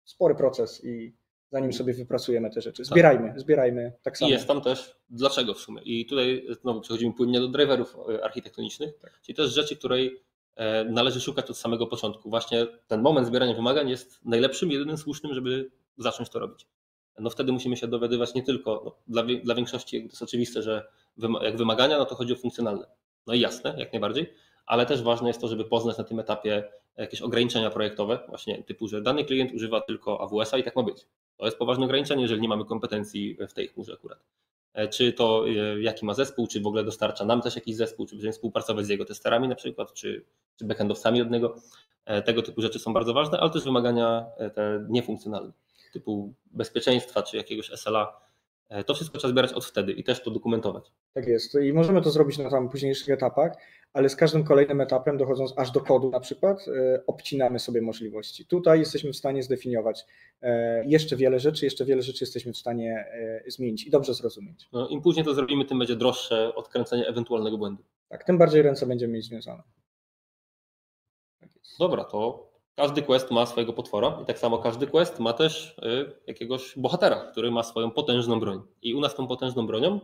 spory 0.05 0.35
proces 0.35 0.85
i 0.85 1.15
zanim 1.53 1.73
sobie 1.73 1.95
wypracujemy 1.95 2.51
te 2.51 2.61
rzeczy. 2.61 2.85
Zbierajmy, 2.85 3.29
tak. 3.29 3.41
zbierajmy 3.41 3.93
tak 4.03 4.19
samo. 4.19 4.29
I 4.29 4.33
jest 4.33 4.47
tam 4.47 4.61
też 4.61 4.97
dlaczego 5.11 5.55
w 5.55 5.59
sumie. 5.59 5.83
I 5.83 6.07
tutaj 6.07 6.47
znowu 6.61 6.81
przechodzimy 6.81 7.15
płynnie 7.15 7.41
do 7.41 7.49
driverów 7.49 7.97
e, 8.09 8.25
architektonicznych, 8.25 8.99
tak. 9.03 9.21
czyli 9.23 9.37
też 9.37 9.51
rzeczy, 9.51 9.77
której 9.77 10.21
należy 10.91 11.21
szukać 11.21 11.51
od 11.51 11.59
samego 11.59 11.87
początku. 11.87 12.31
Właśnie 12.31 12.67
ten 12.87 13.03
moment 13.03 13.27
zbierania 13.27 13.55
wymagań 13.55 13.89
jest 13.89 14.25
najlepszym, 14.25 14.71
jedynym 14.71 14.97
słusznym, 14.97 15.35
żeby 15.35 15.71
zacząć 15.99 16.31
to 16.31 16.39
robić. 16.39 16.67
No 17.19 17.31
wtedy 17.31 17.53
musimy 17.53 17.77
się 17.77 17.89
dowiadywać 17.89 18.35
nie 18.35 18.43
tylko, 18.43 18.83
no, 18.85 18.95
dla, 19.09 19.23
dla 19.45 19.55
większości 19.55 20.03
jest 20.05 20.23
oczywiste, 20.23 20.63
że 20.63 20.87
jak 21.43 21.57
wymagania, 21.57 21.99
no 21.99 22.05
to 22.05 22.15
chodzi 22.15 22.33
o 22.33 22.37
funkcjonalne. 22.37 22.87
No 23.27 23.35
i 23.35 23.41
jasne, 23.41 23.75
jak 23.79 23.93
najbardziej, 23.93 24.35
ale 24.67 24.87
też 24.87 25.03
ważne 25.03 25.29
jest 25.29 25.41
to, 25.41 25.49
żeby 25.49 25.65
poznać 25.65 25.99
na 25.99 26.05
tym 26.05 26.21
etapie 26.21 26.65
jakieś 26.97 27.23
ograniczenia 27.23 27.71
projektowe, 27.71 28.19
właśnie 28.29 28.63
typu, 28.63 28.89
że 28.89 29.03
dany 29.03 29.25
klient 29.25 29.53
używa 29.53 29.81
tylko 29.81 30.21
AWS-a 30.21 30.59
i 30.59 30.63
tak 30.63 30.77
ma 30.77 30.83
być. 30.83 31.07
To 31.37 31.45
jest 31.45 31.59
poważne 31.59 31.85
ograniczenie, 31.85 32.23
jeżeli 32.23 32.41
nie 32.41 32.49
mamy 32.49 32.65
kompetencji 32.65 33.37
w 33.49 33.53
tej 33.53 33.69
chmurze 33.69 33.93
akurat. 33.93 34.19
E, 34.75 34.89
czy 34.89 35.13
to 35.13 35.45
e, 35.49 35.81
jaki 35.81 36.07
ma 36.07 36.15
zespół, 36.15 36.47
czy 36.47 36.61
w 36.61 36.67
ogóle 36.67 36.85
dostarcza 36.85 37.25
nam 37.25 37.43
też 37.43 37.57
jakiś 37.57 37.77
zespół, 37.77 38.07
czy 38.07 38.15
będziemy 38.15 38.33
współpracować 38.33 38.87
z 38.87 38.89
jego 38.89 39.05
testerami 39.05 39.49
na 39.49 39.55
przykład, 39.55 39.93
czy, 39.93 40.25
czy 40.57 40.65
backendowcami 40.65 41.23
od 41.23 41.31
niego. 41.31 41.55
E, 42.05 42.23
tego 42.23 42.43
typu 42.43 42.63
rzeczy 42.63 42.79
są 42.79 42.93
bardzo 42.93 43.15
ważne, 43.15 43.39
ale 43.41 43.51
też 43.51 43.65
wymagania 43.65 44.27
te 44.55 44.87
niefunkcjonalne, 44.89 45.53
typu 45.95 46.35
bezpieczeństwa, 46.47 47.23
czy 47.23 47.37
jakiegoś 47.37 47.71
SLA. 47.71 48.21
To 48.87 48.95
wszystko 48.95 49.19
trzeba 49.19 49.33
zbierać 49.33 49.53
od 49.53 49.65
wtedy 49.65 49.93
i 49.93 50.05
też 50.05 50.23
to 50.23 50.31
dokumentować. 50.31 50.93
Tak 51.13 51.27
jest. 51.27 51.55
I 51.55 51.73
możemy 51.73 52.03
to 52.03 52.11
zrobić 52.11 52.39
na 52.39 52.51
tam 52.51 52.69
późniejszych 52.69 53.09
etapach, 53.09 53.53
ale 53.93 54.09
z 54.09 54.17
każdym 54.17 54.45
kolejnym 54.45 54.81
etapem, 54.81 55.19
dochodząc 55.19 55.53
aż 55.57 55.71
do 55.71 55.81
kodu 55.81 56.11
na 56.11 56.21
przykład, 56.21 56.69
e, 56.69 57.03
obcinamy 57.07 57.59
sobie 57.59 57.83
możliwości. 57.83 58.47
Tutaj 58.47 58.79
jesteśmy 58.79 59.13
w 59.13 59.17
stanie 59.17 59.43
zdefiniować 59.43 60.07
e, 60.43 60.85
jeszcze 60.87 61.17
wiele 61.17 61.41
rzeczy, 61.41 61.65
jeszcze 61.65 61.85
wiele 61.85 62.03
rzeczy 62.03 62.25
jesteśmy 62.25 62.53
w 62.53 62.57
stanie 62.57 63.07
e, 63.47 63.51
zmienić 63.51 63.87
i 63.87 63.91
dobrze 63.91 64.15
zrozumieć. 64.15 64.69
No, 64.73 64.89
Im 64.89 65.03
później 65.03 65.25
to 65.25 65.35
zrobimy, 65.35 65.65
tym 65.65 65.79
będzie 65.79 65.97
droższe 65.97 66.55
odkręcenie 66.55 67.07
ewentualnego 67.07 67.59
błędu. 67.59 67.83
Tak, 68.09 68.25
tym 68.25 68.39
bardziej 68.39 68.63
ręce 68.63 68.87
będziemy 68.87 69.13
mieć 69.13 69.25
związane. 69.25 69.63
Tak 71.41 71.51
Dobra, 71.79 72.05
to 72.05 72.51
każdy 72.77 73.03
quest 73.03 73.31
ma 73.31 73.47
swojego 73.47 73.73
potwora 73.73 74.19
i 74.23 74.25
tak 74.25 74.39
samo 74.39 74.59
każdy 74.59 74.87
quest 74.87 75.21
ma 75.21 75.33
też 75.33 75.77
jakiegoś 76.27 76.79
bohatera, 76.79 77.17
który 77.17 77.51
ma 77.51 77.63
swoją 77.63 77.91
potężną 77.91 78.41
broń. 78.41 78.63
I 78.83 78.95
u 78.95 79.01
nas 79.01 79.15
tą 79.15 79.27
potężną 79.27 79.67
bronią 79.67 80.01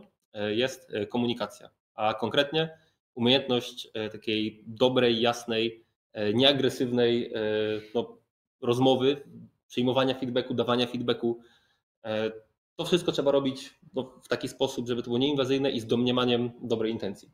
jest 0.49 0.91
komunikacja, 1.09 1.69
a 1.93 2.13
konkretnie 2.13 2.77
umiejętność 3.15 3.91
takiej 4.11 4.63
dobrej, 4.67 5.21
jasnej, 5.21 5.83
nieagresywnej 6.33 7.33
no, 7.95 8.17
rozmowy, 8.61 9.21
przyjmowania 9.67 10.15
feedbacku, 10.15 10.53
dawania 10.53 10.87
feedbacku. 10.87 11.39
To 12.75 12.85
wszystko 12.85 13.11
trzeba 13.11 13.31
robić 13.31 13.79
no, 13.93 14.03
w 14.23 14.27
taki 14.27 14.47
sposób, 14.47 14.87
żeby 14.87 15.01
to 15.01 15.05
było 15.05 15.17
nieinwazyjne 15.17 15.71
i 15.71 15.79
z 15.79 15.85
domniemaniem 15.85 16.51
dobrej 16.61 16.91
intencji. 16.91 17.29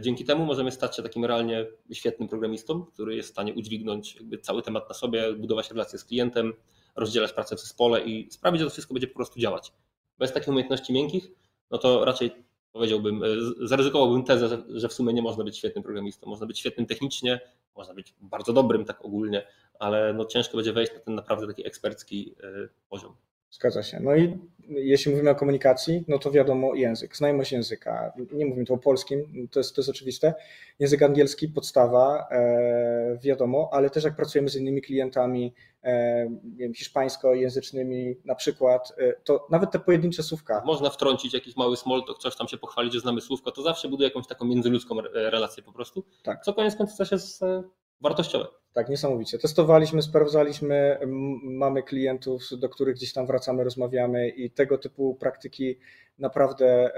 Dzięki 0.00 0.24
temu 0.24 0.44
możemy 0.44 0.72
stać 0.72 0.96
się 0.96 1.02
takim 1.02 1.24
realnie 1.24 1.66
świetnym 1.92 2.28
programistą, 2.28 2.84
który 2.84 3.16
jest 3.16 3.28
w 3.28 3.32
stanie 3.32 3.54
udźwignąć 3.54 4.18
cały 4.42 4.62
temat 4.62 4.88
na 4.88 4.94
sobie, 4.94 5.32
budować 5.32 5.70
relacje 5.70 5.98
z 5.98 6.04
klientem, 6.04 6.52
rozdzielać 6.96 7.32
pracę 7.32 7.56
w 7.56 7.60
zespole 7.60 8.00
i 8.04 8.30
sprawić, 8.30 8.60
że 8.60 8.66
to 8.66 8.70
wszystko 8.70 8.94
będzie 8.94 9.06
po 9.06 9.14
prostu 9.14 9.40
działać. 9.40 9.72
Bez 10.18 10.32
takich 10.32 10.48
umiejętności 10.48 10.92
miękkich, 10.92 11.30
no 11.70 11.78
to 11.78 12.04
raczej 12.04 12.30
powiedziałbym, 12.72 13.22
e, 13.22 13.26
zaryzykowałbym 13.66 14.24
tezę, 14.24 14.62
że 14.68 14.88
w 14.88 14.92
sumie 14.92 15.12
nie 15.12 15.22
można 15.22 15.44
być 15.44 15.58
świetnym 15.58 15.84
programistą. 15.84 16.30
Można 16.30 16.46
być 16.46 16.58
świetnym 16.58 16.86
technicznie, 16.86 17.40
można 17.76 17.94
być 17.94 18.14
bardzo 18.20 18.52
dobrym 18.52 18.84
tak 18.84 19.04
ogólnie, 19.04 19.46
ale 19.78 20.14
no 20.14 20.24
ciężko 20.24 20.56
będzie 20.56 20.72
wejść 20.72 20.92
na 20.94 21.00
ten 21.00 21.14
naprawdę 21.14 21.46
taki 21.46 21.66
ekspercki 21.66 22.34
e, 22.42 22.68
poziom. 22.88 23.16
Zgadza 23.50 23.82
się. 23.82 24.00
No 24.00 24.16
i 24.16 24.38
jeśli 24.68 25.10
mówimy 25.10 25.30
o 25.30 25.34
komunikacji, 25.34 26.04
no 26.08 26.18
to 26.18 26.30
wiadomo 26.30 26.74
język, 26.74 27.16
znajomość 27.16 27.52
języka. 27.52 28.12
Nie 28.32 28.46
mówimy 28.46 28.66
tu 28.66 28.74
o 28.74 28.78
polskim, 28.78 29.48
to 29.50 29.60
jest, 29.60 29.74
to 29.74 29.80
jest 29.80 29.88
oczywiste. 29.90 30.34
Język 30.78 31.02
angielski, 31.02 31.48
podstawa, 31.48 32.28
e, 32.30 33.18
wiadomo, 33.22 33.68
ale 33.72 33.90
też 33.90 34.04
jak 34.04 34.16
pracujemy 34.16 34.48
z 34.48 34.56
innymi 34.56 34.82
klientami, 34.82 35.54
e, 35.84 36.28
wiem, 36.56 36.74
hiszpańskojęzycznymi 36.74 38.16
na 38.24 38.34
przykład, 38.34 38.92
e, 38.98 39.12
to 39.24 39.46
nawet 39.50 39.70
te 39.70 39.78
pojedyncze 39.78 40.22
słówka. 40.22 40.62
Można 40.66 40.90
wtrącić 40.90 41.34
jakiś 41.34 41.56
mały 41.56 41.76
small 41.76 42.04
talk, 42.06 42.18
coś 42.18 42.36
tam 42.36 42.48
się 42.48 42.58
pochwalić, 42.58 42.92
że 42.92 43.00
znamy 43.00 43.20
słówko, 43.20 43.52
to 43.52 43.62
zawsze 43.62 43.88
buduje 43.88 44.08
jakąś 44.08 44.26
taką 44.26 44.44
międzyludzką 44.44 45.00
relację 45.12 45.62
po 45.62 45.72
prostu, 45.72 46.04
tak. 46.22 46.44
co 46.44 46.54
koniec 46.54 46.76
końców 46.76 46.98
też 46.98 47.12
jest 47.12 47.42
e, 47.42 47.62
wartościowe. 48.00 48.59
Tak, 48.72 48.88
niesamowicie. 48.88 49.38
Testowaliśmy, 49.38 50.02
sprawdzaliśmy, 50.02 50.98
mamy 51.42 51.82
klientów, 51.82 52.42
do 52.58 52.68
których 52.68 52.94
gdzieś 52.94 53.12
tam 53.12 53.26
wracamy, 53.26 53.64
rozmawiamy 53.64 54.28
i 54.28 54.50
tego 54.50 54.78
typu 54.78 55.14
praktyki 55.14 55.78
naprawdę 56.18 56.90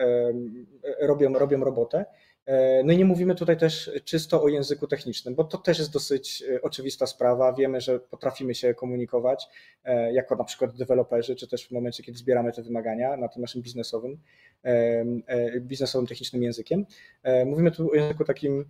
robią, 1.01 1.33
robią 1.33 1.65
robotę. 1.65 2.05
E, 2.47 2.83
no 2.85 2.93
i 2.93 2.97
nie 2.97 3.05
mówimy 3.05 3.35
tutaj 3.35 3.57
też 3.57 3.91
czysto 4.05 4.43
o 4.43 4.49
języku 4.49 4.87
technicznym, 4.87 5.35
bo 5.35 5.45
to 5.45 5.59
też 5.59 5.79
jest 5.79 5.93
dosyć 5.93 6.43
e, 6.43 6.63
oczywista 6.63 7.07
sprawa. 7.07 7.53
Wiemy, 7.53 7.81
że 7.81 8.01
potrafimy 8.01 8.55
się 8.55 8.75
komunikować 8.75 9.49
e, 9.85 10.13
jako 10.13 10.37
na 10.37 10.45
przykład 10.45 10.77
deweloperzy, 10.77 11.37
czy 11.37 11.49
też 11.49 11.69
w 11.69 11.71
momencie, 11.71 12.03
kiedy 12.03 12.19
zbieramy 12.19 12.53
te 12.53 12.63
wymagania 12.63 13.17
na 13.17 13.29
tym 13.29 13.43
naszym 13.43 13.63
biznesowym, 13.63 14.19
biznesowym 15.61 16.07
technicznym 16.07 16.43
językiem. 16.43 16.87
Mówimy 17.47 17.71
tu 17.71 17.91
o 17.91 17.95
języku 17.95 18.25
takim 18.25 18.65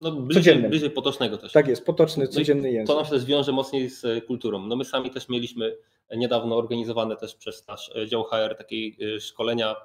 no, 0.00 0.12
bliżej, 0.12 0.62
bliżej 0.68 0.90
potocznego 0.90 1.38
też. 1.38 1.52
Tak 1.52 1.68
jest, 1.68 1.86
potoczny, 1.86 2.28
codzienny 2.28 2.62
no 2.62 2.68
język. 2.68 2.86
To 2.86 2.94
nam 2.94 3.04
się 3.04 3.10
też 3.10 3.24
wiąże 3.24 3.52
mocniej 3.52 3.90
z 3.90 4.04
e, 4.04 4.20
kulturą. 4.20 4.66
No 4.66 4.76
my 4.76 4.84
sami 4.84 5.10
też 5.10 5.28
mieliśmy 5.28 5.76
niedawno 6.16 6.56
organizowane 6.56 7.16
też 7.16 7.34
przez 7.34 7.66
nasz 7.68 7.96
e, 7.96 8.08
dział 8.08 8.24
HR 8.24 8.56
takie 8.58 8.76
e, 8.76 9.20
szkolenia 9.20 9.76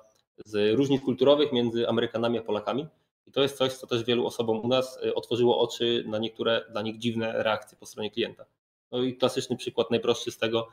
z 0.45 0.75
różnic 0.75 1.01
kulturowych 1.01 1.51
między 1.51 1.87
Amerykanami 1.89 2.37
a 2.37 2.41
Polakami. 2.41 2.87
I 3.27 3.31
to 3.31 3.41
jest 3.41 3.57
coś, 3.57 3.73
co 3.73 3.87
też 3.87 4.03
wielu 4.03 4.25
osobom 4.25 4.59
u 4.59 4.67
nas 4.67 4.99
otworzyło 5.15 5.59
oczy 5.59 6.03
na 6.07 6.17
niektóre 6.17 6.65
dla 6.71 6.81
nich 6.81 6.97
dziwne 6.97 7.43
reakcje 7.43 7.77
po 7.77 7.85
stronie 7.85 8.11
klienta. 8.11 8.45
No 8.91 9.03
i 9.03 9.15
klasyczny 9.15 9.57
przykład, 9.57 9.91
najprostszy 9.91 10.31
z 10.31 10.37
tego, 10.37 10.67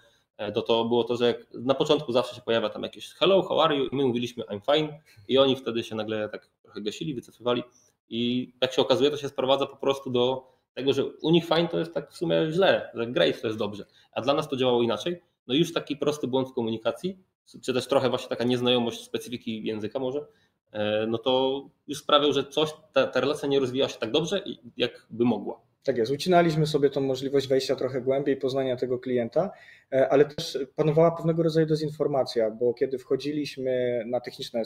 to, 0.54 0.62
to 0.62 0.84
było 0.84 1.04
to, 1.04 1.16
że 1.16 1.34
na 1.54 1.74
początku 1.74 2.12
zawsze 2.12 2.34
się 2.34 2.40
pojawia 2.40 2.68
tam 2.68 2.82
jakieś 2.82 3.12
hello, 3.12 3.42
how 3.42 3.60
are 3.60 3.76
you? 3.76 3.84
I 3.84 3.96
my 3.96 4.04
mówiliśmy 4.04 4.44
I'm 4.44 4.74
fine 4.74 4.98
i 5.28 5.38
oni 5.38 5.56
wtedy 5.56 5.82
się 5.82 5.94
nagle 5.94 6.28
tak 6.28 6.48
trochę 6.62 6.80
gasili, 6.80 7.14
wycofywali 7.14 7.62
i 8.08 8.52
jak 8.60 8.72
się 8.72 8.82
okazuje, 8.82 9.10
to 9.10 9.16
się 9.16 9.28
sprowadza 9.28 9.66
po 9.66 9.76
prostu 9.76 10.10
do 10.10 10.52
tego, 10.74 10.92
że 10.92 11.04
u 11.06 11.30
nich 11.30 11.46
fajnie 11.46 11.68
to 11.68 11.78
jest 11.78 11.94
tak 11.94 12.12
w 12.12 12.16
sumie 12.16 12.50
źle, 12.50 12.90
że 12.94 13.06
great 13.06 13.40
to 13.40 13.46
jest 13.46 13.58
dobrze, 13.58 13.86
a 14.12 14.20
dla 14.20 14.34
nas 14.34 14.48
to 14.48 14.56
działało 14.56 14.82
inaczej. 14.82 15.22
No 15.46 15.54
już 15.54 15.72
taki 15.72 15.96
prosty 15.96 16.26
błąd 16.26 16.48
w 16.48 16.52
komunikacji, 16.52 17.18
czy 17.62 17.74
też 17.74 17.86
trochę 17.86 18.10
właśnie 18.10 18.28
taka 18.28 18.44
nieznajomość 18.44 19.04
specyfiki 19.04 19.66
języka 19.66 19.98
może, 19.98 20.26
e, 20.72 21.06
no 21.06 21.18
to 21.18 21.62
już 21.86 21.98
sprawiał, 21.98 22.32
że 22.32 22.44
coś, 22.44 22.70
ta, 22.92 23.06
ta 23.06 23.20
relacja 23.20 23.48
nie 23.48 23.60
rozwijała 23.60 23.88
się 23.88 23.98
tak 23.98 24.10
dobrze, 24.10 24.44
jak 24.76 25.06
by 25.10 25.24
mogła. 25.24 25.60
Tak 25.84 25.96
jest, 25.96 26.12
ucinaliśmy 26.12 26.66
sobie 26.66 26.90
tą 26.90 27.00
możliwość 27.00 27.48
wejścia 27.48 27.76
trochę 27.76 28.00
głębiej, 28.00 28.36
poznania 28.36 28.76
tego 28.76 28.98
klienta, 28.98 29.50
e, 29.92 30.08
ale 30.08 30.24
też 30.24 30.58
panowała 30.76 31.10
pewnego 31.10 31.42
rodzaju 31.42 31.66
dezinformacja, 31.66 32.50
bo 32.50 32.74
kiedy 32.74 32.98
wchodziliśmy 32.98 34.04
na 34.06 34.20
techniczne 34.20 34.62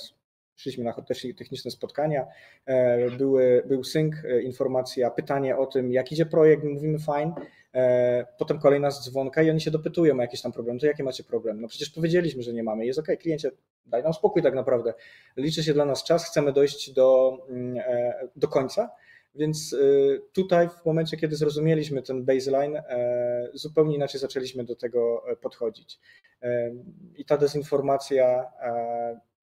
Szliśmy 0.57 0.85
na 0.85 0.95
techniczne 1.39 1.71
spotkania, 1.71 2.27
e, 2.67 3.11
były, 3.11 3.63
był 3.67 3.85
sync, 3.85 4.15
e, 4.25 4.43
informacja, 4.43 5.11
pytanie 5.11 5.57
o 5.57 5.67
tym, 5.67 5.93
jak 5.93 6.13
idzie 6.13 6.27
projekt, 6.27 6.65
mówimy 6.65 6.99
fine, 6.99 7.35
e, 7.75 8.27
potem 8.39 8.59
kolejna 8.59 8.91
dzwonka 8.91 9.43
i 9.43 9.51
oni 9.51 9.61
się 9.61 9.71
dopytują 9.71 10.19
o 10.19 10.21
jakiś 10.21 10.43
tam 10.43 10.53
problem, 10.53 10.79
to 10.79 10.87
jakie 10.87 11.05
macie 11.05 11.25
problem? 11.25 11.61
No 11.61 11.69
przecież 11.69 11.91
powiedzieliśmy, 11.91 12.43
że 12.43 12.53
nie 12.53 12.63
mamy, 12.63 12.87
jest 12.87 12.99
ok, 12.99 13.07
kliencie, 13.21 13.51
daj 13.87 14.03
nam 14.03 14.13
spokój 14.13 14.43
tak 14.43 14.55
naprawdę, 14.55 14.95
liczy 15.37 15.65
się 15.65 15.75
dla 15.75 15.85
nas 15.85 16.05
czas, 16.05 16.27
chcemy 16.31 16.53
dojść 16.53 16.93
do, 16.93 17.39
mm, 17.49 17.85
do 18.37 18.49
końca, 18.49 18.91
więc 19.35 19.77
tutaj 20.33 20.69
w 20.69 20.85
momencie, 20.85 21.17
kiedy 21.17 21.37
zrozumieliśmy 21.37 22.03
ten 22.03 22.25
baseline, 22.25 22.83
zupełnie 23.55 23.97
inaczej 23.97 24.21
zaczęliśmy 24.21 24.65
do 24.65 24.77
tego 24.77 25.23
podchodzić. 25.41 25.99
I 27.17 27.25
ta 27.25 27.37
dezinformacja 27.37 28.45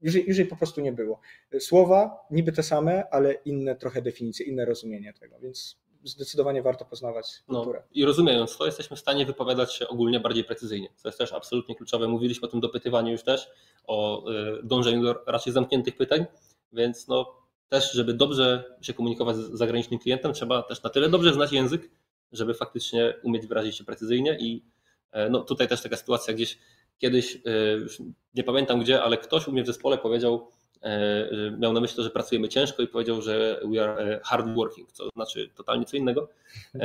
już, 0.03 0.15
już 0.15 0.37
jej 0.37 0.47
po 0.47 0.55
prostu 0.55 0.81
nie 0.81 0.91
było. 0.91 1.19
Słowa 1.59 2.25
niby 2.31 2.51
te 2.51 2.63
same, 2.63 3.09
ale 3.11 3.33
inne 3.33 3.75
trochę 3.75 4.01
definicje, 4.01 4.45
inne 4.45 4.65
rozumienie 4.65 5.13
tego, 5.13 5.39
więc 5.39 5.83
zdecydowanie 6.03 6.61
warto 6.61 6.85
poznawać 6.85 7.43
no, 7.47 7.55
kulturę. 7.55 7.83
I 7.91 8.05
rozumiejąc 8.05 8.57
to, 8.57 8.65
jesteśmy 8.65 8.97
w 8.97 8.99
stanie 8.99 9.25
wypowiadać 9.25 9.73
się 9.73 9.87
ogólnie 9.87 10.19
bardziej 10.19 10.43
precyzyjnie, 10.43 10.87
co 10.95 11.07
jest 11.07 11.17
też 11.17 11.33
absolutnie 11.33 11.75
kluczowe. 11.75 12.07
Mówiliśmy 12.07 12.47
o 12.47 12.51
tym 12.51 12.59
dopytywaniu 12.59 13.11
już 13.11 13.23
też, 13.23 13.49
o 13.87 14.29
y, 14.31 14.63
dążeniu 14.63 15.03
do 15.03 15.23
raczej 15.27 15.53
zamkniętych 15.53 15.97
pytań, 15.97 16.25
więc 16.73 17.07
no, 17.07 17.35
też, 17.69 17.91
żeby 17.91 18.13
dobrze 18.13 18.75
się 18.81 18.93
komunikować 18.93 19.35
z 19.35 19.57
zagranicznym 19.57 19.99
klientem, 19.99 20.33
trzeba 20.33 20.63
też 20.63 20.83
na 20.83 20.89
tyle 20.89 21.09
dobrze 21.09 21.33
znać 21.33 21.51
język, 21.51 21.89
żeby 22.31 22.53
faktycznie 22.53 23.13
umieć 23.23 23.47
wyrazić 23.47 23.77
się 23.77 23.83
precyzyjnie 23.83 24.37
i 24.39 24.65
e, 25.11 25.29
no, 25.29 25.39
tutaj 25.39 25.67
też 25.67 25.83
taka 25.83 25.97
sytuacja 25.97 26.33
gdzieś 26.33 26.57
kiedyś, 27.03 27.35
e, 27.45 27.71
już 27.71 28.01
nie 28.35 28.43
pamiętam 28.43 28.79
gdzie, 28.79 29.03
ale 29.03 29.17
ktoś 29.17 29.47
u 29.47 29.51
mnie 29.51 29.63
w 29.63 29.67
zespole 29.67 29.97
powiedział, 29.97 30.47
e, 30.81 31.51
miał 31.59 31.73
na 31.73 31.81
myśli 31.81 31.97
to, 31.97 32.03
że 32.03 32.09
pracujemy 32.09 32.49
ciężko 32.49 32.83
i 32.83 32.87
powiedział, 32.87 33.21
że 33.21 33.61
we 33.73 33.83
are 33.83 34.19
hard 34.23 34.47
working, 34.55 34.91
co 34.91 35.09
znaczy 35.15 35.49
totalnie 35.55 35.85
co 35.85 35.97
innego, 35.97 36.29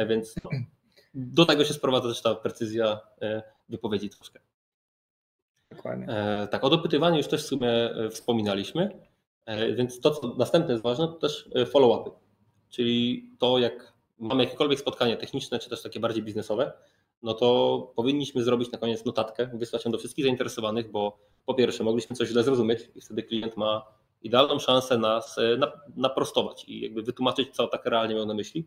więc 0.09 0.35
no, 0.45 0.51
do 1.15 1.47
tego 1.47 1.65
się 1.65 1.75
sprowadza 1.75 2.09
też 2.09 2.23
ta 2.23 2.35
precyzja 2.35 3.01
wypowiedzi 3.69 4.11
troszkę. 4.11 4.41
Dokładnie. 5.71 6.07
Tak, 6.51 6.65
o 6.65 6.71
dopytywaniu 6.71 7.17
już 7.17 7.27
też 7.27 7.43
w 7.43 7.47
sumie 7.47 7.91
wspominaliśmy, 8.11 8.91
więc 9.77 10.01
to, 10.01 10.11
co 10.11 10.35
następne 10.39 10.73
jest 10.73 10.83
ważne, 10.83 11.07
to 11.07 11.13
też 11.13 11.51
follow-upy, 11.67 12.11
czyli 12.71 13.29
to, 13.39 13.59
jak 13.59 13.93
mamy 14.19 14.45
jakiekolwiek 14.45 14.81
spotkanie 14.81 15.17
techniczne, 15.17 15.59
czy 15.59 15.71
też 15.71 15.83
takie 15.83 16.01
bardziej 16.01 16.23
biznesowe, 16.23 16.73
no 17.23 17.35
to 17.35 17.93
powinniśmy 17.97 18.43
zrobić 18.43 18.73
na 18.73 18.79
koniec 18.79 19.05
notatkę, 19.05 19.51
wysłać 19.55 19.85
ją 19.85 19.91
do 19.91 19.99
wszystkich 19.99 20.25
zainteresowanych, 20.25 20.91
bo 20.91 21.19
po 21.47 21.55
pierwsze 21.55 21.85
mogliśmy 21.85 22.17
coś 22.17 22.29
źle 22.29 22.43
zrozumieć 22.43 22.91
i 22.95 23.01
wtedy 23.01 23.23
klient 23.23 23.57
ma 23.57 23.85
idealną 24.23 24.59
szansę 24.59 24.99
nas 24.99 25.37
naprostować 25.97 26.65
i 26.65 26.81
jakby 26.81 27.03
wytłumaczyć, 27.03 27.49
co 27.55 27.67
tak 27.67 27.87
realnie 27.87 28.15
miał 28.15 28.27
na 28.27 28.35
myśli. 28.35 28.67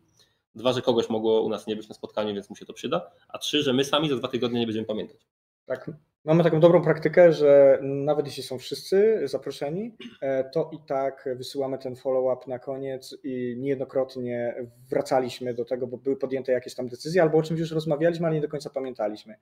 Dwa, 0.54 0.72
że 0.72 0.82
kogoś 0.82 1.08
mogło 1.08 1.42
u 1.42 1.48
nas 1.48 1.66
nie 1.66 1.76
być 1.76 1.88
na 1.88 1.94
spotkaniu, 1.94 2.34
więc 2.34 2.50
mu 2.50 2.56
się 2.56 2.66
to 2.66 2.72
przyda. 2.72 3.10
A 3.28 3.38
trzy, 3.38 3.62
że 3.62 3.72
my 3.72 3.84
sami 3.84 4.08
za 4.08 4.16
dwa 4.16 4.28
tygodnie 4.28 4.60
nie 4.60 4.66
będziemy 4.66 4.86
pamiętać. 4.86 5.26
Tak, 5.66 5.90
mamy 6.24 6.44
taką 6.44 6.60
dobrą 6.60 6.82
praktykę, 6.82 7.32
że 7.32 7.78
nawet 7.82 8.26
jeśli 8.26 8.42
są 8.42 8.58
wszyscy 8.58 9.20
zaproszeni, 9.28 9.96
e, 10.20 10.50
to 10.50 10.70
i 10.72 10.78
tak 10.86 11.28
wysyłamy 11.36 11.78
ten 11.78 11.96
follow-up 11.96 12.50
na 12.50 12.58
koniec 12.58 13.16
i 13.24 13.56
niejednokrotnie 13.58 14.54
wracaliśmy 14.90 15.54
do 15.54 15.64
tego, 15.64 15.86
bo 15.86 15.96
były 15.96 16.16
podjęte 16.16 16.52
jakieś 16.52 16.74
tam 16.74 16.88
decyzje 16.88 17.22
albo 17.22 17.38
o 17.38 17.42
czymś 17.42 17.60
już 17.60 17.72
rozmawialiśmy, 17.72 18.26
ale 18.26 18.34
nie 18.34 18.42
do 18.42 18.48
końca 18.48 18.70
pamiętaliśmy. 18.70 19.36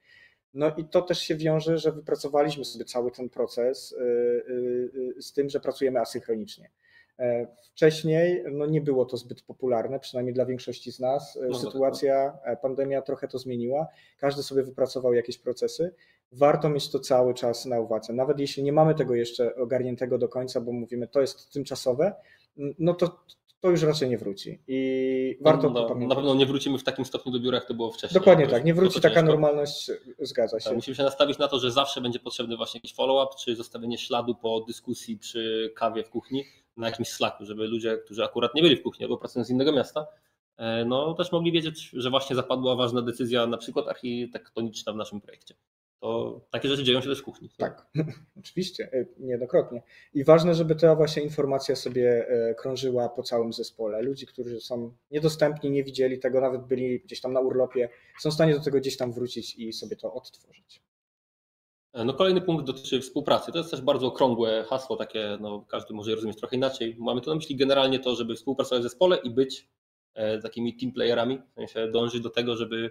No 0.55 0.77
i 0.77 0.85
to 0.85 1.03
też 1.03 1.19
się 1.19 1.37
wiąże, 1.37 1.79
że 1.79 1.93
wypracowaliśmy 1.93 2.65
sobie 2.65 2.85
cały 2.85 3.11
ten 3.11 3.29
proces 3.29 3.95
e, 3.99 4.03
e, 5.19 5.23
z 5.23 5.33
tym, 5.33 5.51
że 5.51 5.61
pracujemy 5.61 6.01
asynchronicznie. 6.01 6.71
E, 7.21 7.47
wcześniej 7.63 8.45
no 8.53 8.67
nie 8.67 8.81
było 8.81 9.05
to 9.05 9.17
zbyt 9.17 9.43
popularne, 9.43 10.01
przynajmniej 10.01 10.35
dla 10.35 10.47
większości 10.47 10.93
z 10.93 11.01
nas. 11.01 11.37
E, 11.37 11.49
no, 11.49 11.59
Sytuacja, 11.59 12.39
no. 12.47 12.57
pandemia 12.57 13.03
trochę 13.03 13.29
to 13.29 13.39
zmieniła. 13.39 13.87
Każdy 14.19 14.43
sobie 14.43 14.63
wypracował 14.63 15.15
jakieś 15.15 15.39
procesy. 15.39 15.95
Warto 16.33 16.69
mieć 16.69 16.91
to 16.91 17.01
cały 17.01 17.35
czas 17.35 17.67
na 17.67 17.81
uwadze. 17.81 18.13
Nawet 18.13 18.41
jeśli 18.41 18.63
nie 18.63 18.73
mamy 18.73 18.95
tego 18.95 19.15
jeszcze 19.15 19.55
ogarniętego 19.55 20.19
do 20.19 20.29
końca, 20.29 20.61
bo 20.61 20.73
mówimy, 20.73 21.09
to 21.09 21.21
jest 21.21 21.53
tymczasowe, 21.53 22.15
no 22.79 22.95
to 22.95 23.25
to 23.61 23.71
już 23.71 23.83
raczej 23.83 24.09
nie 24.09 24.19
wróci. 24.19 24.59
I 24.69 25.39
warto 25.41 25.71
no, 25.71 25.89
no, 25.89 26.07
Na 26.07 26.15
pewno 26.15 26.35
nie 26.35 26.47
wrócimy 26.47 26.79
w 26.79 26.85
takim 26.85 27.05
stopniu 27.05 27.33
do 27.33 27.41
biura, 27.41 27.59
jak 27.59 27.67
to 27.67 27.75
było 27.75 27.93
wcześniej. 27.93 28.21
Dokładnie 28.21 28.49
tak, 28.49 28.65
nie 28.65 28.75
wróci 28.75 29.01
taka 29.01 29.23
normalność, 29.23 29.91
zgadza 30.19 30.57
tak, 30.57 30.63
się. 30.63 30.69
Tak, 30.69 30.77
musimy 30.77 30.95
się 30.95 31.03
nastawić 31.03 31.39
na 31.39 31.49
to, 31.49 31.59
że 31.59 31.71
zawsze 31.71 32.01
będzie 32.01 32.19
potrzebny 32.19 32.57
właśnie 32.57 32.79
jakiś 32.79 32.95
follow-up, 32.95 33.35
czy 33.45 33.57
zostawienie 33.57 33.99
śladu 33.99 34.35
po 34.35 34.61
dyskusji 34.61 35.19
przy 35.19 35.73
kawie 35.77 36.05
w 36.05 36.11
kuchni 36.11 36.45
na 36.77 36.89
jakimś 36.89 37.09
slacku, 37.09 37.45
żeby 37.45 37.67
ludzie, 37.67 37.99
którzy 38.05 38.25
akurat 38.25 38.55
nie 38.55 38.63
byli 38.63 38.77
w 38.77 38.83
kuchni 38.83 39.05
albo 39.05 39.17
pracują 39.17 39.45
z 39.45 39.51
innego 39.51 39.73
miasta, 39.73 40.07
e, 40.57 40.85
no 40.85 41.15
też 41.15 41.33
mogli 41.33 41.53
wiedzieć, 41.53 41.91
że 41.93 42.11
właśnie 42.11 42.37
zapadła 42.37 42.77
ważna 42.77 43.03
decyzja, 43.03 43.47
na 43.47 43.57
przykład 43.57 43.89
architektoniczna 43.89 44.93
w 44.93 44.97
naszym 44.97 45.21
projekcie 45.21 45.55
to 46.01 46.41
takie 46.51 46.69
rzeczy 46.69 46.85
dzieją 46.85 47.01
się 47.01 47.09
też 47.09 47.21
w 47.21 47.23
kuchni. 47.23 47.51
Tak, 47.57 47.87
oczywiście, 48.41 48.89
e, 48.93 49.07
niejednokrotnie. 49.19 49.83
I 50.15 50.25
ważne, 50.25 50.55
żeby 50.55 50.75
ta 50.75 50.95
właśnie 50.95 51.23
informacja 51.23 51.77
sobie 51.77 52.29
e, 52.29 52.55
krążyła 52.55 53.09
po 53.09 53.23
całym 53.23 53.53
zespole. 53.53 54.03
Ludzi, 54.03 54.27
którzy 54.27 54.61
są 54.61 54.93
niedostępni, 55.11 55.71
nie 55.71 55.85
widzieli 55.85 56.19
tego, 56.19 56.41
nawet 56.41 56.63
byli 56.63 57.01
gdzieś 57.01 57.21
tam 57.21 57.33
na 57.33 57.41
urlopie, 57.41 57.89
są 58.19 58.31
w 58.31 58.35
stanie 58.35 58.55
do 58.55 58.61
tego 58.61 58.79
gdzieś 58.79 58.97
tam 58.97 59.13
wrócić 59.13 59.57
i 59.57 59.73
sobie 59.73 59.97
to 59.97 60.15
odtworzyć. 60.15 60.83
E, 61.93 62.05
no 62.05 62.15
kolejny 62.15 62.41
punkt 62.41 62.67
dotyczy 62.67 63.01
współpracy. 63.01 63.53
To 63.53 63.59
jest 63.59 63.71
też 63.71 63.81
bardzo 63.81 64.07
okrągłe 64.07 64.65
hasło, 64.69 64.97
takie 64.97 65.39
no, 65.41 65.65
każdy 65.69 65.95
może 65.95 66.11
je 66.11 66.15
rozumieć 66.15 66.39
trochę 66.39 66.57
inaczej. 66.57 66.97
Mamy 66.99 67.21
tu 67.21 67.31
na 67.31 67.37
myśli 67.37 67.57
generalnie 67.57 67.99
to, 67.99 68.15
żeby 68.15 68.35
współpracować 68.35 68.81
w 68.81 68.83
zespole 68.83 69.17
i 69.17 69.31
być 69.31 69.69
takimi 70.43 70.77
team 70.77 70.93
playerami, 70.93 71.39
w 71.39 71.55
sensie 71.55 71.89
dążyć 71.93 72.21
do 72.21 72.31
tego, 72.31 72.57
żeby 72.57 72.91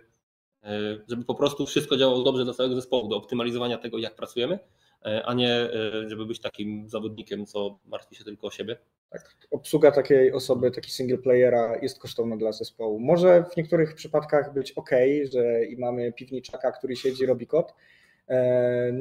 E, 0.64 0.98
żeby 1.08 1.26
po 1.26 1.36
prostu 1.36 1.66
wszystko 1.66 1.98
działało 1.98 2.24
dobrze 2.24 2.44
dla 2.44 2.54
całego 2.54 2.76
zespołu, 2.76 3.08
do 3.08 3.18
optymalizowania 3.18 3.78
tego, 3.78 3.98
jak 3.98 4.16
pracujemy, 4.16 4.60
e, 5.06 5.24
a 5.26 5.34
nie 5.34 5.54
e, 5.54 6.10
żeby 6.10 6.26
być 6.26 6.40
takim 6.40 6.90
zawodnikiem, 6.90 7.46
co 7.46 7.80
martwi 7.86 8.16
się 8.16 8.24
tylko 8.24 8.48
o 8.48 8.52
siebie. 8.52 8.78
Tak, 9.10 9.36
obsługa 9.52 9.92
takiej 9.92 10.34
osoby, 10.34 10.72
taki 10.72 10.92
single 10.92 11.18
playera 11.18 11.78
jest 11.82 12.00
kosztowna 12.00 12.38
dla 12.38 12.52
zespołu. 12.52 13.00
Może 13.00 13.46
w 13.54 13.58
niektórych 13.58 13.96
przypadkach 13.96 14.54
być 14.54 14.72
ok, 14.72 14.90
że 15.34 15.66
i 15.66 15.78
mamy 15.78 16.14
piwniczaka, 16.14 16.72
który 16.72 16.96
siedzi, 16.96 17.26
robi 17.26 17.48
kod, 17.48 17.74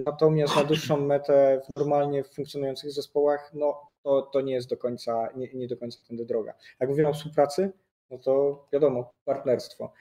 natomiast 0.07 0.57
na 0.57 0.65
dłuższą 0.65 1.01
metę 1.01 1.61
w 1.65 1.79
normalnie 1.79 2.25
funkcjonujących 2.25 2.93
zespołach, 2.93 3.51
no 3.55 3.81
to, 4.03 4.23
to 4.23 4.41
nie 4.41 4.55
jest 4.55 4.71
do 4.71 4.77
końca, 4.77 5.29
nie, 5.37 5.49
nie 5.55 5.69
do 5.69 5.77
końca 5.77 5.99
tędy 6.09 6.25
droga. 6.25 6.55
Jak 6.81 6.91
mówimy 6.91 7.09
o 7.09 7.13
współpracy, 7.13 7.73
no 8.11 8.19
to 8.19 8.65
wiadomo, 8.73 9.11
partnerstwo 9.25 9.93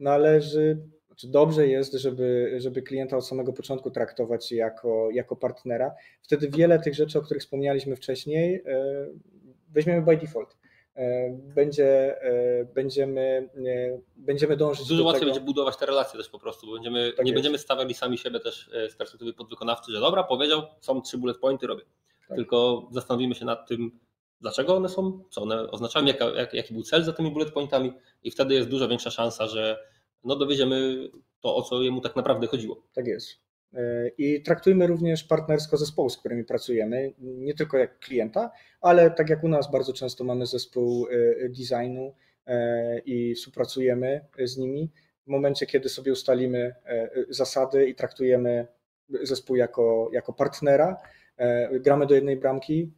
należy, 0.00 0.78
czy 1.16 1.28
dobrze 1.28 1.68
jest, 1.68 1.92
żeby, 1.92 2.54
żeby 2.56 2.82
klienta 2.82 3.16
od 3.16 3.26
samego 3.26 3.52
początku 3.52 3.90
traktować 3.90 4.52
jako, 4.52 5.08
jako 5.12 5.36
partnera. 5.36 5.94
Wtedy 6.22 6.48
wiele 6.50 6.78
tych 6.78 6.94
rzeczy, 6.94 7.18
o 7.18 7.22
których 7.22 7.42
wspomnieliśmy 7.42 7.96
wcześniej, 7.96 8.62
e, 8.66 9.06
weźmiemy 9.68 10.02
by 10.02 10.16
default. 10.16 10.56
E, 10.98 11.30
będzie, 11.54 12.22
e, 12.22 12.64
będziemy, 12.64 13.48
będziemy 14.16 14.56
dążyć 14.56 14.88
Dużo 14.88 15.02
do 15.02 15.06
łatwiej 15.06 15.20
tego. 15.20 15.32
będzie 15.32 15.46
budować 15.46 15.76
te 15.76 15.86
relacje 15.86 16.18
też 16.18 16.28
po 16.28 16.38
prostu. 16.38 16.72
Będziemy, 16.72 17.12
tak 17.12 17.24
nie 17.26 17.30
jest. 17.30 17.36
będziemy 17.36 17.58
stawiali 17.58 17.94
sami 17.94 18.18
siebie 18.18 18.40
też 18.40 18.70
z 18.88 18.96
perspektywy 18.96 19.32
podwykonawcy, 19.32 19.92
że 19.92 20.00
dobra, 20.00 20.22
powiedział, 20.24 20.62
są 20.80 21.02
trzy 21.02 21.18
bullet 21.18 21.38
pointy, 21.38 21.66
robię. 21.66 21.82
Tak. 22.28 22.36
Tylko 22.36 22.88
zastanowimy 22.92 23.34
się 23.34 23.44
nad 23.44 23.68
tym, 23.68 23.98
dlaczego 24.40 24.76
one 24.76 24.88
są, 24.88 25.24
co 25.30 25.42
one 25.42 25.70
oznaczają, 25.70 26.06
jaka, 26.06 26.24
jak, 26.24 26.54
jaki 26.54 26.74
był 26.74 26.82
cel 26.82 27.04
za 27.04 27.12
tymi 27.12 27.30
bullet 27.30 27.52
pointami 27.52 27.92
i 28.22 28.30
wtedy 28.30 28.54
jest 28.54 28.68
dużo 28.68 28.88
większa 28.88 29.10
szansa, 29.10 29.46
że 29.46 29.78
no 30.24 30.36
dowiedziemy 30.36 31.08
to, 31.40 31.56
o 31.56 31.62
co 31.62 31.82
jemu 31.82 32.00
tak 32.00 32.16
naprawdę 32.16 32.46
chodziło. 32.46 32.82
Tak 32.94 33.06
jest. 33.06 33.47
E, 33.74 34.08
I 34.18 34.42
traktujmy 34.42 34.86
również 34.86 35.24
partnersko 35.24 35.76
zespołu, 35.76 36.10
z 36.10 36.18
którymi 36.18 36.44
pracujemy, 36.44 37.12
nie 37.18 37.54
tylko 37.54 37.78
jak 37.78 37.98
klienta, 37.98 38.50
ale 38.80 39.10
tak 39.10 39.30
jak 39.30 39.44
u 39.44 39.48
nas 39.48 39.70
bardzo 39.70 39.92
często 39.92 40.24
mamy 40.24 40.46
zespół 40.46 41.06
e, 41.06 41.48
designu 41.48 42.14
e, 42.46 42.98
i 42.98 43.34
współpracujemy 43.34 44.24
z 44.44 44.56
nimi. 44.56 44.90
W 45.26 45.30
momencie, 45.30 45.66
kiedy 45.66 45.88
sobie 45.88 46.12
ustalimy 46.12 46.74
zasady 47.28 47.88
i 47.88 47.94
traktujemy 47.94 48.66
zespół 49.22 49.56
jako, 49.56 50.10
jako 50.12 50.32
partnera, 50.32 50.96
gramy 51.80 52.06
do 52.06 52.14
jednej 52.14 52.36
bramki, 52.36 52.92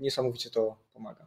niesamowicie 0.00 0.50
to 0.50 0.76
pomaga. 0.92 1.26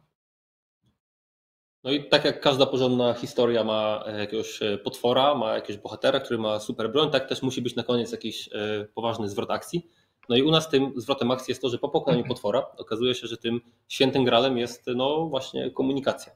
No 1.84 1.90
i 1.90 2.08
tak 2.08 2.24
jak 2.24 2.40
każda 2.40 2.66
porządna 2.66 3.14
historia 3.14 3.64
ma 3.64 4.04
jakiegoś 4.18 4.62
e, 4.62 4.78
potwora, 4.78 5.34
ma 5.34 5.54
jakiegoś 5.54 5.82
bohatera, 5.82 6.20
który 6.20 6.38
ma 6.38 6.60
super 6.60 6.92
broń, 6.92 7.10
tak 7.10 7.28
też 7.28 7.42
musi 7.42 7.62
być 7.62 7.76
na 7.76 7.82
koniec 7.82 8.12
jakiś 8.12 8.48
e, 8.52 8.84
poważny 8.94 9.28
zwrot 9.28 9.50
akcji. 9.50 9.86
No 10.28 10.36
i 10.36 10.42
u 10.42 10.50
nas 10.50 10.68
tym 10.68 10.92
zwrotem 10.96 11.30
akcji 11.30 11.52
jest 11.52 11.62
to, 11.62 11.68
że 11.68 11.78
po 11.78 11.88
pokonaniu 11.88 12.24
potwora 12.24 12.66
okazuje 12.78 13.14
się, 13.14 13.26
że 13.26 13.36
tym 13.36 13.60
świętym 13.88 14.24
gralem 14.24 14.58
jest 14.58 14.86
no 14.86 15.26
właśnie 15.26 15.70
komunikacja. 15.70 16.32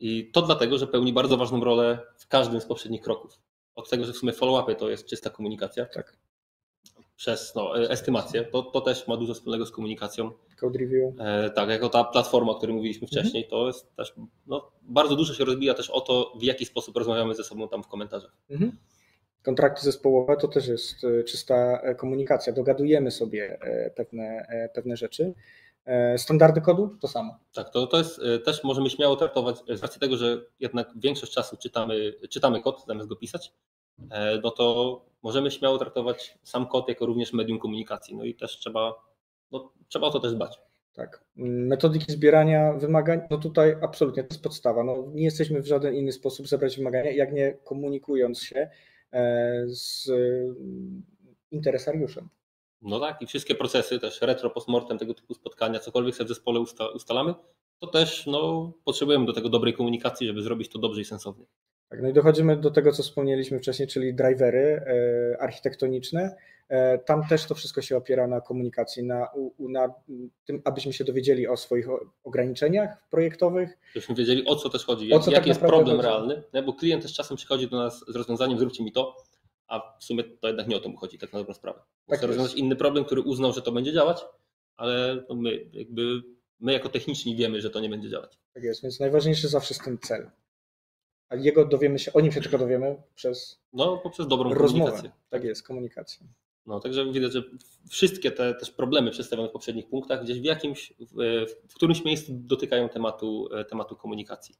I 0.00 0.30
to 0.32 0.42
dlatego, 0.42 0.78
że 0.78 0.86
pełni 0.86 1.12
bardzo 1.12 1.36
ważną 1.36 1.64
rolę 1.64 1.98
w 2.18 2.28
każdym 2.28 2.60
z 2.60 2.66
poprzednich 2.66 3.02
kroków. 3.02 3.38
Od 3.74 3.90
tego, 3.90 4.04
że 4.04 4.12
w 4.12 4.16
sumie 4.16 4.32
follow-upy 4.32 4.74
to 4.74 4.90
jest 4.90 5.06
czysta 5.06 5.30
komunikacja. 5.30 5.86
Tak 5.86 6.16
przez 7.16 7.54
no, 7.54 7.78
e, 7.78 7.90
estymację. 7.90 8.44
To, 8.44 8.62
to 8.62 8.80
też 8.80 9.08
ma 9.08 9.16
dużo 9.16 9.34
wspólnego 9.34 9.66
z 9.66 9.70
komunikacją. 9.70 10.30
Code 10.62 10.78
review. 10.78 11.14
E, 11.20 11.50
tak, 11.50 11.68
jako 11.68 11.88
ta 11.88 12.04
platforma, 12.04 12.52
o 12.52 12.54
której 12.54 12.76
mówiliśmy 12.76 13.06
mhm. 13.06 13.22
wcześniej, 13.22 13.48
to 13.48 13.66
jest 13.66 13.96
też 13.96 14.14
no, 14.46 14.70
bardzo 14.82 15.16
dużo 15.16 15.34
się 15.34 15.44
rozbija 15.44 15.74
też 15.74 15.90
o 15.90 16.00
to, 16.00 16.32
w 16.40 16.42
jaki 16.42 16.66
sposób 16.66 16.96
rozmawiamy 16.96 17.34
ze 17.34 17.44
sobą 17.44 17.68
tam 17.68 17.82
w 17.82 17.88
komentarzach. 17.88 18.36
Mhm. 18.50 18.76
Kontrakty 19.42 19.82
zespołowe 19.82 20.36
to 20.36 20.48
też 20.48 20.66
jest 20.66 21.04
e, 21.04 21.24
czysta 21.24 21.82
komunikacja. 21.96 22.52
Dogadujemy 22.52 23.10
sobie 23.10 23.58
pewne, 23.96 24.46
pewne 24.74 24.96
rzeczy. 24.96 25.34
Standardy 26.16 26.60
kodu 26.60 26.96
to 27.00 27.08
samo. 27.08 27.38
Tak, 27.54 27.70
to, 27.70 27.86
to 27.86 27.98
jest 27.98 28.20
też 28.44 28.64
możemy 28.64 28.90
śmiało 28.90 29.16
traktować 29.16 29.56
z 29.68 29.82
racji 29.82 30.00
tego, 30.00 30.16
że 30.16 30.44
jednak 30.60 30.90
większość 30.96 31.32
czasu 31.32 31.56
czytamy, 31.56 32.14
czytamy 32.30 32.62
kod 32.62 32.84
zamiast 32.86 33.08
go 33.08 33.16
pisać, 33.16 33.52
no 34.42 34.50
to 34.50 35.00
możemy 35.22 35.50
śmiało 35.50 35.78
traktować 35.78 36.38
sam 36.42 36.66
kod 36.66 36.88
jako 36.88 37.06
również 37.06 37.32
medium 37.32 37.58
komunikacji. 37.58 38.16
No 38.16 38.24
i 38.24 38.34
też 38.34 38.58
trzeba 38.58 38.94
no, 39.52 39.72
trzeba 39.88 40.06
o 40.06 40.10
to 40.10 40.20
też 40.20 40.34
dbać. 40.34 40.58
Tak. 40.94 41.24
Metodyki 41.36 42.12
zbierania 42.12 42.72
wymagań, 42.72 43.20
no 43.30 43.38
tutaj 43.38 43.76
absolutnie 43.82 44.22
to 44.22 44.28
jest 44.34 44.42
podstawa. 44.42 44.84
No, 44.84 45.04
nie 45.14 45.24
jesteśmy 45.24 45.62
w 45.62 45.66
żaden 45.66 45.94
inny 45.94 46.12
sposób 46.12 46.48
zebrać 46.48 46.76
wymagania, 46.76 47.10
jak 47.10 47.32
nie 47.32 47.52
komunikując 47.64 48.42
się 48.42 48.70
e, 49.12 49.62
z 49.66 50.10
interesariuszem. 51.50 52.28
No 52.82 53.00
tak, 53.00 53.22
i 53.22 53.26
wszystkie 53.26 53.54
procesy, 53.54 53.98
też 53.98 54.20
retro, 54.22 54.50
postmortem, 54.50 54.98
tego 54.98 55.14
typu 55.14 55.34
spotkania, 55.34 55.78
cokolwiek 55.78 56.14
sobie 56.14 56.26
w 56.26 56.28
zespole 56.28 56.60
usta 56.60 56.88
ustalamy, 56.88 57.34
to 57.78 57.86
też 57.86 58.26
no, 58.26 58.72
potrzebujemy 58.84 59.26
do 59.26 59.32
tego 59.32 59.48
dobrej 59.48 59.74
komunikacji, 59.74 60.26
żeby 60.26 60.42
zrobić 60.42 60.68
to 60.68 60.78
dobrze 60.78 61.00
i 61.00 61.04
sensownie. 61.04 61.44
Tak, 61.88 62.02
no 62.02 62.08
i 62.08 62.12
dochodzimy 62.12 62.56
do 62.56 62.70
tego, 62.70 62.92
co 62.92 63.02
wspomnieliśmy 63.02 63.58
wcześniej, 63.58 63.88
czyli 63.88 64.14
drivery 64.14 64.84
e, 64.86 65.42
architektoniczne. 65.42 66.36
E, 66.68 66.98
tam 66.98 67.28
też 67.28 67.46
to 67.46 67.54
wszystko 67.54 67.82
się 67.82 67.96
opiera 67.96 68.26
na 68.26 68.40
komunikacji, 68.40 69.04
na, 69.04 69.28
na 69.58 69.94
tym, 70.44 70.62
abyśmy 70.64 70.92
się 70.92 71.04
dowiedzieli 71.04 71.48
o 71.48 71.56
swoich 71.56 71.86
ograniczeniach 72.24 73.08
projektowych. 73.10 73.78
Żebyśmy 73.94 74.14
wiedzieli, 74.14 74.46
o 74.46 74.56
co 74.56 74.68
też 74.68 74.84
chodzi, 74.84 75.12
o 75.12 75.20
co 75.20 75.30
jaki 75.30 75.40
tak 75.40 75.46
jest 75.46 75.60
problem 75.60 75.96
chodzi. 75.96 76.08
realny, 76.08 76.42
no, 76.52 76.62
bo 76.62 76.72
klient 76.72 77.02
też 77.02 77.14
czasem 77.14 77.36
przychodzi 77.36 77.68
do 77.68 77.76
nas 77.76 78.04
z 78.08 78.16
rozwiązaniem, 78.16 78.58
zróbcie 78.58 78.84
mi 78.84 78.92
to, 78.92 79.16
a 79.66 79.96
w 80.00 80.04
sumie 80.04 80.24
to 80.24 80.48
jednak 80.48 80.68
nie 80.68 80.76
o 80.76 80.80
to 80.80 80.88
mu 80.88 80.96
chodzi, 80.96 81.18
tak 81.18 81.32
na 81.32 81.38
dobrą 81.38 81.54
sprawę. 81.54 81.82
Tak 82.06 82.18
Chce 82.18 82.26
rozwiązać 82.26 82.54
inny 82.54 82.76
problem, 82.76 83.04
który 83.04 83.20
uznał, 83.20 83.52
że 83.52 83.62
to 83.62 83.72
będzie 83.72 83.92
działać, 83.92 84.24
ale 84.76 85.24
my, 85.34 85.66
jakby, 85.72 86.22
my 86.60 86.72
jako 86.72 86.88
techniczni 86.88 87.36
wiemy, 87.36 87.60
że 87.60 87.70
to 87.70 87.80
nie 87.80 87.88
będzie 87.88 88.10
działać. 88.10 88.38
Tak 88.54 88.62
jest, 88.62 88.82
więc 88.82 89.00
najważniejszy 89.00 89.48
zawsze 89.48 89.74
jest 89.74 89.84
ten 89.84 89.98
cel. 89.98 90.30
A 91.28 91.36
jego 91.36 91.64
dowiemy 91.64 91.98
się, 91.98 92.12
o 92.12 92.20
nim 92.20 92.32
się 92.32 92.40
tylko 92.40 92.58
dowiemy 92.58 93.02
przez. 93.14 93.60
No, 93.72 93.98
poprzez 93.98 94.28
dobrą 94.28 94.54
rozmowę. 94.54 94.84
komunikację. 94.84 95.10
Tak 95.30 95.44
jest, 95.44 95.62
komunikację. 95.62 96.26
No, 96.66 96.80
także 96.80 97.12
widać, 97.12 97.32
że 97.32 97.42
wszystkie 97.88 98.30
te 98.30 98.54
też 98.54 98.70
problemy 98.70 99.10
przedstawione 99.10 99.48
w 99.48 99.52
poprzednich 99.52 99.88
punktach 99.88 100.24
gdzieś 100.24 100.40
w 100.40 100.44
jakimś, 100.44 100.92
w, 101.68 101.74
którymś 101.74 102.04
miejscu 102.04 102.32
dotykają 102.34 102.88
tematu, 102.88 103.48
tematu 103.68 103.96
komunikacji. 103.96 104.54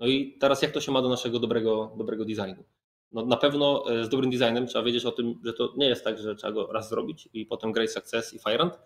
No 0.00 0.06
i 0.06 0.38
teraz 0.40 0.62
jak 0.62 0.72
to 0.72 0.80
się 0.80 0.92
ma 0.92 1.02
do 1.02 1.08
naszego 1.08 1.38
dobrego, 1.38 1.94
dobrego 1.98 2.24
designu? 2.24 2.64
No, 3.12 3.26
na 3.26 3.36
pewno 3.36 3.84
e, 3.90 4.04
z 4.04 4.08
dobrym 4.08 4.30
designem 4.30 4.66
trzeba 4.66 4.84
wiedzieć 4.84 5.04
o 5.04 5.12
tym, 5.12 5.40
że 5.44 5.52
to 5.52 5.72
nie 5.76 5.88
jest 5.88 6.04
tak, 6.04 6.18
że 6.18 6.34
trzeba 6.34 6.52
go 6.52 6.72
raz 6.72 6.88
zrobić 6.88 7.28
i 7.32 7.46
potem 7.46 7.72
Great 7.72 7.90
Success 7.90 8.34
i 8.34 8.38
Firant, 8.38 8.78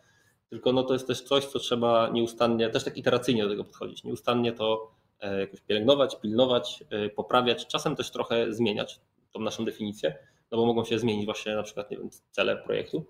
tylko 0.50 0.72
no 0.72 0.82
to 0.82 0.92
jest 0.92 1.06
też 1.06 1.22
coś, 1.22 1.44
co 1.44 1.58
trzeba 1.58 2.08
nieustannie, 2.08 2.70
też 2.70 2.84
tak 2.84 2.96
iteracyjnie 2.96 3.42
do 3.42 3.48
tego 3.48 3.64
podchodzić, 3.64 4.04
nieustannie 4.04 4.52
to 4.52 4.90
e, 5.20 5.40
jakoś 5.40 5.60
pielęgnować, 5.60 6.16
pilnować, 6.20 6.84
e, 6.90 7.08
poprawiać, 7.08 7.66
czasem 7.66 7.96
też 7.96 8.10
trochę 8.10 8.52
zmieniać 8.52 9.00
tą 9.32 9.40
naszą 9.40 9.64
definicję, 9.64 10.18
no 10.52 10.58
bo 10.58 10.66
mogą 10.66 10.84
się 10.84 10.98
zmienić 10.98 11.24
właśnie 11.24 11.54
na 11.54 11.62
przykład 11.62 11.90
nie 11.90 11.96
wiem, 11.96 12.10
cele 12.30 12.56
projektu. 12.56 13.04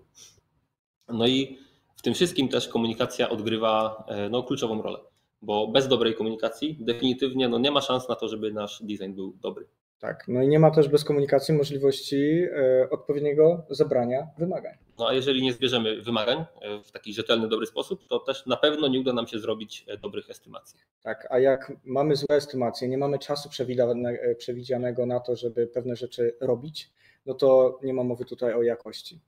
No 1.07 1.27
i 1.27 1.57
w 1.95 2.01
tym 2.01 2.13
wszystkim 2.13 2.47
też 2.47 2.67
komunikacja 2.67 3.29
odgrywa 3.29 4.03
no, 4.29 4.43
kluczową 4.43 4.81
rolę, 4.81 4.99
bo 5.41 5.67
bez 5.67 5.87
dobrej 5.87 6.15
komunikacji 6.15 6.77
definitywnie 6.79 7.49
no, 7.49 7.59
nie 7.59 7.71
ma 7.71 7.81
szans 7.81 8.09
na 8.09 8.15
to, 8.15 8.27
żeby 8.27 8.51
nasz 8.51 8.83
design 8.83 9.13
był 9.13 9.33
dobry. 9.41 9.67
Tak, 10.01 10.25
no 10.27 10.41
i 10.41 10.47
nie 10.47 10.59
ma 10.59 10.71
też 10.71 10.87
bez 10.87 11.03
komunikacji 11.03 11.53
możliwości 11.53 12.43
e, 12.43 12.89
odpowiedniego 12.89 13.65
zebrania 13.69 14.27
wymagań. 14.37 14.77
No 14.99 15.07
a 15.07 15.13
jeżeli 15.13 15.41
nie 15.41 15.53
zbierzemy 15.53 16.01
wymagań 16.01 16.37
e, 16.61 16.83
w 16.83 16.91
taki 16.91 17.13
rzetelny, 17.13 17.47
dobry 17.47 17.65
sposób, 17.65 18.07
to 18.07 18.19
też 18.19 18.45
na 18.45 18.57
pewno 18.57 18.87
nie 18.87 18.99
uda 18.99 19.13
nam 19.13 19.27
się 19.27 19.39
zrobić 19.39 19.85
e, 19.87 19.97
dobrych 19.97 20.29
estymacji. 20.29 20.79
Tak, 21.03 21.27
a 21.29 21.39
jak 21.39 21.73
mamy 21.85 22.15
złe 22.15 22.35
estymacje, 22.35 22.87
nie 22.87 22.97
mamy 22.97 23.19
czasu 23.19 23.49
przewidzianego 24.37 25.05
na 25.05 25.19
to, 25.19 25.35
żeby 25.35 25.67
pewne 25.67 25.95
rzeczy 25.95 26.35
robić, 26.41 26.91
no 27.25 27.33
to 27.33 27.79
nie 27.83 27.93
ma 27.93 28.03
mowy 28.03 28.25
tutaj 28.25 28.53
o 28.53 28.63
jakości. 28.63 29.19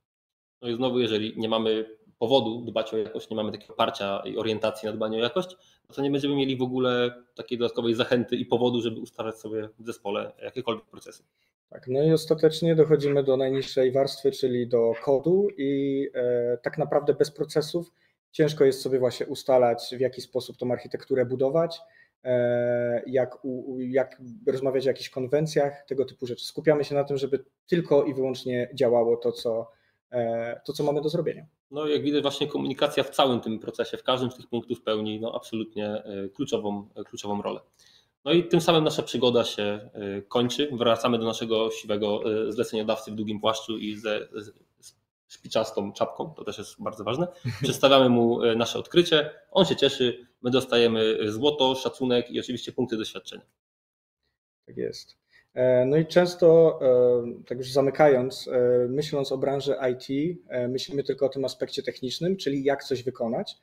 No 0.62 0.70
i 0.70 0.76
znowu, 0.76 1.00
jeżeli 1.00 1.34
nie 1.38 1.50
mamy 1.50 1.86
powodu 2.20 2.62
dbać 2.62 2.94
o 2.94 2.98
jakość, 2.98 3.30
nie 3.30 3.36
mamy 3.36 3.52
takiego 3.52 3.74
oparcia 3.74 4.24
i 4.26 4.38
orientacji 4.38 4.86
na 4.86 4.94
dbanie 4.94 5.18
o 5.18 5.22
jakość, 5.22 5.58
no 5.90 5.96
to 5.96 6.02
nie 6.02 6.12
będziemy 6.12 6.36
mieli 6.36 6.58
w 6.58 6.62
ogóle 6.62 7.24
takiej 7.36 7.58
dodatkowej 7.58 7.96
zachęty 7.96 8.36
i 8.36 8.46
powodu, 8.46 8.82
żeby 8.82 9.00
ustalać 9.00 9.36
sobie 9.36 9.70
w 9.80 9.86
zespole 9.86 10.32
jakiekolwiek 10.44 10.86
procesy. 10.86 11.24
Tak, 11.70 11.88
no 11.88 12.04
i 12.04 12.12
ostatecznie 12.12 12.76
dochodzimy 12.76 13.24
do 13.24 13.38
najniższej 13.38 13.92
warstwy, 13.92 14.32
czyli 14.32 14.68
do 14.68 14.94
kodu 15.04 15.48
i 15.58 16.08
e, 16.14 16.58
tak 16.58 16.78
naprawdę 16.78 17.14
bez 17.14 17.32
procesów 17.32 17.92
ciężko 18.32 18.66
jest 18.66 18.82
sobie 18.82 19.00
właśnie 19.00 19.26
ustalać, 19.26 19.96
w 19.98 20.00
jaki 20.00 20.22
sposób 20.22 20.58
tą 20.58 20.72
architekturę 20.72 21.26
budować, 21.26 21.82
jak, 23.08 23.46
u, 23.46 23.80
jak 23.80 24.22
rozmawiać 24.48 24.86
o 24.86 24.90
jakichś 24.90 25.10
konwencjach, 25.10 25.86
tego 25.88 26.06
typu 26.06 26.26
rzeczy. 26.26 26.46
Skupiamy 26.46 26.84
się 26.84 26.96
na 26.96 27.04
tym, 27.04 27.18
żeby 27.18 27.44
tylko 27.68 28.04
i 28.04 28.14
wyłącznie 28.14 28.70
działało 28.74 29.18
to, 29.18 29.32
co, 29.32 29.72
e, 30.12 30.62
to, 30.66 30.74
co 30.74 30.84
mamy 30.84 31.02
do 31.02 31.10
zrobienia. 31.10 31.46
No 31.72 31.88
jak 31.88 32.04
widać 32.04 32.22
właśnie 32.22 32.48
komunikacja 32.48 33.04
w 33.04 33.10
całym 33.10 33.42
tym 33.42 33.60
procesie, 33.60 33.98
w 33.98 34.04
każdym 34.04 34.32
z 34.32 34.36
tych 34.36 34.48
punktów 34.48 34.82
pełni 34.82 35.20
no, 35.20 35.36
absolutnie 35.36 35.88
e, 35.88 36.30
kluczową, 36.30 36.88
e, 36.96 37.04
kluczową 37.04 37.42
rolę. 37.42 37.60
No 38.26 38.32
i 38.34 38.44
tym 38.44 38.62
samym 38.62 38.84
nasza 38.84 39.04
przygoda 39.04 39.44
się 39.44 39.64
e, 39.64 39.90
kończy. 40.22 40.70
Wracamy 40.72 41.20
do 41.20 41.26
naszego 41.26 41.72
siwego 41.72 42.22
zleceniodawcy 42.50 43.12
w 43.12 43.16
długim 43.16 43.40
płaszczu 43.40 43.78
i 43.78 43.96
ze 43.96 44.28
szpiczastą 45.34 45.94
czapką, 45.94 46.34
to 46.34 46.44
też 46.44 46.58
jest 46.58 46.84
bardzo 46.84 47.04
ważne. 47.04 47.28
Przedstawiamy 47.64 48.10
mu 48.10 48.56
nasze 48.56 48.80
odkrycie, 48.80 49.30
on 49.52 49.66
się 49.66 49.76
cieszy, 49.76 50.28
my 50.42 50.52
dostajemy 50.52 51.32
złoto, 51.32 51.76
szacunek 51.76 52.32
i 52.32 52.40
oczywiście 52.40 52.72
punkty 52.72 52.98
doświadczenia. 52.98 53.46
Tak 54.66 54.78
jest. 54.78 55.24
E, 55.54 55.86
no 55.86 55.98
i 55.98 56.06
często, 56.06 56.80
e, 56.82 57.44
tak 57.48 57.58
już 57.58 57.72
zamykając, 57.72 58.48
e, 58.48 58.88
myśląc 58.90 59.32
o 59.32 59.38
branży 59.38 59.76
IT, 59.92 60.38
myślimy 60.70 61.04
tylko 61.04 61.26
o 61.26 61.30
tym 61.30 61.46
aspekcie 61.46 61.84
technicznym, 61.84 62.38
czyli 62.38 62.64
jak 62.64 62.84
coś 62.84 63.04
wykonać, 63.04 63.58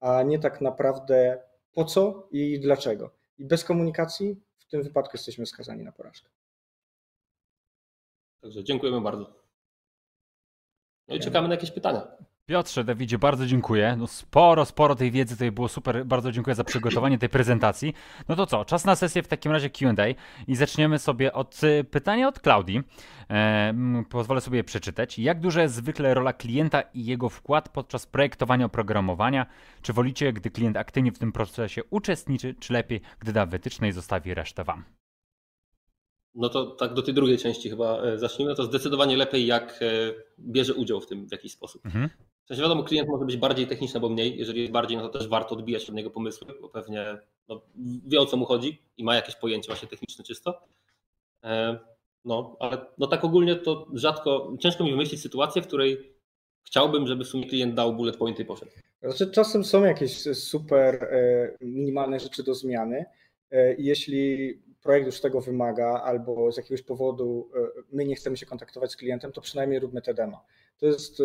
a 0.00 0.22
nie 0.22 0.38
tak 0.38 0.60
naprawdę 0.60 1.42
po 1.72 1.84
co 1.84 2.28
i 2.32 2.60
dlaczego. 2.60 3.10
I 3.38 3.44
bez 3.44 3.64
komunikacji 3.64 4.40
w 4.58 4.66
tym 4.66 4.82
wypadku 4.82 5.10
jesteśmy 5.16 5.46
skazani 5.46 5.84
na 5.84 5.92
porażkę. 5.92 6.28
Także 8.40 8.64
dziękujemy 8.64 9.00
bardzo. 9.00 9.43
No 11.08 11.14
i 11.14 11.20
czekamy 11.20 11.48
na 11.48 11.54
jakieś 11.54 11.70
pytania. 11.70 12.02
Piotrze, 12.46 12.84
Dawidzie, 12.84 13.18
bardzo 13.18 13.46
dziękuję. 13.46 13.96
No 13.98 14.06
sporo, 14.06 14.64
sporo 14.64 14.94
tej 14.94 15.10
wiedzy 15.10 15.34
tutaj 15.34 15.52
było 15.52 15.68
super. 15.68 16.06
Bardzo 16.06 16.32
dziękuję 16.32 16.54
za 16.54 16.64
przygotowanie 16.64 17.18
tej 17.18 17.28
prezentacji. 17.28 17.94
No 18.28 18.36
to 18.36 18.46
co, 18.46 18.64
czas 18.64 18.84
na 18.84 18.96
sesję 18.96 19.22
w 19.22 19.28
takim 19.28 19.52
razie 19.52 19.70
QA 19.70 20.04
i 20.46 20.56
zaczniemy 20.56 20.98
sobie 20.98 21.32
od 21.32 21.64
y, 21.64 21.84
pytania 21.84 22.28
od 22.28 22.40
Klaudii. 22.40 22.82
E, 23.30 23.74
pozwolę 24.10 24.40
sobie 24.40 24.56
je 24.56 24.64
przeczytać. 24.64 25.18
Jak 25.18 25.40
duża 25.40 25.62
jest 25.62 25.74
zwykle 25.74 26.14
rola 26.14 26.32
klienta 26.32 26.80
i 26.80 27.04
jego 27.04 27.28
wkład 27.28 27.68
podczas 27.68 28.06
projektowania 28.06 28.66
oprogramowania? 28.66 29.46
Czy 29.82 29.92
wolicie, 29.92 30.32
gdy 30.32 30.50
klient 30.50 30.76
aktywnie 30.76 31.12
w 31.12 31.18
tym 31.18 31.32
procesie 31.32 31.84
uczestniczy, 31.90 32.54
czy 32.54 32.72
lepiej, 32.72 33.00
gdy 33.18 33.32
da 33.32 33.46
wytyczne 33.46 33.88
i 33.88 33.92
zostawi 33.92 34.34
resztę 34.34 34.64
Wam? 34.64 34.84
No 36.34 36.48
to 36.48 36.66
tak 36.66 36.94
do 36.94 37.02
tej 37.02 37.14
drugiej 37.14 37.38
części 37.38 37.70
chyba 37.70 38.02
e, 38.02 38.18
zacznijmy. 38.18 38.54
To 38.54 38.64
zdecydowanie 38.64 39.16
lepiej, 39.16 39.46
jak 39.46 39.82
e, 39.82 40.12
bierze 40.38 40.74
udział 40.74 41.00
w 41.00 41.06
tym 41.06 41.28
w 41.28 41.32
jakiś 41.32 41.52
sposób. 41.52 41.86
Mhm. 41.86 42.08
W 42.44 42.48
sensie 42.48 42.62
wiadomo, 42.62 42.82
klient 42.82 43.08
może 43.08 43.24
być 43.24 43.36
bardziej 43.36 43.66
techniczny 43.66 43.96
albo 43.96 44.08
mniej. 44.08 44.38
Jeżeli 44.38 44.60
jest 44.60 44.72
bardziej, 44.72 44.96
no 44.96 45.08
to 45.08 45.18
też 45.18 45.28
warto 45.28 45.54
odbijać 45.54 45.88
od 45.88 45.94
niego 45.94 46.10
pomysły, 46.10 46.46
bo 46.60 46.68
pewnie 46.68 47.18
no, 47.48 47.62
wie 48.06 48.20
o 48.20 48.26
co 48.26 48.36
mu 48.36 48.44
chodzi 48.44 48.82
i 48.96 49.04
ma 49.04 49.14
jakieś 49.14 49.36
pojęcie 49.36 49.66
właśnie 49.66 49.88
techniczne 49.88 50.24
czysto. 50.24 50.60
E, 51.44 51.78
no, 52.24 52.56
ale 52.60 52.86
no 52.98 53.06
tak 53.06 53.24
ogólnie 53.24 53.56
to 53.56 53.86
rzadko, 53.92 54.52
ciężko 54.60 54.84
mi 54.84 54.90
wymyślić 54.90 55.20
sytuację, 55.20 55.62
w 55.62 55.66
której 55.66 56.14
chciałbym, 56.62 57.06
żeby 57.06 57.24
w 57.24 57.28
sumie 57.28 57.46
klient 57.46 57.74
dał 57.74 57.94
bullet 57.96 58.16
pointy 58.16 58.42
i 58.42 58.46
poszedł. 58.46 58.70
Znaczy 59.02 59.30
czasem 59.30 59.64
są 59.64 59.84
jakieś 59.84 60.22
super 60.34 61.08
minimalne 61.60 62.20
rzeczy 62.20 62.42
do 62.42 62.54
zmiany. 62.54 63.04
Jeśli 63.78 64.58
projekt 64.84 65.06
już 65.06 65.20
tego 65.20 65.40
wymaga, 65.40 66.02
albo 66.04 66.52
z 66.52 66.56
jakiegoś 66.56 66.82
powodu 66.82 67.50
my 67.92 68.04
nie 68.04 68.16
chcemy 68.16 68.36
się 68.36 68.46
kontaktować 68.46 68.92
z 68.92 68.96
klientem, 68.96 69.32
to 69.32 69.40
przynajmniej 69.40 69.80
róbmy 69.80 70.02
te 70.02 70.14
demo. 70.14 70.44
To 70.78 70.86
jest 70.86 71.22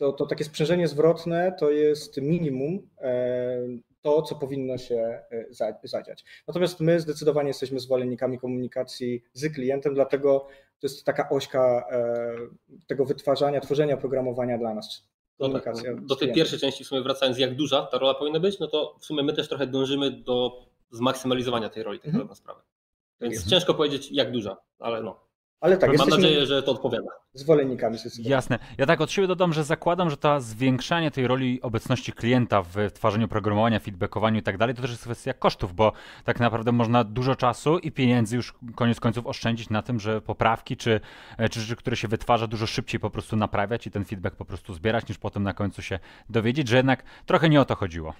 to, 0.00 0.12
to 0.12 0.26
takie 0.26 0.44
sprzężenie 0.44 0.88
zwrotne 0.88 1.56
to 1.58 1.70
jest 1.70 2.16
minimum 2.16 2.88
e, 2.98 3.58
to, 4.02 4.22
co 4.22 4.34
powinno 4.34 4.78
się 4.78 5.20
e, 5.30 5.78
zadziać. 5.84 6.24
Natomiast 6.48 6.80
my 6.80 7.00
zdecydowanie 7.00 7.48
jesteśmy 7.48 7.80
zwolennikami 7.80 8.38
komunikacji 8.38 9.22
z 9.32 9.54
klientem, 9.54 9.94
dlatego 9.94 10.46
to 10.80 10.86
jest 10.86 11.04
taka 11.04 11.28
ośka 11.28 11.84
e, 11.90 12.34
tego 12.86 13.04
wytwarzania, 13.04 13.60
tworzenia 13.60 13.96
programowania 13.96 14.58
dla 14.58 14.74
nas. 14.74 15.08
No 15.38 15.60
tak, 15.60 15.74
do 16.00 16.16
tej 16.16 16.32
pierwszej 16.32 16.58
części 16.58 16.84
w 16.84 16.86
sumie 16.86 17.02
wracając, 17.02 17.38
jak 17.38 17.54
duża 17.54 17.86
ta 17.86 17.98
rola 17.98 18.14
powinna 18.14 18.40
być, 18.40 18.58
no 18.58 18.66
to 18.66 18.96
w 19.00 19.04
sumie 19.04 19.22
my 19.22 19.32
też 19.32 19.48
trochę 19.48 19.66
dążymy 19.66 20.10
do 20.10 20.66
zmaksymalizowania 20.90 21.68
tej 21.68 21.82
roli, 21.82 21.98
tak 21.98 22.08
mhm. 22.08 22.28
na 22.28 22.34
sprawę. 22.34 22.60
Więc 23.20 23.34
mhm. 23.34 23.50
ciężko 23.50 23.74
powiedzieć, 23.74 24.12
jak 24.12 24.32
duża, 24.32 24.56
ale 24.78 25.02
no. 25.02 25.30
Ale 25.60 25.76
tak, 25.76 25.98
Mam 25.98 26.08
nadzieję, 26.08 26.46
że 26.46 26.62
to 26.62 26.72
odpowiada. 26.72 27.10
zwolennikami 27.32 27.98
zdecydowanie. 27.98 28.30
Jasne. 28.30 28.58
Ja 28.78 28.86
tak 28.86 29.00
od 29.00 29.10
siebie 29.10 29.28
dodam, 29.28 29.52
że 29.52 29.64
zakładam, 29.64 30.10
że 30.10 30.16
to 30.16 30.40
zwiększanie 30.40 31.10
tej 31.10 31.26
roli 31.26 31.62
obecności 31.62 32.12
klienta 32.12 32.62
w 32.62 32.74
tworzeniu 32.92 33.28
programowania, 33.28 33.80
feedbackowaniu 33.80 34.38
i 34.38 34.42
tak 34.42 34.58
dalej, 34.58 34.74
to 34.74 34.82
też 34.82 34.90
jest 34.90 35.02
kwestia 35.02 35.34
kosztów, 35.34 35.74
bo 35.74 35.92
tak 36.24 36.40
naprawdę 36.40 36.72
można 36.72 37.04
dużo 37.04 37.36
czasu 37.36 37.78
i 37.78 37.92
pieniędzy 37.92 38.36
już 38.36 38.54
koniec 38.76 39.00
końców 39.00 39.26
oszczędzić 39.26 39.70
na 39.70 39.82
tym, 39.82 40.00
że 40.00 40.20
poprawki 40.20 40.76
czy, 40.76 41.00
e, 41.38 41.48
czy 41.48 41.60
rzeczy, 41.60 41.76
które 41.76 41.96
się 41.96 42.08
wytwarza, 42.08 42.46
dużo 42.46 42.66
szybciej 42.66 43.00
po 43.00 43.10
prostu 43.10 43.36
naprawiać 43.36 43.86
i 43.86 43.90
ten 43.90 44.04
feedback 44.04 44.36
po 44.36 44.44
prostu 44.44 44.74
zbierać, 44.74 45.08
niż 45.08 45.18
potem 45.18 45.42
na 45.42 45.54
końcu 45.54 45.82
się 45.82 45.98
dowiedzieć, 46.30 46.68
że 46.68 46.76
jednak 46.76 47.02
trochę 47.26 47.48
nie 47.48 47.60
o 47.60 47.64
to 47.64 47.74
chodziło. 47.74 48.14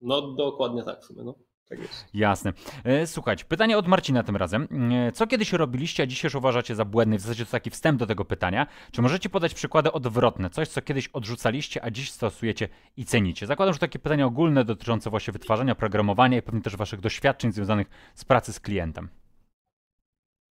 No 0.00 0.32
dokładnie 0.32 0.82
tak 0.82 1.00
w 1.00 1.04
sumie. 1.04 1.22
No. 1.24 1.34
Tak 1.68 1.78
jest. 1.78 2.06
Jasne. 2.14 2.52
E, 2.84 3.06
Słuchajcie, 3.06 3.44
pytanie 3.44 3.78
od 3.78 3.86
Marcina 3.88 4.22
tym 4.22 4.36
razem. 4.36 4.68
E, 4.92 5.12
Co 5.12 5.26
kiedyś 5.26 5.52
robiliście, 5.52 6.02
a 6.02 6.06
dzisiaj 6.06 6.28
już 6.28 6.34
uważacie 6.34 6.74
za 6.74 6.84
błędne? 6.84 7.18
W 7.18 7.20
zasadzie 7.20 7.44
to 7.44 7.50
taki 7.50 7.70
wstęp 7.70 7.98
do 7.98 8.06
tego 8.06 8.24
pytania. 8.24 8.66
Czy 8.92 9.02
możecie 9.02 9.28
podać 9.28 9.54
przykłady 9.54 9.92
odwrotne? 9.92 10.50
Coś, 10.50 10.68
co 10.68 10.82
kiedyś 10.82 11.08
odrzucaliście, 11.08 11.84
a 11.84 11.90
dziś 11.90 12.10
stosujecie 12.10 12.68
i 12.96 13.04
cenicie? 13.04 13.46
Zakładam, 13.46 13.72
że 13.74 13.78
takie 13.80 13.98
pytania 13.98 14.26
ogólne 14.26 14.64
dotyczące 14.64 15.10
właśnie 15.10 15.32
wytwarzania, 15.32 15.74
programowania 15.74 16.38
i 16.38 16.42
pewnie 16.42 16.60
też 16.62 16.76
waszych 16.76 17.00
doświadczeń 17.00 17.52
związanych 17.52 17.86
z 18.14 18.24
pracy 18.24 18.52
z 18.52 18.60
klientem. 18.60 19.08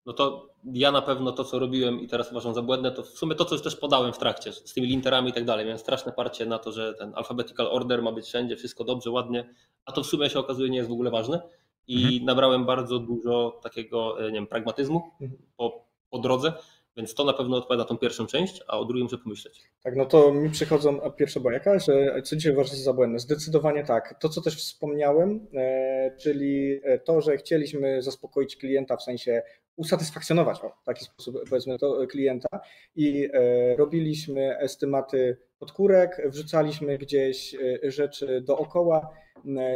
no 0.06 0.12
to 0.12 0.53
ja 0.72 0.90
na 0.92 1.02
pewno 1.02 1.32
to, 1.32 1.44
co 1.44 1.58
robiłem 1.58 2.00
i 2.00 2.08
teraz 2.08 2.30
uważam 2.30 2.54
za 2.54 2.62
błędne, 2.62 2.92
to 2.92 3.02
w 3.02 3.08
sumie 3.08 3.34
to, 3.34 3.44
co 3.44 3.54
już 3.54 3.62
też 3.64 3.76
podałem 3.76 4.12
w 4.12 4.18
trakcie, 4.18 4.52
z 4.52 4.74
tymi 4.74 4.86
linterami 4.86 5.30
i 5.30 5.32
tak 5.32 5.44
dalej. 5.44 5.64
Miałem 5.64 5.78
straszne 5.78 6.12
parcie 6.12 6.46
na 6.46 6.58
to, 6.58 6.72
że 6.72 6.94
ten 6.94 7.12
alphabetical 7.14 7.66
order 7.66 8.02
ma 8.02 8.12
być 8.12 8.26
wszędzie, 8.26 8.56
wszystko 8.56 8.84
dobrze, 8.84 9.10
ładnie, 9.10 9.48
a 9.84 9.92
to 9.92 10.02
w 10.02 10.06
sumie 10.06 10.30
się 10.30 10.38
okazuje 10.38 10.70
nie 10.70 10.76
jest 10.76 10.88
w 10.90 10.92
ogóle 10.92 11.10
ważne. 11.10 11.42
I 11.86 11.96
Mhm. 12.04 12.24
nabrałem 12.24 12.64
bardzo 12.66 12.98
dużo 12.98 13.60
takiego, 13.62 14.20
e, 14.20 14.26
nie 14.26 14.32
wiem, 14.34 14.46
pragmatyzmu 14.46 15.02
Mhm. 15.20 15.42
po, 15.56 15.84
po 16.10 16.18
drodze, 16.18 16.52
więc 16.96 17.14
to 17.14 17.24
na 17.24 17.32
pewno 17.32 17.56
odpowiada 17.56 17.84
tą 17.84 17.98
pierwszą 17.98 18.26
część, 18.26 18.62
a 18.68 18.78
o 18.78 18.84
drugim 18.84 19.04
muszę 19.04 19.18
pomyśleć. 19.18 19.62
Tak, 19.82 19.96
no 19.96 20.04
to 20.06 20.32
mi 20.32 20.50
przychodzą 20.50 21.02
a 21.02 21.10
pierwsza 21.10 21.40
bajka, 21.40 21.78
że 21.78 22.22
co 22.22 22.36
dzisiaj 22.36 22.52
uważacie 22.52 22.76
za 22.76 22.92
błędne? 22.92 23.18
Zdecydowanie 23.18 23.84
tak. 23.84 24.14
To, 24.20 24.28
co 24.28 24.40
też 24.40 24.56
wspomniałem, 24.56 25.46
e, 25.54 26.16
czyli 26.22 26.80
to, 27.04 27.20
że 27.20 27.36
chcieliśmy 27.36 28.02
zaspokoić 28.02 28.56
klienta, 28.56 28.96
w 28.96 29.02
sensie 29.02 29.42
usatysfakcjonować 29.76 30.60
o, 30.64 30.70
w 30.82 30.84
taki 30.84 31.04
sposób, 31.04 31.36
powiedzmy 31.48 31.78
to, 31.78 32.02
e, 32.02 32.06
klienta 32.06 32.60
i 32.96 33.30
e, 33.32 33.76
robiliśmy 33.76 34.58
estymaty 34.58 35.36
podkórek, 35.58 36.22
wrzucaliśmy 36.26 36.98
gdzieś 36.98 37.54
e, 37.54 37.90
rzeczy 37.90 38.40
dookoła, 38.40 39.08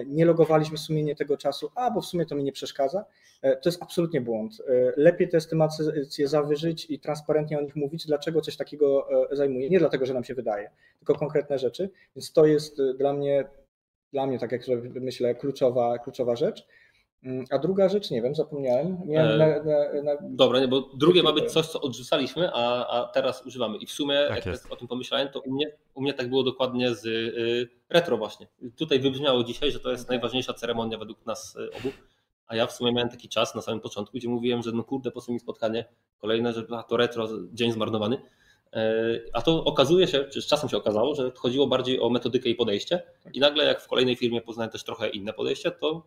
nie 0.06 0.24
logowaliśmy 0.24 0.78
sumienie 0.78 1.16
tego 1.16 1.36
czasu, 1.36 1.70
a 1.74 1.90
bo 1.90 2.00
w 2.00 2.06
sumie 2.06 2.26
to 2.26 2.34
mi 2.34 2.44
nie 2.44 2.52
przeszkadza. 2.52 3.04
To 3.42 3.68
jest 3.68 3.82
absolutnie 3.82 4.20
błąd. 4.20 4.62
Lepiej 4.96 5.28
te 5.28 5.36
estymacje 5.36 6.28
zawyżyć 6.28 6.90
i 6.90 7.00
transparentnie 7.00 7.58
o 7.58 7.60
nich 7.60 7.76
mówić, 7.76 8.06
dlaczego 8.06 8.40
coś 8.40 8.56
takiego 8.56 9.08
zajmuje. 9.32 9.70
Nie 9.70 9.78
dlatego, 9.78 10.06
że 10.06 10.14
nam 10.14 10.24
się 10.24 10.34
wydaje, 10.34 10.70
tylko 10.98 11.14
konkretne 11.14 11.58
rzeczy. 11.58 11.90
Więc 12.16 12.32
to 12.32 12.46
jest 12.46 12.82
dla 12.98 13.12
mnie, 13.12 13.44
dla 14.12 14.26
mnie 14.26 14.38
tak 14.38 14.52
jak 14.52 14.62
myślę, 15.00 15.34
kluczowa, 15.34 15.98
kluczowa 15.98 16.36
rzecz. 16.36 16.66
Mm, 17.24 17.44
A 17.50 17.58
druga 17.58 17.88
rzecz, 17.88 18.10
nie 18.10 18.22
wiem, 18.22 18.34
zapomniałem. 18.34 18.98
Miałem 19.06 19.32
E, 19.32 19.36
na, 19.38 19.46
na, 20.02 20.02
na, 20.02 20.18
Dobra, 20.22 20.60
nie, 20.60 20.68
bo 20.68 20.80
drugie 20.94 21.22
ma 21.22 21.32
być 21.32 21.52
coś, 21.52 21.66
co 21.66 21.80
odrzucaliśmy, 21.80 22.50
a, 22.52 22.86
a 22.86 23.04
teraz 23.08 23.46
używamy. 23.46 23.78
I 23.78 23.86
w 23.86 23.90
sumie, 23.92 24.14
Tak 24.28 24.36
jak 24.36 24.46
jest. 24.46 24.62
tak 24.62 24.72
o 24.72 24.76
tym 24.76 24.88
pomyślałem, 24.88 25.28
to 25.28 25.40
u 25.40 25.50
mnie, 25.52 25.72
u 25.94 26.02
mnie 26.02 26.14
tak 26.14 26.28
było 26.28 26.42
dokładnie 26.42 26.94
z 26.94 27.06
y, 27.06 27.68
retro 27.90 28.16
właśnie. 28.16 28.46
Tutaj 28.76 29.00
wybrzmiało 29.00 29.44
dzisiaj, 29.44 29.72
że 29.72 29.80
to 29.80 29.90
jest 29.90 30.04
Okej. 30.04 30.14
najważniejsza 30.16 30.54
ceremonia 30.54 30.98
według 30.98 31.26
nas 31.26 31.56
y, 31.56 31.70
obu. 31.78 31.88
A 32.46 32.56
ja 32.56 32.66
w 32.66 32.72
sumie 32.72 32.92
miałem 32.92 33.08
taki 33.08 33.28
czas 33.28 33.54
na 33.54 33.62
samym 33.62 33.80
początku, 33.80 34.18
gdzie 34.18 34.28
mówiłem, 34.28 34.62
że 34.62 34.72
no 34.72 34.84
kurde, 34.84 35.10
po 35.10 35.20
co 35.20 35.32
mi 35.32 35.40
spotkanie 35.40 35.84
kolejne, 36.18 36.52
że 36.52 36.66
a, 36.76 36.82
to 36.82 36.96
retro, 36.96 37.28
dzień 37.52 37.72
zmarnowany. 37.72 38.16
E, 38.72 38.80
A 39.32 39.42
to 39.42 39.64
okazuje 39.64 40.06
się, 40.06 40.24
czy 40.24 40.42
z 40.42 40.46
czasem 40.46 40.68
się 40.68 40.76
okazało, 40.76 41.14
że 41.14 41.32
chodziło 41.36 41.66
bardziej 41.66 42.00
o 42.00 42.10
metodykę 42.10 42.48
i 42.48 42.54
podejście. 42.54 43.02
I 43.32 43.40
nagle 43.40 43.64
jak 43.64 43.80
w 43.80 43.88
kolejnej 43.88 44.16
firmie 44.16 44.40
poznałem 44.40 44.70
też 44.70 44.84
trochę 44.84 45.08
inne 45.08 45.32
podejście, 45.32 45.70
to 45.70 46.06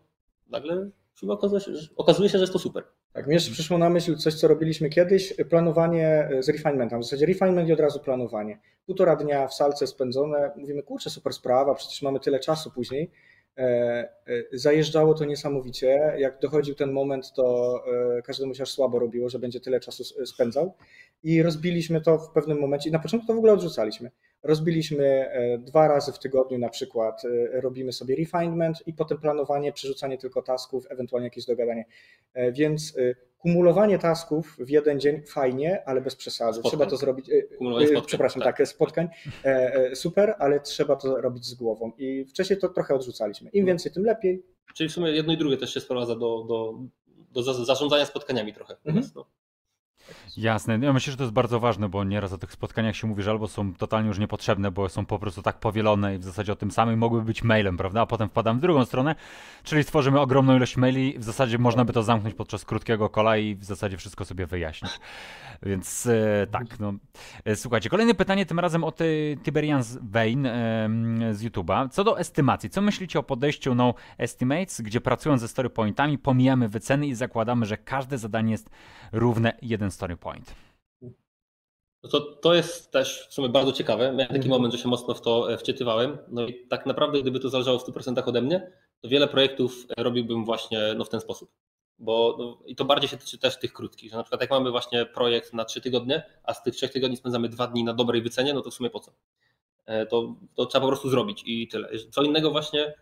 nagle 0.51 0.89
chyba 1.19 1.33
okazuje 1.33 1.61
się, 1.61 1.75
że, 1.75 1.89
okazuje 1.95 2.29
się, 2.29 2.37
że 2.37 2.43
jest 2.43 2.53
to 2.53 2.59
super. 2.59 2.83
Tak, 3.13 3.27
mi 3.27 3.33
jeszcze 3.33 3.51
przyszło 3.51 3.77
na 3.77 3.89
myśl 3.89 4.15
coś, 4.15 4.33
co 4.33 4.47
robiliśmy 4.47 4.89
kiedyś, 4.89 5.33
planowanie 5.49 6.29
z 6.39 6.49
refinementem. 6.49 6.99
W 6.99 7.03
zasadzie 7.03 7.25
refinement 7.25 7.69
i 7.69 7.73
od 7.73 7.79
razu 7.79 7.99
planowanie. 7.99 8.59
Półtora 8.85 9.15
dnia 9.15 9.47
w 9.47 9.53
salce 9.53 9.87
spędzone, 9.87 10.51
mówimy, 10.55 10.83
kurczę, 10.83 11.09
super 11.09 11.33
sprawa, 11.33 11.75
przecież 11.75 12.01
mamy 12.01 12.19
tyle 12.19 12.39
czasu 12.39 12.71
później. 12.71 13.11
E, 13.57 13.61
e, 13.61 14.43
Zajeżdżało 14.57 15.13
to 15.13 15.25
niesamowicie. 15.25 16.15
Jak 16.17 16.39
dochodził 16.39 16.75
ten 16.75 16.91
moment, 16.91 17.33
to 17.33 17.75
e, 18.17 18.21
każdemu 18.21 18.53
się 18.53 18.63
aż 18.63 18.69
słabo 18.69 18.99
robiło, 18.99 19.29
że 19.29 19.39
będzie 19.39 19.59
tyle 19.59 19.79
czasu 19.79 20.03
spędzał. 20.25 20.73
I 21.23 21.43
rozbiliśmy 21.43 22.01
to 22.01 22.17
w 22.17 22.31
pewnym 22.31 22.59
momencie. 22.59 22.91
Na 22.91 22.99
początku 22.99 23.27
to 23.27 23.33
w 23.33 23.37
ogóle 23.37 23.53
odrzucaliśmy. 23.53 24.11
Rozbiliśmy 24.43 25.05
e, 25.05 25.57
dwa 25.57 25.87
razy 25.87 26.11
w 26.11 26.19
tygodniu 26.19 26.57
na 26.57 26.69
przykład, 26.69 27.21
e, 27.25 27.61
robimy 27.61 27.93
sobie 27.93 28.15
refinement 28.15 28.87
i 28.87 28.93
potem 28.93 29.17
planowanie, 29.17 29.73
przerzucanie 29.73 30.17
tylko 30.17 30.41
tasków, 30.41 30.85
ewentualnie 30.89 31.27
jakieś 31.27 31.45
dogadanie. 31.45 31.85
E, 32.33 32.51
Więc 32.51 32.93
kumulowanie 33.37 33.99
tasków 33.99 34.55
w 34.59 34.69
jeden 34.69 34.99
dzień 34.99 35.21
fajnie, 35.27 35.83
ale 35.85 36.01
bez 36.01 36.15
przesady. 36.15 36.53
Spotkań. 36.53 36.69
Trzeba 36.71 36.85
to 36.85 36.97
zrobić. 36.97 37.29
Kumulowanie 37.57 37.87
spotkań, 37.87 38.07
Przepraszam, 38.07 38.41
tak. 38.41 38.57
tak, 38.57 38.67
spotkań. 38.67 39.07
Super, 39.93 40.35
ale 40.39 40.59
trzeba 40.59 40.95
to 40.95 41.21
robić 41.21 41.45
z 41.45 41.53
głową. 41.53 41.91
I 41.97 42.25
wcześniej 42.25 42.59
to 42.59 42.69
trochę 42.69 42.95
odrzucaliśmy. 42.95 43.49
Im 43.49 43.65
więcej, 43.65 43.91
tym 43.91 44.03
lepiej. 44.05 44.43
Czyli 44.75 44.89
w 44.89 44.93
sumie 44.93 45.11
jedno 45.11 45.33
i 45.33 45.37
drugie 45.37 45.57
też 45.57 45.73
się 45.73 45.79
sprowadza 45.79 46.15
do, 46.15 46.43
do, 46.43 46.73
do 47.31 47.43
za- 47.43 47.65
zarządzania 47.65 48.05
spotkaniami 48.05 48.53
trochę. 48.53 48.75
Mhm. 48.85 49.05
No. 49.15 49.25
Jasne. 50.37 50.79
Ja 50.81 50.93
myślę, 50.93 51.11
że 51.11 51.17
to 51.17 51.23
jest 51.23 51.33
bardzo 51.33 51.59
ważne, 51.59 51.89
bo 51.89 52.03
nieraz 52.03 52.33
o 52.33 52.37
tych 52.37 52.51
spotkaniach 52.51 52.95
się 52.95 53.07
mówi, 53.07 53.23
że 53.23 53.31
albo 53.31 53.47
są 53.47 53.73
totalnie 53.73 54.07
już 54.07 54.19
niepotrzebne, 54.19 54.71
bo 54.71 54.89
są 54.89 55.05
po 55.05 55.19
prostu 55.19 55.41
tak 55.41 55.59
powielone 55.59 56.15
i 56.15 56.17
w 56.17 56.23
zasadzie 56.23 56.51
o 56.51 56.55
tym 56.55 56.71
samym 56.71 56.99
mogłyby 56.99 57.25
być 57.25 57.43
mailem, 57.43 57.77
prawda? 57.77 58.01
A 58.01 58.05
potem 58.05 58.29
wpadam 58.29 58.57
w 58.57 58.61
drugą 58.61 58.85
stronę, 58.85 59.15
czyli 59.63 59.83
stworzymy 59.83 60.19
ogromną 60.19 60.55
ilość 60.55 60.77
maili, 60.77 61.19
w 61.19 61.23
zasadzie 61.23 61.57
można 61.57 61.85
by 61.85 61.93
to 61.93 62.03
zamknąć 62.03 62.35
podczas 62.35 62.65
krótkiego 62.65 63.09
kola 63.09 63.37
i 63.37 63.55
w 63.55 63.63
zasadzie 63.63 63.97
wszystko 63.97 64.25
sobie 64.25 64.45
wyjaśnić. 64.45 64.91
Więc 65.63 66.07
e, 66.07 66.47
tak, 66.51 66.79
no. 66.79 66.93
E, 67.45 67.55
Słuchajcie, 67.55 67.89
kolejne 67.89 68.13
pytanie, 68.13 68.45
tym 68.45 68.59
razem 68.59 68.83
od 68.83 69.01
e, 69.01 69.05
Tiberians 69.43 69.97
Vein 70.01 70.45
e, 70.45 70.89
z 71.31 71.43
YouTube'a. 71.43 71.89
Co 71.89 72.03
do 72.03 72.19
estymacji, 72.19 72.69
co 72.69 72.81
myślicie 72.81 73.19
o 73.19 73.23
podejściu 73.23 73.75
No 73.75 73.93
Estimates, 74.17 74.81
gdzie 74.81 75.01
pracując 75.01 75.41
ze 75.41 75.47
story 75.47 75.69
pointami 75.69 76.17
pomijamy 76.17 76.69
wyceny 76.69 77.07
i 77.07 77.15
zakładamy, 77.15 77.65
że 77.65 77.77
każde 77.77 78.17
zadanie 78.17 78.51
jest 78.51 78.69
równe 79.11 79.53
jeden 79.61 79.91
story 79.91 80.00
point? 80.17 80.55
No 82.03 82.09
to, 82.09 82.21
to 82.21 82.53
jest 82.53 82.91
też 82.91 83.27
w 83.29 83.33
sumie 83.33 83.49
bardzo 83.49 83.71
ciekawe. 83.71 84.03
Miałem 84.03 84.17
taki 84.27 84.35
Mhm. 84.35 84.49
moment, 84.49 84.73
że 84.73 84.79
się 84.79 84.89
mocno 84.89 85.13
w 85.13 85.21
to 85.21 85.53
e, 85.53 85.57
wczytywałem. 85.57 86.17
No 86.27 86.47
i 86.47 86.67
tak 86.67 86.85
naprawdę, 86.85 87.21
gdyby 87.21 87.39
to 87.39 87.49
zależało 87.49 87.79
w 87.79 87.83
100% 87.83 88.23
ode 88.29 88.41
mnie, 88.41 88.71
to 89.01 89.09
wiele 89.09 89.27
projektów 89.27 89.85
e, 89.97 90.03
robiłbym 90.03 90.45
właśnie 90.45 90.79
no, 90.95 91.05
w 91.05 91.09
ten 91.09 91.19
sposób. 91.19 91.51
Bo 91.99 92.35
no, 92.39 92.57
i 92.65 92.75
to 92.75 92.85
bardziej 92.85 93.09
się 93.09 93.17
tyczy 93.17 93.37
też 93.37 93.59
tych 93.59 93.73
krótkich, 93.73 94.11
że 94.11 94.17
na 94.17 94.23
przykład 94.23 94.41
jak 94.41 94.49
mamy 94.49 94.71
właśnie 94.71 95.05
projekt 95.05 95.53
na 95.53 95.65
3 95.65 95.81
tygodnie, 95.81 96.23
a 96.43 96.53
z 96.53 96.63
tych 96.63 96.75
3 96.75 96.89
tygodni 96.89 97.17
spędzamy 97.17 97.49
2 97.49 97.67
dni 97.67 97.83
na 97.83 97.93
dobrej 97.93 98.21
wycenie, 98.21 98.53
no 98.53 98.61
to 98.61 98.71
w 98.71 98.73
sumie 98.73 98.89
po 98.89 98.99
co? 98.99 99.11
E, 99.85 100.05
To, 100.05 100.35
to 100.55 100.65
trzeba 100.65 100.81
po 100.81 100.87
prostu 100.87 101.09
zrobić 101.09 101.43
i 101.45 101.67
tyle. 101.67 101.89
Co 102.11 102.23
innego 102.23 102.51
właśnie, 102.51 102.93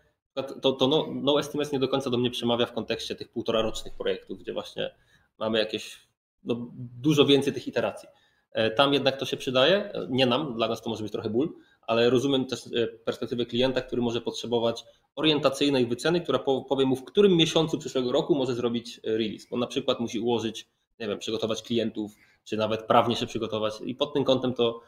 to, 0.62 0.72
to 0.72 0.88
no, 0.88 1.06
no 1.14 1.40
Estimates 1.40 1.72
nie 1.72 1.78
do 1.78 1.88
końca 1.88 2.10
do 2.10 2.18
mnie 2.18 2.30
przemawia 2.30 2.66
w 2.66 2.72
kontekście 2.72 3.14
tych 3.14 3.28
półtora 3.28 3.62
rocznych 3.62 3.94
projektów, 3.94 4.38
gdzie 4.38 4.52
właśnie 4.52 4.94
mamy 5.38 5.58
jakieś 5.58 6.09
no, 6.44 6.70
dużo 7.00 7.26
więcej 7.26 7.52
tych 7.52 7.68
iteracji. 7.68 8.08
E, 8.52 8.70
Tam 8.70 8.92
jednak 8.94 9.16
to 9.16 9.24
się 9.26 9.36
przydaje, 9.36 9.92
E, 9.92 10.06
nie 10.10 10.26
nam, 10.26 10.54
dla 10.54 10.68
nas 10.68 10.82
to 10.82 10.90
może 10.90 11.02
być 11.02 11.12
trochę 11.12 11.30
ból, 11.30 11.52
ale 11.86 12.10
rozumiem 12.10 12.44
też 12.46 12.66
e, 12.66 12.86
perspektywę 12.86 13.46
klienta, 13.46 13.80
który 13.80 14.02
może 14.02 14.20
potrzebować 14.20 14.84
orientacyjnej 15.16 15.86
wyceny, 15.86 16.20
która 16.20 16.38
po- 16.38 16.62
powie 16.62 16.86
mu, 16.86 16.96
w 16.96 17.04
którym 17.04 17.36
miesiącu 17.36 17.78
przyszłego 17.78 18.12
roku 18.12 18.34
może 18.34 18.54
zrobić 18.54 19.00
release, 19.04 19.46
bo 19.50 19.56
na 19.56 19.66
przykład 19.66 20.00
musi 20.00 20.20
ułożyć, 20.20 20.68
nie 21.00 21.08
wiem, 21.08 21.18
przygotować 21.18 21.62
klientów, 21.62 22.12
czy 22.44 22.56
nawet 22.56 22.82
prawnie 22.82 23.16
się 23.16 23.26
przygotować 23.26 23.74
i 23.84 23.94
pod 23.94 24.14
tym 24.14 24.24
kątem 24.24 24.54
to, 24.54 24.80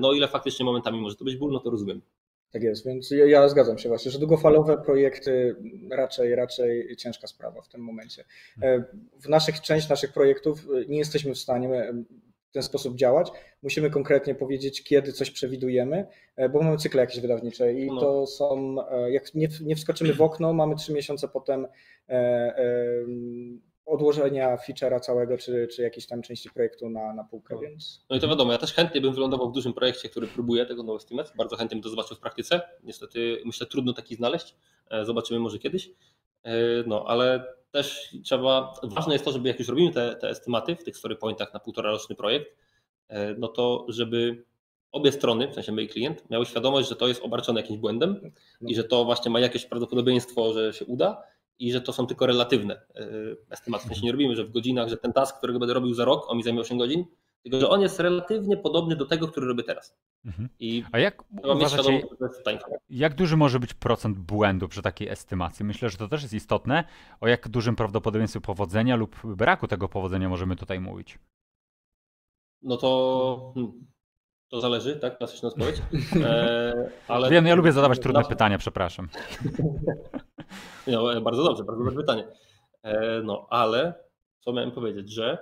no 0.00 0.12
ile 0.12 0.28
faktycznie 0.28 0.64
momentami 0.64 1.00
może 1.00 1.16
to 1.16 1.24
być 1.24 1.36
ból, 1.36 1.52
no 1.52 1.58
to 1.60 1.70
rozumiem. 1.70 2.02
Tak 2.52 2.62
jest, 2.62 2.86
więc 2.86 3.10
ja, 3.10 3.26
ja 3.26 3.48
zgadzam 3.48 3.78
się 3.78 3.88
właśnie, 3.88 4.10
że 4.10 4.18
długofalowe 4.18 4.78
projekty 4.84 5.56
raczej, 5.90 6.34
raczej 6.34 6.96
ciężka 6.96 7.26
sprawa 7.26 7.62
w 7.62 7.68
tym 7.68 7.80
momencie. 7.80 8.24
E, 8.62 8.84
W 9.20 9.28
naszych, 9.28 9.60
część 9.60 9.88
naszych 9.88 10.12
projektów 10.12 10.66
e, 10.82 10.84
nie 10.88 10.98
jesteśmy 10.98 11.34
w 11.34 11.38
stanie 11.38 11.68
e, 11.68 11.92
w 12.50 12.52
ten 12.52 12.62
sposób 12.62 12.96
działać. 12.96 13.30
Musimy 13.62 13.90
konkretnie 13.90 14.34
powiedzieć, 14.34 14.84
kiedy 14.84 15.12
coś 15.12 15.30
przewidujemy, 15.30 16.06
e, 16.36 16.48
bo 16.48 16.62
mamy 16.62 16.76
cykle 16.76 17.00
jakieś 17.00 17.20
wydawnicze 17.20 17.72
i 17.74 17.86
No. 17.86 18.00
to 18.00 18.26
są, 18.26 18.76
e, 18.90 19.10
jak 19.12 19.34
nie, 19.34 19.48
nie 19.62 19.76
wskoczymy 19.76 20.14
w 20.14 20.22
okno, 20.22 20.52
mamy 20.52 20.74
trzy 20.76 20.92
miesiące 20.92 21.28
potem 21.28 21.66
e, 22.08 22.12
e, 22.12 22.84
odłożenia 23.90 24.56
feature'a 24.56 25.00
całego, 25.00 25.38
czy, 25.38 25.68
czy 25.74 25.82
jakiejś 25.82 26.06
tam 26.06 26.22
części 26.22 26.50
projektu 26.50 26.90
na, 26.90 27.14
na 27.14 27.24
półkę, 27.24 27.54
No. 27.54 27.60
więc 27.60 28.04
No 28.10 28.16
i 28.16 28.20
to 28.20 28.28
wiadomo, 28.28 28.52
ja 28.52 28.58
też 28.58 28.72
chętnie 28.72 29.00
bym 29.00 29.14
wylądował 29.14 29.50
w 29.50 29.52
dużym 29.52 29.72
projekcie, 29.72 30.08
który 30.08 30.26
próbuje 30.26 30.66
tego 30.66 30.82
No 30.82 30.96
Estimate, 30.96 31.30
bardzo 31.36 31.56
chętnie 31.56 31.76
bym 31.76 31.82
to 31.82 31.88
zobaczył 31.88 32.16
w 32.16 32.20
praktyce. 32.20 32.60
Niestety 32.82 33.42
myślę 33.44 33.66
trudno 33.66 33.92
taki 33.92 34.14
znaleźć, 34.16 34.56
E, 34.90 35.04
zobaczymy 35.04 35.40
może 35.40 35.58
kiedyś. 35.58 35.90
E, 36.42 36.52
No 36.86 37.04
ale 37.06 37.44
też 37.70 38.16
trzeba, 38.24 38.74
ważne 38.82 39.12
jest 39.12 39.24
to, 39.24 39.32
żeby 39.32 39.48
jak 39.48 39.58
już 39.58 39.68
robimy 39.68 39.92
te, 39.92 40.16
te 40.16 40.28
estymaty 40.28 40.76
w 40.76 40.84
tych 40.84 40.96
story 40.96 41.16
pointach 41.16 41.54
na 41.54 41.60
półtora 41.60 41.90
roczny 41.90 42.16
projekt, 42.16 42.56
no 43.38 43.48
to 43.48 43.86
żeby 43.88 44.44
obie 44.92 45.12
strony, 45.12 45.48
w 45.48 45.54
sensie 45.54 45.72
my 45.72 45.82
i 45.82 45.88
klient, 45.88 46.30
miały 46.30 46.46
świadomość, 46.46 46.88
że 46.88 46.96
to 46.96 47.08
jest 47.08 47.22
obarczone 47.22 47.60
jakimś 47.60 47.78
błędem 47.78 48.32
i 48.60 48.74
że 48.74 48.84
to 48.84 49.04
właśnie 49.04 49.30
ma 49.30 49.40
jakieś 49.40 49.66
prawdopodobieństwo, 49.66 50.52
że 50.52 50.72
się 50.72 50.84
uda 50.84 51.22
i 51.60 51.72
że 51.72 51.80
to 51.80 51.92
są 51.92 52.06
tylko 52.06 52.26
relatywne 52.26 52.80
estymaty. 53.50 53.84
W 53.84 53.86
sensie 53.88 54.06
nie 54.06 54.12
robimy, 54.12 54.36
że 54.36 54.44
w 54.44 54.50
godzinach, 54.50 54.88
że 54.88 54.96
ten 54.96 55.12
task, 55.12 55.38
którego 55.38 55.58
będę 55.58 55.74
robił 55.74 55.94
za 55.94 56.04
rok, 56.04 56.24
on 56.28 56.36
mi 56.36 56.42
zajmie 56.42 56.60
8 56.60 56.78
godzin, 56.78 57.04
tylko 57.42 57.60
że 57.60 57.68
on 57.68 57.80
jest 57.80 58.00
relatywnie 58.00 58.56
podobny 58.56 58.96
do 58.96 59.06
tego, 59.06 59.28
który 59.28 59.46
robię 59.46 59.62
teraz. 59.62 59.96
Mhm. 60.24 60.48
I 60.60 60.84
A 60.92 60.98
jak 60.98 61.24
uważacie, 61.44 62.02
jak 62.90 63.14
duży 63.14 63.36
może 63.36 63.60
być 63.60 63.74
procent 63.74 64.18
błędu 64.18 64.68
przy 64.68 64.82
takiej 64.82 65.08
estymacji? 65.08 65.64
Myślę, 65.64 65.90
że 65.90 65.98
to 65.98 66.08
też 66.08 66.22
jest 66.22 66.34
istotne. 66.34 66.84
O 67.20 67.28
jak 67.28 67.48
dużym 67.48 67.76
prawdopodobieństwie 67.76 68.40
powodzenia 68.40 68.96
lub 68.96 69.16
braku 69.24 69.68
tego 69.68 69.88
powodzenia 69.88 70.28
możemy 70.28 70.56
tutaj 70.56 70.80
mówić? 70.80 71.18
No 72.62 72.76
to 72.76 73.52
hmm, 73.54 73.86
to 74.50 74.60
zależy, 74.60 74.96
tak? 74.96 75.18
Klasyczna 75.18 75.48
odpowiedź. 75.48 75.76
E, 76.24 76.90
ale... 77.08 77.30
Wiem, 77.30 77.46
ja 77.46 77.54
lubię 77.54 77.72
zadawać 77.72 78.00
trudne 78.00 78.24
pytania, 78.24 78.58
przepraszam. 78.58 79.08
No, 80.86 81.20
bardzo 81.20 81.44
dobrze, 81.44 81.64
bardzo 81.64 81.84
dobre 81.84 81.96
pytanie. 81.96 82.24
E, 82.82 83.22
no, 83.22 83.46
ale 83.50 83.94
co 84.40 84.52
miałem 84.52 84.70
powiedzieć, 84.70 85.12
że 85.12 85.38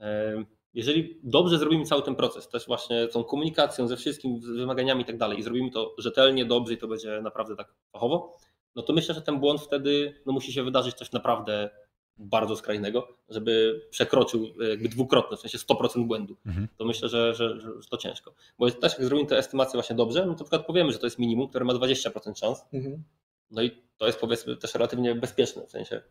e, 0.00 0.44
jeżeli 0.74 1.20
dobrze 1.22 1.58
zrobimy 1.58 1.84
cały 1.84 2.02
ten 2.02 2.14
proces, 2.14 2.48
też 2.48 2.66
właśnie 2.66 3.08
tą 3.08 3.24
komunikacją 3.24 3.88
ze 3.88 3.96
wszystkim, 3.96 4.40
z 4.42 4.46
wymaganiami 4.46 5.02
i 5.02 5.04
tak 5.04 5.18
dalej, 5.18 5.38
i 5.38 5.42
zrobimy 5.42 5.70
to 5.70 5.94
rzetelnie, 5.98 6.44
dobrze 6.44 6.74
i 6.74 6.78
to 6.78 6.88
będzie 6.88 7.20
naprawdę 7.22 7.56
tak 7.56 7.74
fachowo, 7.92 8.36
no 8.76 8.82
to 8.82 8.92
myślę, 8.92 9.14
że 9.14 9.22
ten 9.22 9.40
błąd 9.40 9.60
wtedy 9.60 10.22
no, 10.26 10.32
musi 10.32 10.52
się 10.52 10.62
wydarzyć 10.62 10.94
coś 10.94 11.12
naprawdę 11.12 11.70
bardzo 12.18 12.56
skrajnego, 12.56 13.08
żeby 13.28 13.82
przekroczył 13.90 14.48
jakby 14.68 14.88
dwukrotnie, 14.88 15.36
w 15.36 15.40
sensie 15.40 15.58
100% 15.58 16.06
błędu. 16.06 16.36
Mhm. 16.46 16.68
To 16.76 16.84
myślę, 16.84 17.08
że, 17.08 17.34
że, 17.34 17.60
że, 17.60 17.70
to 17.90 17.96
ciężko. 17.96 18.34
Bo 18.58 18.70
też 18.70 18.92
jak 18.92 19.04
zrobimy 19.04 19.28
tę 19.28 19.38
estymację 19.38 19.72
właśnie 19.72 19.96
dobrze, 19.96 20.26
no 20.26 20.32
to 20.34 20.38
na 20.38 20.44
przykład 20.44 20.66
powiemy, 20.66 20.92
że 20.92 20.98
to 20.98 21.06
jest 21.06 21.18
minimum, 21.18 21.48
które 21.48 21.64
ma 21.64 21.72
20% 21.72 22.38
szans. 22.38 22.64
Mhm. 22.72 23.02
No 23.50 23.62
i 23.62 23.82
to 23.96 24.06
jest 24.06 24.20
powiedzmy 24.20 24.56
też 24.56 24.74
relatywnie 24.74 25.14
bezpieczne, 25.14 25.66
w 25.66 25.70
sensie 25.70 26.02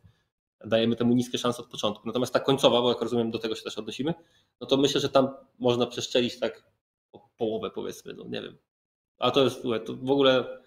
dajemy 0.66 0.96
temu 0.96 1.14
niskie 1.14 1.38
szanse 1.38 1.62
od 1.62 1.70
początku. 1.70 2.08
Natomiast 2.08 2.34
ta 2.34 2.40
końcowa, 2.40 2.82
bo 2.82 2.90
jak 2.90 3.02
rozumiem 3.02 3.32
do 3.32 3.40
tego 3.40 3.56
się 3.56 3.64
też 3.64 3.78
odnosimy, 3.78 4.14
no 4.62 4.68
to 4.68 4.78
myślę, 4.78 5.02
że 5.02 5.10
tam 5.10 5.30
można 5.60 5.88
przeszczelić 5.88 6.40
tak 6.40 6.64
o 7.12 7.30
połowę 7.38 7.72
powiedzmy, 7.72 8.14
no 8.14 8.24
nie 8.24 8.42
wiem. 8.42 8.58
A 9.18 9.32
to 9.32 9.44
jest 9.44 9.64
to 9.86 9.94
w 9.96 10.12
ogóle 10.12 10.62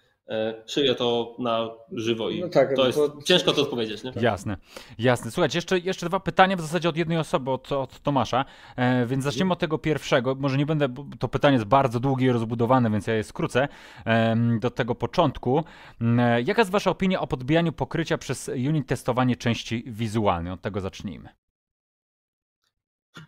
szyję 0.65 0.95
to 0.95 1.35
na 1.39 1.69
żywo 1.91 2.29
i 2.29 2.41
no 2.41 2.49
tak, 2.49 2.75
to 2.75 2.85
jest 2.85 2.97
to... 2.97 3.17
ciężko 3.25 3.53
to 3.53 3.61
odpowiedzieć. 3.61 4.03
Nie? 4.03 4.11
Jasne, 4.21 4.57
jasne. 4.99 5.31
Słuchajcie, 5.31 5.57
jeszcze, 5.57 5.79
jeszcze 5.79 6.05
dwa 6.05 6.19
pytania 6.19 6.55
w 6.55 6.61
zasadzie 6.61 6.89
od 6.89 6.97
jednej 6.97 7.17
osoby, 7.17 7.51
od, 7.51 7.71
od 7.71 7.99
Tomasza, 7.99 8.45
e, 8.75 9.05
więc 9.05 9.23
zaczniemy 9.23 9.53
od 9.53 9.59
tego 9.59 9.77
pierwszego. 9.77 10.35
Może 10.35 10.57
nie 10.57 10.65
będę, 10.65 10.87
to 11.19 11.27
pytanie 11.27 11.53
jest 11.53 11.65
bardzo 11.65 11.99
długie 11.99 12.27
i 12.27 12.31
rozbudowane, 12.31 12.91
więc 12.91 13.07
ja 13.07 13.13
je 13.13 13.23
skrócę 13.23 13.67
e, 14.05 14.35
do 14.59 14.69
tego 14.69 14.95
początku. 14.95 15.63
E, 16.01 16.41
jaka 16.41 16.61
jest 16.61 16.71
Wasza 16.71 16.91
opinia 16.91 17.21
o 17.21 17.27
podbijaniu 17.27 17.71
pokrycia 17.71 18.17
przez 18.17 18.47
unit 18.47 18.87
testowanie 18.87 19.35
części 19.35 19.83
wizualnej? 19.87 20.53
Od 20.53 20.61
tego 20.61 20.81
zacznijmy. 20.81 21.44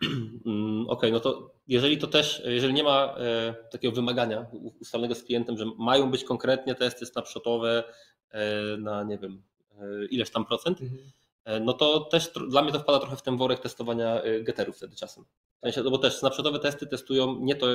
Mm, 0.46 0.82
okej, 0.82 0.88
okay, 0.88 1.12
no 1.12 1.20
to 1.20 1.54
jeżeli 1.68 1.98
to 1.98 2.06
też, 2.06 2.42
jeżeli 2.44 2.74
nie 2.74 2.82
ma 2.82 3.14
e, 3.18 3.54
takiego 3.70 3.94
wymagania 3.94 4.46
ustalnego 4.80 5.14
z 5.14 5.22
klientem, 5.22 5.58
że 5.58 5.64
mają 5.78 6.10
być 6.10 6.24
konkretnie 6.24 6.74
testy 6.74 7.06
snapshotowe 7.06 7.84
e, 8.30 8.76
na 8.76 9.02
nie 9.02 9.18
wiem 9.18 9.42
e, 9.78 10.06
ileś 10.10 10.30
tam 10.30 10.44
procent, 10.44 10.80
mhm. 10.80 11.64
no 11.64 11.72
to 11.72 12.00
też 12.00 12.30
dla 12.48 12.62
mnie 12.62 12.72
to 12.72 12.80
wpada 12.80 12.98
trochę 12.98 13.16
w 13.16 13.22
ten 13.22 13.36
worek 13.36 13.60
testowania 13.60 14.22
getterów 14.42 14.76
wtedy 14.76 14.96
czasem. 14.96 15.24
W 15.58 15.60
sensie, 15.60 15.82
no 15.82 15.90
bo 15.90 15.98
też 15.98 16.16
snapshotowe 16.16 16.58
testy 16.58 16.86
testują 16.86 17.36
nie 17.40 17.54
to, 17.54 17.66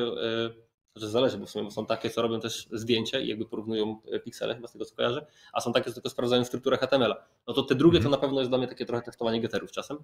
że 0.96 1.10
zależy, 1.10 1.38
bo 1.38 1.46
w 1.46 1.50
sumie 1.50 1.72
są 1.72 1.86
takie, 1.86 2.10
co 2.10 2.22
robią 2.22 2.40
też 2.40 2.68
zdjęcie 2.72 3.22
i 3.22 3.28
jakby 3.28 3.46
porównują 3.46 4.02
piksele, 4.26 4.56
chyba 4.56 4.68
z 4.68 4.72
tego 4.72 4.86
co 4.86 4.96
kojarzę, 4.96 5.26
a 5.54 5.62
są 5.62 5.74
takie, 5.74 5.86
co 5.90 5.94
tylko 5.94 6.10
sprawdzają 6.10 6.46
strukturę 6.46 6.78
HTML-a. 6.78 7.26
No 7.48 7.54
to 7.54 7.64
te 7.64 7.76
drugie 7.76 8.00
to 8.00 8.06
mhm. 8.06 8.12
na 8.12 8.18
pewno 8.18 8.40
jest 8.40 8.52
dla 8.52 8.58
mnie 8.58 8.68
takie 8.68 8.86
trochę 8.86 9.04
testowanie 9.04 9.42
getterów 9.42 9.72
czasem. 9.72 9.98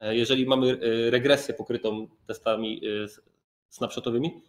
E, 0.00 0.16
jeżeli 0.16 0.46
mamy 0.46 0.70
e, 0.70 1.10
regresję 1.10 1.54
pokrytą 1.54 2.08
testami 2.26 2.80
e, 3.04 3.08
snapshotowymi, 3.68 4.42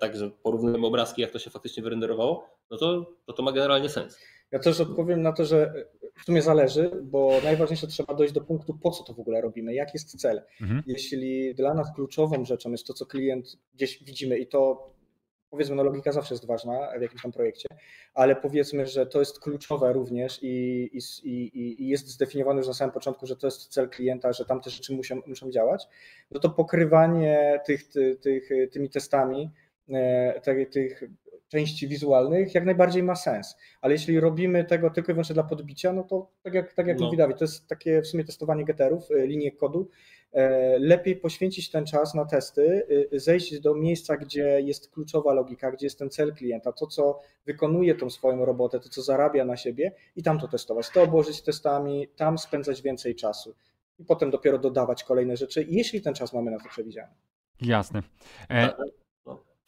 także 0.00 0.30
porównujemy 0.42 0.86
obrazki, 0.86 1.22
jak 1.22 1.30
to 1.30 1.38
się 1.38 1.50
faktycznie 1.50 1.82
wyrenderowało, 1.82 2.48
no 2.70 2.76
to, 2.76 3.06
to 3.26 3.32
to 3.32 3.42
ma 3.42 3.52
generalnie 3.52 3.88
sens. 3.88 4.18
Ja 4.50 4.58
też 4.58 4.80
odpowiem 4.80 5.22
na 5.22 5.32
to, 5.32 5.44
że 5.44 5.74
w 6.20 6.24
sumie 6.24 6.42
zależy, 6.42 6.90
bo 7.02 7.40
najważniejsze 7.44 7.86
trzeba 7.86 8.14
dojść 8.14 8.34
do 8.34 8.40
punktu, 8.40 8.74
po 8.74 8.90
co 8.90 9.04
to 9.04 9.14
w 9.14 9.20
ogóle 9.20 9.40
robimy, 9.40 9.74
jaki 9.74 9.90
jest 9.94 10.20
cel. 10.20 10.42
Mhm. 10.60 10.82
Jeśli 10.86 11.54
dla 11.54 11.74
nas 11.74 11.94
kluczową 11.94 12.44
rzeczą 12.44 12.70
jest 12.70 12.86
to, 12.86 12.94
co 12.94 13.06
klient 13.06 13.56
gdzieś 13.74 14.04
widzimy 14.04 14.38
i 14.38 14.46
to 14.46 14.90
powiedzmy, 15.52 15.76
no 15.76 15.82
logika 15.82 16.12
zawsze 16.12 16.34
jest 16.34 16.46
ważna 16.46 16.98
w 16.98 17.02
jakimś 17.02 17.22
tam 17.22 17.32
projekcie, 17.32 17.68
ale 18.14 18.36
powiedzmy, 18.36 18.86
że 18.86 19.06
to 19.06 19.18
jest 19.18 19.40
kluczowe 19.40 19.92
również 19.92 20.38
i, 20.42 20.90
i, 21.22 21.82
i, 21.82 21.88
jest 21.88 22.08
zdefiniowane 22.08 22.58
już 22.58 22.68
na 22.68 22.74
samym 22.74 22.92
początku, 22.92 23.26
że 23.26 23.36
to 23.36 23.46
jest 23.46 23.68
cel 23.68 23.88
klienta, 23.88 24.32
że 24.32 24.44
tam 24.44 24.60
te 24.60 24.70
rzeczy 24.70 24.92
muszą, 24.92 25.20
muszą 25.26 25.50
działać, 25.50 25.88
no 26.30 26.40
to 26.40 26.50
pokrywanie 26.50 27.60
tych, 27.66 27.88
tych, 27.88 28.20
tych 28.20 28.48
tymi 28.72 28.90
testami, 28.90 29.50
tych, 30.42 30.70
tych 30.70 31.02
części 31.48 31.88
wizualnych 31.88 32.54
jak 32.54 32.64
najbardziej 32.64 33.02
ma 33.02 33.14
sens. 33.14 33.56
Ale 33.80 33.94
jeśli 33.94 34.20
robimy 34.20 34.64
tego 34.64 34.90
tylko 34.90 35.12
i 35.12 35.14
wyłącznie 35.14 35.34
dla 35.34 35.42
podbicia, 35.42 35.92
no 35.92 36.02
to 36.02 36.30
tak 36.42 36.54
jak, 36.54 36.72
tak 36.72 36.86
jak 36.86 36.98
no. 36.98 37.04
mówi 37.04 37.16
Dawid, 37.16 37.38
to 37.38 37.44
jest 37.44 37.68
takie 37.68 38.02
w 38.02 38.06
sumie 38.06 38.24
testowanie 38.24 38.64
getterów, 38.64 39.10
y, 39.10 39.26
linii 39.26 39.52
kodu. 39.52 39.88
E, 40.32 40.78
lepiej 40.78 41.16
poświęcić 41.16 41.70
ten 41.70 41.86
czas 41.86 42.14
na 42.14 42.24
testy, 42.24 42.86
y, 43.12 43.20
zejść 43.20 43.60
do 43.60 43.74
miejsca, 43.74 44.16
gdzie 44.16 44.60
jest 44.60 44.90
kluczowa 44.90 45.32
logika, 45.32 45.72
gdzie 45.72 45.86
jest 45.86 45.98
ten 45.98 46.10
cel 46.10 46.34
klienta, 46.34 46.72
to 46.72 46.86
co 46.86 47.20
wykonuje 47.46 47.94
tą 47.94 48.10
swoją 48.10 48.44
robotę, 48.44 48.80
to 48.80 48.88
co 48.88 49.02
zarabia 49.02 49.44
na 49.44 49.56
siebie 49.56 49.92
i 50.16 50.22
tam 50.22 50.40
to 50.40 50.48
testować, 50.48 50.90
to 50.90 51.02
obłożyć 51.02 51.42
testami, 51.42 52.08
tam 52.16 52.38
spędzać 52.38 52.82
więcej 52.82 53.14
czasu 53.14 53.54
i 53.98 54.04
potem 54.04 54.30
dopiero 54.30 54.58
dodawać 54.58 55.04
kolejne 55.04 55.36
rzeczy, 55.36 55.66
jeśli 55.68 56.00
ten 56.00 56.14
czas 56.14 56.32
mamy 56.32 56.50
na 56.50 56.58
to 56.58 56.68
przewidziany. 56.68 57.14
Jasne. 57.60 58.02
E, 58.48 58.66
tak. 58.66 58.76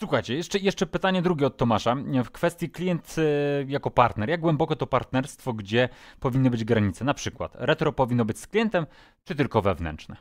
Słuchajcie, 0.00 0.34
jeszcze, 0.34 0.58
jeszcze 0.58 0.86
pytanie 0.86 1.22
drugie 1.22 1.46
od 1.46 1.56
Tomasza. 1.56 1.96
W 2.24 2.30
kwestii 2.30 2.70
klient 2.70 3.16
e, 3.18 3.22
jako 3.68 3.90
partner. 3.90 4.28
Jak 4.28 4.40
głęboko 4.40 4.76
to 4.76 4.86
partnerstwo, 4.86 5.52
gdzie 5.52 5.88
powinny 6.20 6.50
być 6.50 6.64
granice? 6.64 7.04
Na 7.04 7.14
przykład 7.14 7.52
retro 7.54 7.92
powinno 7.92 8.24
być 8.24 8.38
z 8.38 8.46
klientem, 8.46 8.86
czy 9.24 9.34
tylko 9.34 9.62
wewnętrzne? 9.62 10.16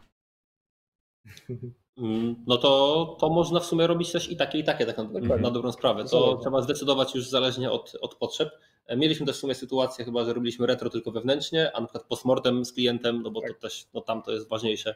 Mm, 1.98 2.36
no 2.48 2.58
to, 2.58 3.18
to 3.20 3.30
można 3.30 3.60
w 3.60 3.66
sumie 3.66 3.88
robić 3.88 4.12
też 4.12 4.32
i 4.32 4.38
takie, 4.38 4.58
i 4.58 4.64
takie, 4.64 4.86
tak 4.86 4.98
na, 4.98 5.38
na 5.38 5.52
dobrą 5.52 5.72
sprawę. 5.72 6.06
To 6.06 6.38
trzeba 6.38 6.62
zdecydować 6.62 7.16
już 7.16 7.30
zależnie 7.30 7.72
od, 7.72 7.98
od 8.02 8.16
potrzeb. 8.16 8.50
E, 8.88 8.98
mieliśmy 8.98 9.26
też 9.26 9.36
w 9.36 9.40
sumie 9.40 9.56
sytuację 9.56 10.06
chyba, 10.06 10.26
że 10.26 10.34
robiliśmy 10.34 10.68
retro 10.68 10.90
tylko 10.90 11.12
wewnętrznie, 11.12 11.72
a 11.76 11.82
na 11.82 11.88
przykład 11.88 12.08
postmortem 12.08 12.66
z 12.66 12.74
klientem, 12.74 13.22
no 13.22 13.32
bo 13.32 13.42
tak. 13.42 13.50
to 13.52 13.60
też 13.60 13.88
no 13.94 14.02
tam 14.02 14.22
to 14.22 14.32
jest 14.32 14.50
ważniejsze. 14.50 14.96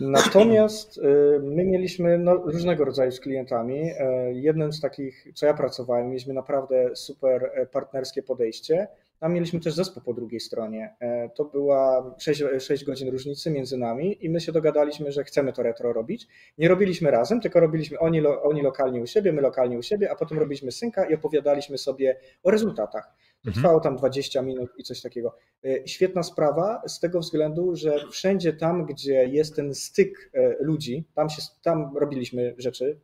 Natomiast 0.00 0.98
y, 0.98 1.00
my 1.42 1.64
mieliśmy 1.64 2.18
no, 2.18 2.34
różnego 2.34 2.84
rodzaju 2.84 3.12
z 3.12 3.20
klientami. 3.20 3.90
E, 3.98 4.32
jednym 4.32 4.72
z 4.72 4.80
takich, 4.80 5.26
co 5.34 5.46
ja 5.46 5.54
pracowałem, 5.54 6.08
mieliśmy 6.08 6.34
naprawdę 6.34 6.96
super 6.96 7.50
e, 7.54 7.66
partnerskie 7.66 8.22
podejście. 8.22 8.88
Tam 9.22 9.32
mieliśmy 9.32 9.60
też 9.60 9.74
zespół 9.74 10.02
po 10.02 10.14
drugiej 10.14 10.40
stronie. 10.40 10.94
E, 11.00 11.28
to 11.28 11.44
była 11.44 12.14
6, 12.18 12.42
6 12.58 12.84
godzin 12.84 13.08
różnicy 13.08 13.50
między 13.50 13.78
nami 13.78 14.24
i 14.24 14.30
my 14.30 14.40
się 14.40 14.52
dogadaliśmy, 14.52 15.12
że 15.12 15.24
chcemy 15.24 15.52
to 15.52 15.62
retro 15.62 15.92
robić. 15.92 16.28
Nie 16.58 16.68
robiliśmy 16.68 17.10
razem, 17.10 17.40
tylko 17.40 17.60
robiliśmy 17.60 17.98
oni, 17.98 18.26
oni 18.26 18.62
lokalnie 18.62 19.00
u 19.00 19.06
siebie, 19.06 19.32
my 19.32 19.42
lokalnie 19.42 19.78
u 19.78 19.82
siebie, 19.82 20.10
a 20.10 20.14
potem 20.14 20.38
robiliśmy 20.38 20.72
synka 20.72 21.04
i 21.04 21.14
opowiadaliśmy 21.14 21.78
sobie 21.78 22.16
o 22.42 22.50
rezultatach. 22.50 23.04
To 23.42 23.48
mhm. 23.48 23.54
trwało 23.54 23.80
tam 23.80 23.96
20 23.96 24.42
minut 24.42 24.70
i 24.78 24.82
coś 24.82 25.00
takiego. 25.00 25.36
E, 25.64 25.88
świetna 25.88 26.22
sprawa 26.22 26.82
z 26.86 27.00
tego 27.00 27.20
względu, 27.20 27.76
że 27.76 28.04
wszędzie 28.10 28.52
tam, 28.52 28.86
gdzie 28.86 29.28
jest 29.28 29.56
ten 29.56 29.74
styk 29.74 30.30
e, 30.34 30.56
ludzi, 30.60 31.04
tam, 31.14 31.30
się, 31.30 31.42
tam 31.62 31.96
robiliśmy 31.96 32.54
rzeczy 32.58 33.00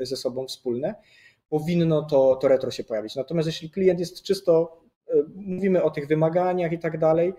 ze 0.00 0.16
sobą 0.16 0.46
wspólne, 0.46 0.94
powinno 1.48 2.02
to, 2.02 2.36
to 2.36 2.48
retro 2.48 2.70
się 2.70 2.84
pojawić. 2.84 3.16
Natomiast 3.16 3.46
jeśli 3.46 3.70
klient 3.70 4.00
jest 4.00 4.22
czysto 4.22 4.85
mówimy 5.34 5.82
o 5.82 5.90
tych 5.90 6.06
wymaganiach 6.06 6.72
i 6.72 6.78
tak 6.78 6.98
dalej, 6.98 7.34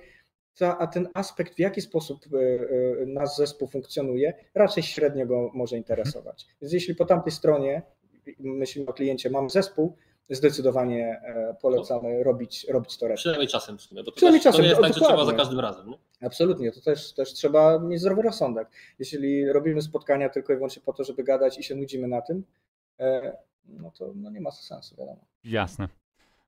a 0.65 0.88
ten 0.88 1.07
aspekt, 1.13 1.55
w 1.55 1.59
jaki 1.59 1.82
sposób 1.82 2.20
e, 2.34 2.38
e, 2.38 3.05
nasz 3.05 3.36
zespół 3.36 3.68
funkcjonuje, 3.68 4.34
raczej 4.55 4.84
średnio 4.84 5.26
go 5.26 5.51
może 5.53 5.78
interesować. 5.78 6.45
Więc 6.61 6.74
jeśli 6.74 6.95
po 6.95 7.05
tamtej 7.05 7.32
stronie 7.32 7.82
myślimy 8.39 8.88
o 8.88 8.93
kliencie, 8.93 9.30
mamy 9.30 9.49
zespół, 9.49 9.95
zdecydowanie 10.30 11.22
e, 11.24 11.55
polecamy 11.61 12.24
robić, 12.24 12.65
robić 12.70 12.97
to 12.97 13.07
resztę. 13.07 13.22
Przynajmniej 13.22 13.47
czasem 13.47 13.78
w 13.78 13.82
sumie, 13.82 14.03
bo 14.03 14.11
to, 14.11 14.15
Przynajmniej 14.15 14.43
też, 14.43 14.53
czasem, 14.53 14.65
to 14.65 14.70
jest 14.70 14.82
tak, 14.82 14.93
że 14.93 14.99
trzeba 14.99 15.26
za 15.26 15.34
każdym 15.34 15.59
razem. 15.59 15.89
Nie? 15.89 15.97
Absolutnie, 16.22 16.72
to 16.72 16.82
też, 16.82 17.13
też 17.13 17.34
trzeba 17.34 17.80
mieć 17.80 18.01
zdrowy 18.01 18.22
rozsądek. 18.22 18.68
Jeśli 18.99 19.51
robimy 19.51 19.82
spotkania 19.82 20.30
tylko 20.30 20.53
i 20.53 20.55
wyłącznie 20.55 20.82
po 20.86 20.93
to, 20.93 21.03
żeby 21.03 21.24
gadać 21.24 21.59
i 21.59 21.63
się 21.63 21.76
nudzimy 21.76 22.07
na 22.07 22.22
tym, 22.22 22.43
no 23.65 23.91
to 23.91 24.11
no 24.15 24.30
nie 24.30 24.41
ma 24.41 24.51
sensu, 24.51 24.95
wiadomo. 24.95 25.26
Jasne. 25.43 25.88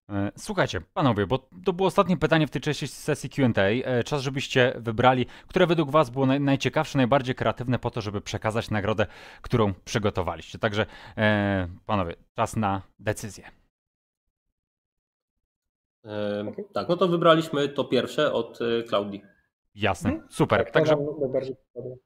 E, 0.10 0.32
słuchajcie, 0.38 0.82
panowie, 0.94 1.28
bo 1.28 1.50
to 1.66 1.74
było 1.74 1.88
ostatnie 1.88 2.18
pytanie 2.18 2.48
w 2.48 2.50
tej 2.50 2.62
części 2.62 2.88
sesji 2.88 3.30
QA. 3.30 3.64
E, 3.64 4.04
czas, 4.04 4.22
żebyście 4.22 4.74
wybrali, 4.78 5.26
które 5.48 5.68
według 5.68 5.92
Was 5.92 6.10
było 6.10 6.26
naj, 6.26 6.40
najciekawsze, 6.40 6.98
najbardziej 6.98 7.36
kreatywne 7.36 7.80
po 7.80 7.92
to, 7.92 8.02
żeby 8.02 8.22
przekazać 8.22 8.70
nagrodę, 8.70 9.06
którą 9.42 9.74
przygotowaliście. 9.86 10.60
Także, 10.60 10.86
e, 11.18 11.68
panowie, 11.86 12.16
czas 12.36 12.56
na 12.56 12.82
decyzję. 13.00 13.52
E, 16.06 16.54
tak, 16.74 16.90
no 16.90 16.98
to 16.98 17.08
wybraliśmy 17.08 17.70
to 17.70 17.84
pierwsze 17.84 18.34
od 18.34 18.60
Klaudii. 18.88 19.22
Jasne, 19.76 20.10
mhm. 20.10 20.30
super. 20.32 20.60
Tak, 20.64 20.72
Także 20.72 20.96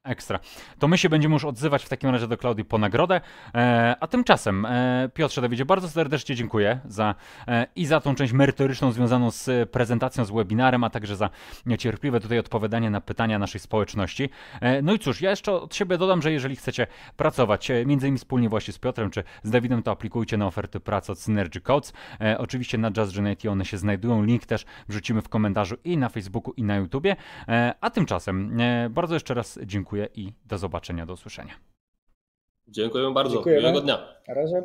ekstra. 0.04 0.38
To 0.78 0.88
my 0.88 0.98
się 0.98 1.08
będziemy 1.08 1.34
już 1.34 1.44
odzywać 1.44 1.84
w 1.84 1.88
takim 1.88 2.10
razie 2.10 2.28
do 2.28 2.36
Klaudii 2.36 2.64
po 2.64 2.78
nagrodę. 2.78 3.20
E, 3.54 3.96
a 4.00 4.06
tymczasem, 4.06 4.66
e, 4.66 5.08
Piotrze 5.14 5.40
Dawidzie, 5.40 5.64
bardzo 5.64 5.88
serdecznie 5.88 6.34
dziękuję 6.34 6.80
za 6.84 7.14
e, 7.48 7.66
i 7.76 7.86
za 7.86 8.00
tą 8.00 8.14
część 8.14 8.32
merytoryczną 8.32 8.92
związaną 8.92 9.30
z 9.30 9.70
prezentacją, 9.70 10.24
z 10.24 10.30
webinarem, 10.30 10.84
a 10.84 10.90
także 10.90 11.16
za 11.16 11.30
niecierpliwe 11.66 12.20
tutaj 12.20 12.38
odpowiadanie 12.38 12.90
na 12.90 13.00
pytania 13.00 13.38
naszej 13.38 13.60
społeczności. 13.60 14.28
E, 14.60 14.82
no 14.82 14.92
i 14.92 14.98
cóż, 14.98 15.20
ja 15.20 15.30
jeszcze 15.30 15.52
od 15.52 15.74
siebie 15.74 15.98
dodam, 15.98 16.22
że 16.22 16.32
jeżeli 16.32 16.56
chcecie 16.56 16.86
pracować 17.16 17.70
e, 17.70 17.86
między 17.86 18.06
innymi 18.06 18.18
wspólnie 18.18 18.48
właśnie 18.48 18.72
z 18.74 18.78
Piotrem 18.78 19.10
czy 19.10 19.24
z 19.42 19.50
Dawidem, 19.50 19.82
to 19.82 19.90
aplikujcie 19.90 20.36
na 20.36 20.46
oferty 20.46 20.80
pracy 20.80 21.12
od 21.12 21.18
Synergy 21.18 21.60
Codes. 21.60 21.92
E, 22.20 22.38
oczywiście 22.38 22.78
na 22.78 22.90
Just 22.96 23.16
Genety 23.16 23.50
one 23.50 23.64
się 23.64 23.78
znajdują. 23.78 24.24
Link 24.24 24.46
też 24.46 24.64
wrzucimy 24.88 25.22
w 25.22 25.28
komentarzu 25.28 25.76
i 25.84 25.98
na 25.98 26.08
Facebooku 26.08 26.54
i 26.56 26.62
na 26.62 26.76
YouTubie. 26.76 27.16
A 27.80 27.90
tymczasem 27.90 28.58
bardzo 28.90 29.14
jeszcze 29.14 29.34
raz 29.34 29.58
dziękuję 29.62 30.08
i 30.14 30.32
do 30.44 30.58
zobaczenia, 30.58 31.06
do 31.06 31.12
usłyszenia. 31.12 31.54
Dziękuję 32.68 33.12
bardzo. 33.14 33.34
Dziękujemy. 33.34 33.60
Miłego 33.60 33.80
dnia. 33.80 33.98
Na 34.28 34.34
razie. 34.34 34.62